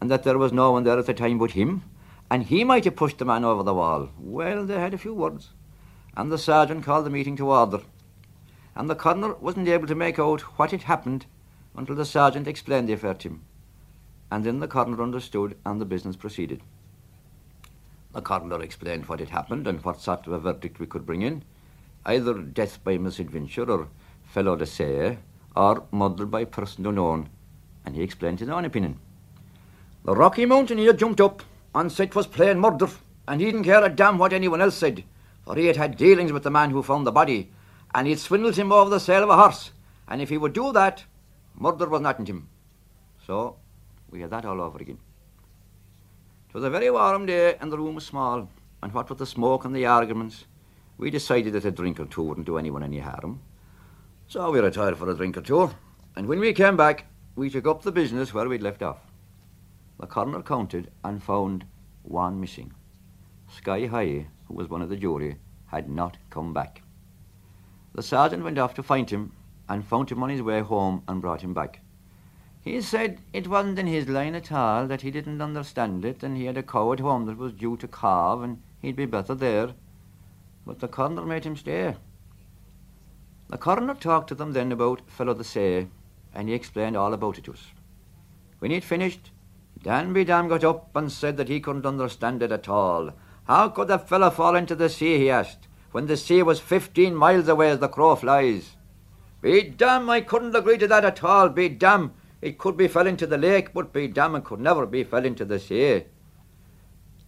and 0.00 0.10
that 0.10 0.24
there 0.24 0.38
was 0.38 0.52
no 0.52 0.72
one 0.72 0.84
there 0.84 0.98
at 0.98 1.06
the 1.06 1.14
time 1.14 1.38
but 1.38 1.52
him, 1.52 1.82
and 2.30 2.44
he 2.44 2.64
might 2.64 2.84
have 2.84 2.96
pushed 2.96 3.18
the 3.18 3.24
man 3.24 3.44
over 3.44 3.62
the 3.62 3.74
wall? 3.74 4.10
Well, 4.18 4.64
they 4.64 4.78
had 4.78 4.94
a 4.94 4.98
few 4.98 5.14
words, 5.14 5.50
and 6.16 6.32
the 6.32 6.38
sergeant 6.38 6.84
called 6.84 7.06
the 7.06 7.10
meeting 7.10 7.36
to 7.36 7.50
order, 7.50 7.80
and 8.74 8.88
the 8.88 8.94
coroner 8.94 9.34
wasn't 9.34 9.68
able 9.68 9.86
to 9.86 9.94
make 9.94 10.18
out 10.18 10.40
what 10.58 10.70
had 10.70 10.82
happened 10.82 11.26
until 11.76 11.94
the 11.94 12.04
sergeant 12.04 12.48
explained 12.48 12.88
the 12.88 12.92
affair 12.94 13.14
to 13.14 13.28
him, 13.28 13.44
and 14.30 14.44
then 14.44 14.58
the 14.58 14.68
coroner 14.68 15.02
understood, 15.02 15.56
and 15.64 15.80
the 15.80 15.84
business 15.84 16.16
proceeded. 16.16 16.62
The 18.12 18.22
coroner 18.22 18.60
explained 18.62 19.06
what 19.06 19.20
had 19.20 19.28
happened 19.28 19.66
and 19.66 19.84
what 19.84 20.00
sort 20.00 20.26
of 20.26 20.32
a 20.32 20.38
verdict 20.38 20.80
we 20.80 20.86
could 20.86 21.06
bring 21.06 21.22
in, 21.22 21.44
either 22.08 22.34
death 22.34 22.82
by 22.82 22.96
misadventure 22.96 23.70
or 23.70 23.88
felo 24.34 24.56
de 24.56 24.66
se, 24.66 25.18
or 25.54 25.84
murder 25.92 26.26
by 26.26 26.44
person 26.44 26.86
unknown, 26.86 27.28
and 27.84 27.94
he 27.94 28.02
explained 28.02 28.40
his 28.40 28.48
own 28.48 28.64
opinion. 28.64 28.98
The 30.04 30.14
Rocky 30.14 30.46
Mountaineer 30.46 30.94
jumped 30.94 31.20
up 31.20 31.42
and 31.74 31.92
said 31.92 32.10
'twas 32.10 32.26
plain 32.26 32.58
murder, 32.58 32.88
and 33.26 33.40
he 33.40 33.46
didn't 33.46 33.64
care 33.64 33.84
a 33.84 33.90
damn 33.90 34.18
what 34.18 34.32
anyone 34.32 34.62
else 34.62 34.76
said, 34.76 35.04
for 35.44 35.54
he 35.54 35.66
had 35.66 35.76
had 35.76 35.96
dealings 35.96 36.32
with 36.32 36.44
the 36.44 36.50
man 36.50 36.70
who 36.70 36.82
found 36.82 37.06
the 37.06 37.12
body, 37.12 37.50
and 37.94 38.06
he'd 38.06 38.18
swindled 38.18 38.56
him 38.56 38.72
over 38.72 38.90
the 38.90 39.00
sale 39.00 39.22
of 39.22 39.30
a 39.30 39.36
horse, 39.36 39.72
and 40.08 40.22
if 40.22 40.30
he 40.30 40.38
would 40.38 40.54
do 40.54 40.72
that, 40.72 41.04
murder 41.54 41.88
was 41.88 42.00
not 42.00 42.18
in 42.18 42.26
him. 42.26 42.48
So 43.26 43.56
we 44.10 44.20
had 44.22 44.30
that 44.30 44.46
all 44.46 44.60
over 44.62 44.78
again. 44.78 44.98
It 46.48 46.54
was 46.54 46.64
a 46.64 46.70
very 46.70 46.90
warm 46.90 47.26
day, 47.26 47.56
and 47.60 47.70
the 47.70 47.76
room 47.76 47.96
was 47.96 48.06
small, 48.06 48.48
and 48.82 48.94
what 48.94 49.10
with 49.10 49.18
the 49.18 49.26
smoke 49.26 49.66
and 49.66 49.76
the 49.76 49.84
arguments, 49.84 50.46
we 50.98 51.10
decided 51.10 51.52
that 51.54 51.64
a 51.64 51.70
drink 51.70 51.98
or 52.00 52.06
two 52.06 52.22
wouldn't 52.22 52.46
do 52.46 52.58
anyone 52.58 52.82
any 52.82 52.98
harm. 52.98 53.40
So 54.26 54.50
we 54.50 54.60
retired 54.60 54.98
for 54.98 55.08
a 55.08 55.14
drink 55.14 55.36
or 55.36 55.40
two, 55.40 55.70
and 56.16 56.26
when 56.26 56.40
we 56.40 56.52
came 56.52 56.76
back, 56.76 57.06
we 57.36 57.48
took 57.48 57.66
up 57.66 57.82
the 57.82 57.92
business 57.92 58.34
where 58.34 58.48
we'd 58.48 58.62
left 58.62 58.82
off. 58.82 58.98
The 60.00 60.06
coroner 60.06 60.42
counted 60.42 60.90
and 61.04 61.22
found 61.22 61.64
one 62.02 62.40
missing. 62.40 62.72
Sky 63.48 63.86
High, 63.86 64.26
who 64.46 64.54
was 64.54 64.68
one 64.68 64.82
of 64.82 64.88
the 64.88 64.96
jury, 64.96 65.38
had 65.66 65.88
not 65.88 66.18
come 66.30 66.52
back. 66.52 66.82
The 67.94 68.02
sergeant 68.02 68.44
went 68.44 68.58
off 68.58 68.74
to 68.74 68.82
find 68.82 69.08
him 69.08 69.32
and 69.68 69.84
found 69.84 70.10
him 70.10 70.22
on 70.22 70.30
his 70.30 70.42
way 70.42 70.60
home 70.60 71.02
and 71.08 71.20
brought 71.20 71.42
him 71.42 71.54
back. 71.54 71.80
He 72.60 72.80
said 72.80 73.20
it 73.32 73.48
wasn't 73.48 73.78
in 73.78 73.86
his 73.86 74.08
line 74.08 74.34
at 74.34 74.52
all, 74.52 74.86
that 74.88 75.02
he 75.02 75.10
didn't 75.10 75.40
understand 75.40 76.04
it, 76.04 76.22
and 76.22 76.36
he 76.36 76.44
had 76.44 76.56
a 76.56 76.62
cow 76.62 76.92
at 76.92 77.00
home 77.00 77.26
that 77.26 77.38
was 77.38 77.52
due 77.52 77.76
to 77.78 77.88
calve, 77.88 78.42
and 78.42 78.60
he'd 78.82 78.96
be 78.96 79.06
better 79.06 79.34
there. 79.34 79.74
But 80.68 80.80
the 80.80 80.86
coroner 80.86 81.24
made 81.24 81.44
him 81.44 81.56
stay. 81.56 81.96
The 83.48 83.56
coroner 83.56 83.94
talked 83.94 84.28
to 84.28 84.34
them 84.34 84.52
then 84.52 84.70
about 84.70 85.10
fellow 85.10 85.32
the 85.32 85.42
say, 85.42 85.88
and 86.34 86.46
he 86.46 86.54
explained 86.54 86.94
all 86.94 87.14
about 87.14 87.38
it 87.38 87.44
to 87.44 87.54
us. 87.54 87.68
When 88.58 88.70
he'd 88.70 88.84
finished, 88.84 89.30
Dan 89.82 90.12
be 90.12 90.26
damn 90.26 90.46
got 90.46 90.64
up 90.64 90.94
and 90.94 91.10
said 91.10 91.38
that 91.38 91.48
he 91.48 91.58
couldn't 91.58 91.86
understand 91.86 92.42
it 92.42 92.52
at 92.52 92.68
all. 92.68 93.14
How 93.44 93.70
could 93.70 93.88
the 93.88 93.98
fellow 93.98 94.28
fall 94.28 94.56
into 94.56 94.74
the 94.74 94.90
sea, 94.90 95.16
he 95.16 95.30
asked, 95.30 95.68
when 95.92 96.06
the 96.06 96.18
sea 96.18 96.42
was 96.42 96.60
fifteen 96.60 97.14
miles 97.14 97.48
away 97.48 97.70
as 97.70 97.78
the 97.78 97.88
crow 97.88 98.14
flies? 98.14 98.76
Be 99.40 99.62
damn, 99.62 100.10
I 100.10 100.20
couldn't 100.20 100.54
agree 100.54 100.76
to 100.76 100.86
that 100.88 101.06
at 101.06 101.24
all, 101.24 101.48
be 101.48 101.70
damn. 101.70 102.12
It 102.42 102.58
could 102.58 102.76
be 102.76 102.88
fell 102.88 103.06
into 103.06 103.26
the 103.26 103.38
lake, 103.38 103.72
but 103.72 103.94
be 103.94 104.06
damn, 104.06 104.34
it 104.34 104.44
could 104.44 104.60
never 104.60 104.84
be 104.84 105.02
fell 105.02 105.24
into 105.24 105.46
the 105.46 105.58
sea. 105.58 106.04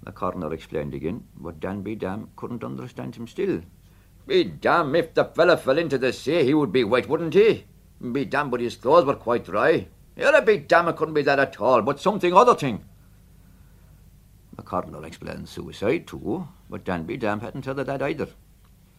The 0.02 0.12
coroner 0.12 0.52
explained 0.52 0.94
again, 0.94 1.24
but 1.36 1.60
Danby 1.60 1.94
Dam 1.94 2.30
couldn't 2.36 2.64
understand 2.64 3.16
him 3.16 3.26
still. 3.26 3.60
Be 4.26 4.44
damn, 4.44 4.94
if 4.94 5.14
the 5.14 5.24
fellow 5.24 5.56
fell 5.56 5.78
into 5.78 5.98
the 5.98 6.12
sea, 6.12 6.44
he 6.44 6.54
would 6.54 6.72
be 6.72 6.84
wet, 6.84 7.08
wouldn't 7.08 7.34
he? 7.34 7.64
Be 8.12 8.24
damn, 8.24 8.50
but 8.50 8.60
his 8.60 8.76
clothes 8.76 9.04
were 9.04 9.14
quite 9.14 9.44
dry. 9.44 9.88
Yeah, 10.16 10.40
be 10.40 10.58
damn, 10.58 10.88
it 10.88 10.96
couldn't 10.96 11.14
be 11.14 11.22
that 11.22 11.38
at 11.38 11.60
all, 11.60 11.82
but 11.82 12.00
something 12.00 12.32
other 12.32 12.54
thing. 12.54 12.84
The 14.56 14.62
coroner 14.62 15.04
explained 15.04 15.48
suicide 15.48 16.06
too, 16.06 16.48
but 16.68 16.84
Danby 16.84 17.16
Dam 17.16 17.40
hadn't 17.40 17.66
heard 17.66 17.78
of 17.78 17.86
that 17.86 18.02
either. 18.02 18.28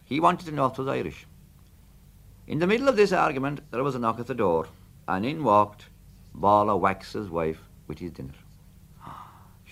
He 0.04 0.20
wanted 0.20 0.46
to 0.46 0.52
know 0.52 0.66
if 0.66 0.72
it 0.72 0.78
was 0.78 0.88
Irish. 0.88 1.26
In 2.46 2.58
the 2.58 2.66
middle 2.66 2.88
of 2.88 2.96
this 2.96 3.12
argument, 3.12 3.60
there 3.70 3.84
was 3.84 3.94
a 3.94 3.98
knock 3.98 4.18
at 4.18 4.26
the 4.26 4.34
door, 4.34 4.66
and 5.06 5.24
in 5.24 5.44
walked 5.44 5.86
Bala 6.34 6.76
Wax's 6.76 7.30
wife 7.30 7.62
with 7.86 7.98
his 7.98 8.10
dinner. 8.10 8.34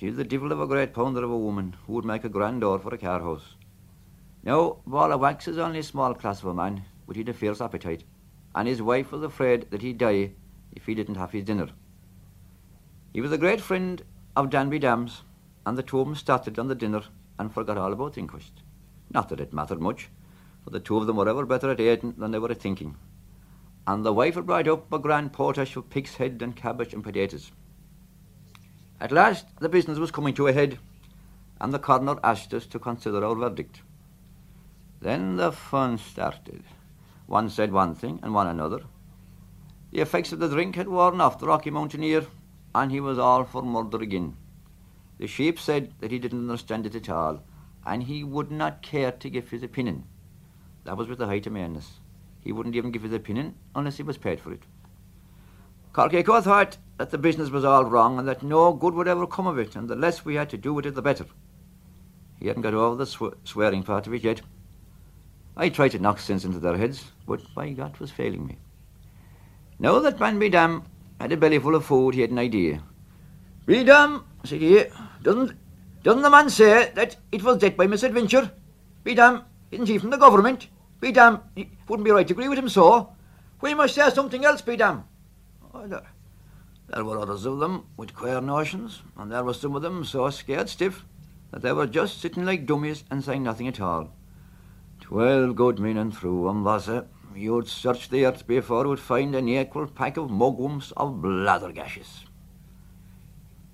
She's 0.01 0.17
the 0.17 0.25
devil 0.25 0.51
of 0.51 0.63
a 0.63 0.67
great 0.67 0.95
pounder 0.95 1.23
of 1.23 1.31
a 1.31 1.37
woman 1.37 1.77
who 1.87 1.93
would 1.93 2.07
make 2.07 2.25
a 2.25 2.31
grand 2.31 2.63
door 2.63 2.79
for 2.79 2.95
a 2.95 2.97
car 2.97 3.21
house. 3.21 3.55
Now, 4.43 4.79
Bala 4.87 5.19
Wax 5.19 5.47
is 5.47 5.59
only 5.59 5.81
a 5.81 5.83
small 5.83 6.15
class 6.15 6.41
of 6.41 6.47
a 6.47 6.55
man, 6.55 6.87
but 7.07 7.17
he'd 7.17 7.29
a 7.29 7.35
fierce 7.35 7.61
appetite, 7.61 8.05
and 8.55 8.67
his 8.67 8.81
wife 8.81 9.13
was 9.13 9.23
afraid 9.23 9.71
that 9.71 9.83
he'd 9.83 9.99
die 9.99 10.31
if 10.73 10.87
he 10.87 10.95
didn't 10.95 11.17
have 11.17 11.33
his 11.33 11.45
dinner. 11.45 11.69
He 13.13 13.21
was 13.21 13.31
a 13.31 13.37
great 13.37 13.61
friend 13.61 14.03
of 14.37 14.49
Danby 14.49 14.79
Dam's, 14.79 15.21
and 15.67 15.77
the 15.77 15.83
two 15.83 16.01
of 16.01 16.07
them 16.07 16.15
started 16.15 16.59
on 16.59 16.69
the 16.69 16.75
dinner 16.75 17.03
and 17.39 17.53
forgot 17.53 17.77
all 17.77 17.93
about 17.93 18.15
the 18.15 18.21
inquest. 18.21 18.63
Not 19.11 19.29
that 19.29 19.41
it 19.41 19.53
mattered 19.53 19.83
much, 19.83 20.09
for 20.65 20.71
the 20.71 20.81
two 20.81 20.97
of 20.97 21.09
them 21.09 21.17
were 21.17 21.29
ever 21.29 21.45
better 21.45 21.71
at 21.71 21.79
eating 21.79 22.15
than 22.17 22.31
they 22.31 22.39
were 22.39 22.51
at 22.51 22.63
thinking. 22.63 22.97
And 23.87 24.03
the 24.03 24.15
wife 24.15 24.37
had 24.37 24.47
brought 24.47 24.67
up 24.67 24.91
a 24.91 24.99
grand 24.99 25.35
potash 25.35 25.77
of 25.77 25.91
pig's 25.91 26.17
head 26.17 26.41
and 26.41 26.57
cabbage 26.57 26.95
and 26.95 27.05
potatoes. 27.05 27.53
At 29.01 29.13
last, 29.13 29.47
the 29.61 29.69
business 29.69 29.99
was 29.99 30.11
coming 30.11 30.35
to 30.35 30.47
a 30.47 30.53
head, 30.53 30.79
and 31.61 31.73
the 31.73 31.79
coroner 31.79 32.19
asked 32.23 32.53
us 32.53 32.67
to 32.67 32.79
consider 32.79 33.25
our 33.25 33.35
verdict. 33.35 33.81
Then 35.01 35.37
the 35.37 35.53
fun 35.53 35.97
started. 35.97 36.63
One 37.27 37.49
said 37.49 37.73
one 37.73 37.95
thing 37.95 38.21
and 38.23 38.35
one 38.35 38.47
another. 38.47 38.81
The 39.91 40.01
effects 40.01 40.33
of 40.33 40.39
the 40.39 40.49
drink 40.49 40.77
had 40.77 40.89
worn 40.89 41.21
off 41.21 41.39
the 41.39 41.47
Rocky 41.47 41.71
Mountaineer, 41.71 42.27
and 42.75 42.93
he 42.93 43.01
was 43.01 43.19
all 43.19 43.45
for 43.45 43.63
murder 43.63 43.99
again. 43.99 44.37
The 45.19 45.27
sheep 45.27 45.59
said 45.59 45.93
that 46.01 46.11
he 46.11 46.19
didn't 46.19 46.41
understand 46.41 46.87
it 46.87 46.95
at 46.95 47.09
all, 47.09 47.43
and 47.87 48.03
he 48.03 48.23
would 48.23 48.51
not 48.51 48.83
care 48.83 49.13
to 49.13 49.31
give 49.31 49.51
his 49.51 49.63
opinion. 49.63 50.05
That 50.85 50.97
was 50.97 51.09
with 51.09 51.19
the 51.19 51.27
height 51.27 51.47
of 51.47 51.55
madness. 51.55 52.01
He 52.41 52.53
wouldn't 52.53 52.77
even 52.77 52.91
give 52.91 53.03
his 53.03 53.13
opinion 53.13 53.55
unless 53.75 53.97
he 53.97 54.03
was 54.03 54.19
paid 54.19 54.41
for 54.41 54.53
it. 54.53 54.63
Corkeco 55.93 56.43
thought 56.43 56.77
that 57.01 57.11
the 57.11 57.17
business 57.17 57.49
was 57.49 57.65
all 57.65 57.87
wrong 57.87 58.19
and 58.19 58.29
that 58.29 58.43
no 58.43 58.75
good 58.75 58.93
would 58.93 59.09
ever 59.09 59.27
come 59.27 59.47
of 59.47 59.59
it, 59.59 59.75
and 59.75 59.89
the 59.89 59.97
less 59.97 60.23
we 60.23 60.35
had 60.35 60.51
to 60.51 60.59
do 60.59 60.75
with 60.75 60.85
it, 60.85 60.95
the 60.95 61.01
better. 61.01 61.25
He 62.39 62.47
hadn't 62.47 62.61
got 62.61 62.75
over 62.75 62.95
the 62.95 63.07
sw- 63.07 63.41
swearing 63.43 63.83
part 63.83 64.07
of 64.07 64.13
it 64.13 64.23
yet. 64.23 64.43
I 65.57 65.71
tried 65.71 65.93
to 65.93 65.99
knock 65.99 66.19
sense 66.19 66.45
into 66.45 66.59
their 66.59 66.77
heads, 66.77 67.03
but 67.27 67.41
by 67.55 67.71
God, 67.71 67.97
was 67.97 68.11
failing 68.11 68.47
me. 68.47 68.59
Now 69.79 69.99
that 70.01 70.21
man 70.21 70.39
Bedam 70.39 70.83
had 71.19 71.33
a 71.33 71.39
belly 71.39 71.59
full 71.59 71.75
of 71.75 71.87
food, 71.87 72.17
he 72.17 72.21
had 72.21 72.33
an 72.33 72.39
idea. 72.39 72.83
Bedam, 73.67 74.25
said 74.45 74.61
he, 74.61 74.85
doesn't, 75.23 75.57
doesn't 76.03 76.21
the 76.21 76.29
man 76.29 76.51
say 76.51 76.93
that 76.97 77.17
it 77.33 77.43
was 77.43 77.57
death 77.57 77.79
by 77.79 77.87
misadventure? 77.87 78.51
Bedam, 79.07 79.45
isn't 79.71 79.89
he 79.89 79.97
from 79.97 80.11
the 80.11 80.19
government? 80.19 80.69
Be 81.01 81.13
Bedam, 81.13 81.41
it 81.57 81.69
wouldn't 81.89 82.05
be 82.05 82.11
right 82.11 82.29
to 82.29 82.35
agree 82.35 82.51
with 82.51 82.59
him 82.59 82.69
so. 82.69 83.15
We 83.63 83.73
must 83.73 83.95
say 83.95 84.11
something 84.11 84.45
else, 84.45 84.61
Bedam. 84.61 85.05
Oh, 85.73 86.03
there, 86.93 87.05
were 87.05 87.19
others 87.19 87.45
of 87.45 87.59
them 87.59 87.87
with 87.97 88.15
queer 88.15 88.41
notions, 88.41 89.03
and 89.17 89.31
there 89.31 89.45
were 89.45 89.55
some 89.55 89.75
of 89.77 89.83
them 89.83 90.05
so 90.05 90.29
scared 90.31 90.69
stiff 90.69 91.05
that 91.51 91.63
they 91.63 91.73
were 91.73 91.87
just 91.87 92.21
sitting 92.21 92.45
like 92.45 92.67
dummies 92.67 93.05
and 93.11 93.25
saying 93.25 93.43
nothing 93.43 93.69
at 93.69 93.81
all. 93.81 94.13
Twelve 95.01 95.57
good 95.57 95.79
men 95.79 95.97
and 95.97 96.17
through 96.17 96.49
'em, 96.49 96.65
was 96.65 96.89
it? 96.89 97.09
You'd 97.35 97.69
search 97.69 98.09
the 98.09 98.27
earth 98.27 98.47
before 98.47 98.87
you'd 98.87 98.99
find 98.99 99.35
an 99.35 99.49
equal 99.49 99.87
pack 99.87 100.17
of 100.17 100.31
mugwumps 100.31 100.93
of 100.97 101.23
blather 101.23 101.73
gashes. 101.73 102.25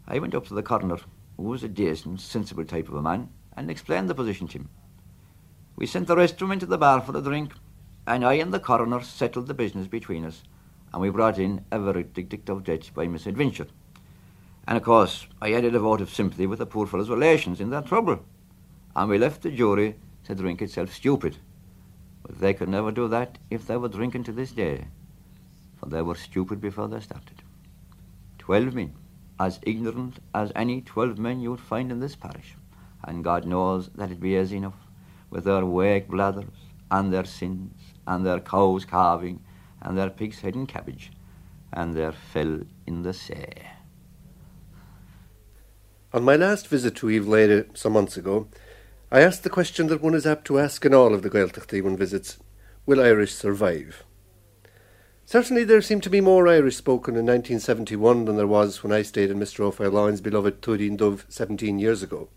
I 0.07 0.19
went 0.19 0.35
up 0.35 0.47
to 0.47 0.55
the 0.55 0.63
coroner, 0.63 0.99
who 1.37 1.45
was 1.45 1.63
a 1.63 1.69
decent, 1.69 2.21
sensible 2.21 2.65
type 2.65 2.89
of 2.89 2.95
a 2.95 3.03
man, 3.03 3.31
and 3.57 3.71
explained 3.71 4.09
the 4.09 4.15
position 4.15 4.47
to 4.49 4.59
him. 4.59 4.69
We 5.75 5.87
sent 5.87 6.07
the 6.07 6.17
rest 6.17 6.41
of 6.41 6.43
'em 6.43 6.53
into 6.53 6.67
the 6.67 6.79
bar 6.79 7.01
for 7.01 7.17
a 7.17 7.23
drink, 7.23 7.55
and 8.07 8.25
I 8.25 8.35
and 8.35 8.53
the 8.53 8.61
coroner 8.61 9.03
settled 9.03 9.47
the 9.47 9.55
business 9.55 9.89
between 9.89 10.25
us, 10.25 10.43
and 10.93 11.03
we 11.03 11.11
brought 11.11 11.39
in 11.39 11.65
a 11.71 11.79
verdict 11.79 12.49
of 12.49 12.65
death 12.65 12.95
by 12.95 13.07
misadventure. 13.07 13.67
And 14.67 14.77
of 14.77 14.83
course, 14.83 15.27
I 15.41 15.53
added 15.53 15.75
a 15.75 15.81
vote 15.81 16.01
of 16.01 16.11
sympathy 16.11 16.47
with 16.47 16.59
the 16.59 16.67
poor 16.67 16.87
fellow's 16.87 17.11
relations 17.11 17.61
in 17.61 17.71
their 17.71 17.83
trouble, 17.83 18.25
and 18.95 19.09
we 19.09 19.19
left 19.19 19.43
the 19.43 19.51
jury 19.51 19.97
to 20.25 20.35
drink 20.35 20.61
itself 20.63 20.93
stupid. 20.93 21.37
But 22.23 22.41
they 22.41 22.55
could 22.55 22.69
never 22.69 22.91
do 22.91 23.07
that 23.09 23.39
if 23.51 23.67
they 23.67 23.77
were 23.77 23.89
drinking 23.89 24.25
to 24.25 24.33
this 24.33 24.51
day, 24.53 24.89
for 25.77 25.87
they 25.87 26.03
were 26.03 26.17
stupid 26.17 26.61
before 26.61 26.89
they 26.89 27.01
started. 27.01 27.43
Twelve 28.39 28.75
men, 28.75 28.95
as 29.39 29.61
ignorant 29.63 30.19
as 30.35 30.51
any 30.57 30.81
twelve 30.81 31.19
men 31.19 31.41
you 31.41 31.51
would 31.51 31.61
find 31.61 31.93
in 31.93 32.01
this 32.01 32.17
parish, 32.17 32.57
and 33.05 33.23
God 33.23 33.45
knows 33.45 33.91
that 33.95 34.11
it 34.11 34.19
be 34.19 34.37
as 34.37 34.53
enough, 34.53 34.89
with 35.31 35.45
their 35.45 35.65
wake 35.65 36.09
bladders, 36.09 36.51
and 36.91 37.13
their 37.13 37.25
sins, 37.25 37.73
and 38.07 38.27
their 38.27 38.41
cows 38.41 38.85
calving, 38.85 39.41
and 39.87 39.97
their 39.97 40.11
pigs 40.11 40.41
head 40.41 40.57
and 40.57 40.69
cabbage, 40.69 41.13
and 41.73 41.95
their 41.95 42.13
fell 42.13 42.61
in 42.87 43.03
the 43.03 43.15
sea. 43.15 43.47
On 46.13 46.25
my 46.25 46.35
last 46.35 46.67
visit 46.67 46.97
to 46.97 47.09
Iveleary 47.09 47.61
uh, 47.61 47.65
some 47.75 47.93
months 47.93 48.17
ago, 48.17 48.49
I 49.13 49.21
asked 49.21 49.45
the 49.45 49.51
question 49.51 49.87
that 49.87 50.03
one 50.03 50.15
is 50.15 50.27
apt 50.27 50.45
to 50.47 50.59
ask 50.59 50.85
in 50.85 50.93
all 50.93 51.15
of 51.15 51.23
the 51.23 51.31
Gaeltacht 51.31 51.83
one 51.83 51.97
visits 51.97 52.39
Will 52.85 53.01
Irish 53.01 53.35
survive? 53.35 54.05
Certainly 55.25 55.65
there 55.65 55.83
seemed 55.83 56.03
to 56.05 56.11
be 56.11 56.21
more 56.21 56.49
Irish 56.49 56.77
spoken 56.77 57.15
in 57.15 57.27
1971 57.27 58.25
than 58.25 58.37
there 58.37 58.47
was 58.47 58.83
when 58.83 58.93
I 58.93 59.03
stayed 59.03 59.31
in 59.31 59.39
Mr. 59.39 59.61
O'Faolain's 59.61 60.21
beloved 60.21 60.63
Turin 60.63 60.97
Dove 60.97 61.27
17 61.29 61.79
years 61.79 62.03
ago. 62.03 62.29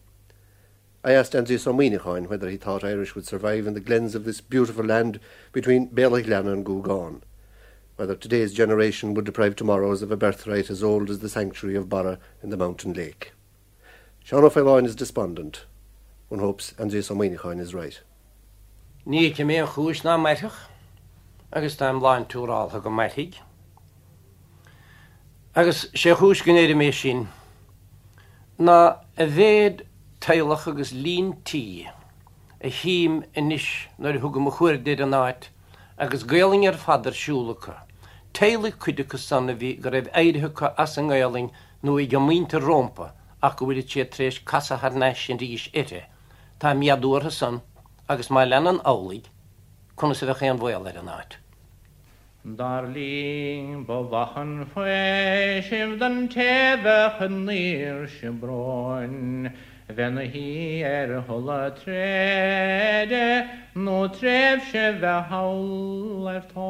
I 1.04 1.14
asked 1.14 1.36
Andrew 1.36 1.58
Somwinichain 1.58 2.28
whether 2.28 2.50
he 2.50 2.58
thought 2.58 2.84
Irish 2.84 3.16
would 3.16 3.26
survive 3.26 3.66
in 3.66 3.74
the 3.74 3.80
glens 3.80 4.16
of 4.16 4.26
this 4.26 4.42
beautiful 4.42 4.84
land 4.84 5.20
between 5.52 5.90
Ballyglana 5.90 6.52
and 6.52 6.66
Gougaun, 6.66 7.22
whether 8.00 8.16
today's 8.16 8.54
generation 8.54 9.14
would 9.14 9.26
deprive 9.26 9.58
tomorrow's 9.58 10.02
of 10.02 10.10
a 10.10 10.16
birthright 10.16 10.70
as 10.70 10.82
old 10.82 11.10
as 11.10 11.20
the 11.20 11.28
sanctuary 11.28 11.76
of 11.76 11.90
Barra 11.90 12.18
in 12.42 12.50
the 12.50 12.56
mountain 12.56 12.94
lake. 12.94 13.34
Sean 14.24 14.46
O'Faolain 14.46 14.86
is 14.86 14.96
despondent. 14.96 15.66
One 16.30 16.40
hopes 16.40 16.74
Andrew 16.80 17.02
Somwinichain 17.02 17.60
is 17.60 17.74
right. 17.74 18.00
Ní 19.06 19.36
ce 19.36 19.44
mé 19.44 19.68
chúis 19.68 20.04
ná 20.04 20.16
meiteach, 20.18 20.56
agus 21.52 21.76
táim 21.76 22.00
láin 22.00 22.26
túráltha 22.26 22.82
go 22.82 22.90
meitiig. 22.90 23.36
Agus 25.54 25.88
sé 25.94 26.16
chúis 26.16 26.42
gnéidir 26.42 26.78
mé 26.80 26.94
sin, 26.94 27.28
ná 28.58 29.00
a 29.18 29.28
bhéad 29.28 29.82
teilech 30.22 30.70
agus 30.70 30.94
líntí 30.94 31.90
a 32.62 32.70
híim 32.70 33.26
inis 33.36 33.68
nar 33.98 34.14
thugam 34.14 34.48
mo 34.48 34.52
chuirdéad 34.52 35.04
an 35.04 35.12
náid 35.12 35.52
agus 35.98 36.24
gaaling 36.24 36.66
ar 36.66 36.80
fadar 36.80 37.12
siúlacha. 37.12 37.89
téla 38.40 38.72
chuidecha 38.72 39.18
sanna 39.20 39.54
bhí 39.62 39.70
go 39.84 39.90
raibh 39.92 40.06
éirithecha 40.20 40.68
as 40.78 40.98
an 40.98 41.10
gáling 41.12 41.50
nó 41.84 41.98
i 42.00 42.06
g 42.08 42.16
gomínta 42.16 42.60
rompa 42.66 43.08
ach 43.44 43.58
go 43.60 43.66
bhfuidir 43.68 43.88
sé 43.94 44.06
trééis 44.14 44.38
casathar 44.52 44.96
neis 44.96 45.20
sin 45.20 45.38
ríis 45.42 45.66
ire, 45.82 46.02
Tá 46.60 46.74
miadútha 46.74 47.32
san 47.32 47.60
agus 48.08 48.30
má 48.30 48.46
lenan 48.48 48.80
álaigh 48.92 49.28
chuna 49.98 50.16
sa 50.16 50.26
bheith 50.30 50.52
an 50.52 50.60
bhil 50.62 50.88
ar 50.88 50.98
an 51.02 51.12
áit. 51.18 51.36
Darlín 52.62 53.86
ba 53.86 54.00
bhahan 54.14 54.54
fé 54.72 55.60
sib 55.68 56.00
den 56.00 56.30
tebechan 56.30 57.36
níir 57.44 58.08
sin 58.08 58.40
brain. 58.40 59.52
Vena 59.90 60.22
hí 60.22 60.84
ar 60.86 61.24
thola 61.28 61.76
tréide 61.76 63.28
nó 63.76 64.08
tréimh 64.08 64.64
se 64.72 64.86
bheit 65.02 65.28
hálartáim. 65.28 66.70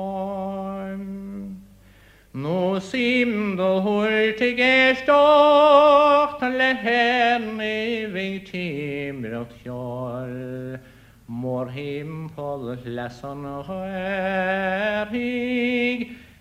Nó 2.41 2.79
sim 2.79 3.57
do 3.57 3.81
thuir 3.83 4.37
te 4.39 4.49
ggéistecht 4.55 6.41
an 6.47 6.53
le 6.59 6.71
hen 6.83 7.43
mé 7.57 8.07
bhíh 8.13 8.39
tíimireach 8.47 9.55
teáil. 9.63 10.79
Mór 11.27 11.67
him 11.75 12.29
pol 12.35 12.63
lesan 12.85 13.41
chuirthaigh 13.67 15.15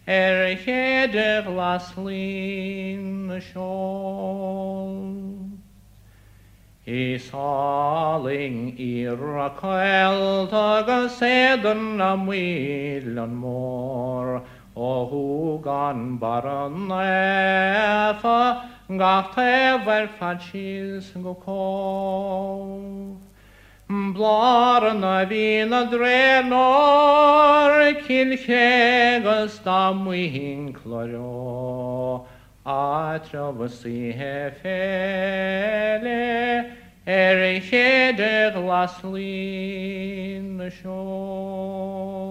ar 0.06 0.38
chéidir 0.64 1.44
laslín 1.58 3.02
na 3.26 3.38
seáil. 3.48 5.02
Isáling 6.86 8.58
íra 8.78 9.48
chuil 9.58 10.48
agus 10.52 11.18
séan 11.18 11.80
na 11.98 12.14
mhuiil 12.16 13.18
an 13.24 13.34
mór, 13.42 14.28
ó 14.78 15.58
gan 15.62 16.18
baran 16.18 16.88
éfa 16.88 18.40
ga 18.88 19.16
tehar 19.34 20.08
fatíos 20.18 21.12
go 21.22 21.34
có. 21.34 21.64
Blar 23.88 24.82
na 24.94 25.24
bhí 25.24 25.64
na 25.68 25.84
dré 25.84 26.42
nóir 26.44 28.04
cinché 28.04 29.20
dámuhín 29.64 30.72
chloró 30.76 32.26
á 32.66 33.18
trehasíthe 33.24 34.52
féle 34.60 36.22
ar 37.06 37.14
er 37.16 37.38
an 37.48 37.56
e 37.56 37.60
chéidir 37.68 38.52
laslí 38.68 40.40
na 40.56 40.68
seó. 40.68 42.28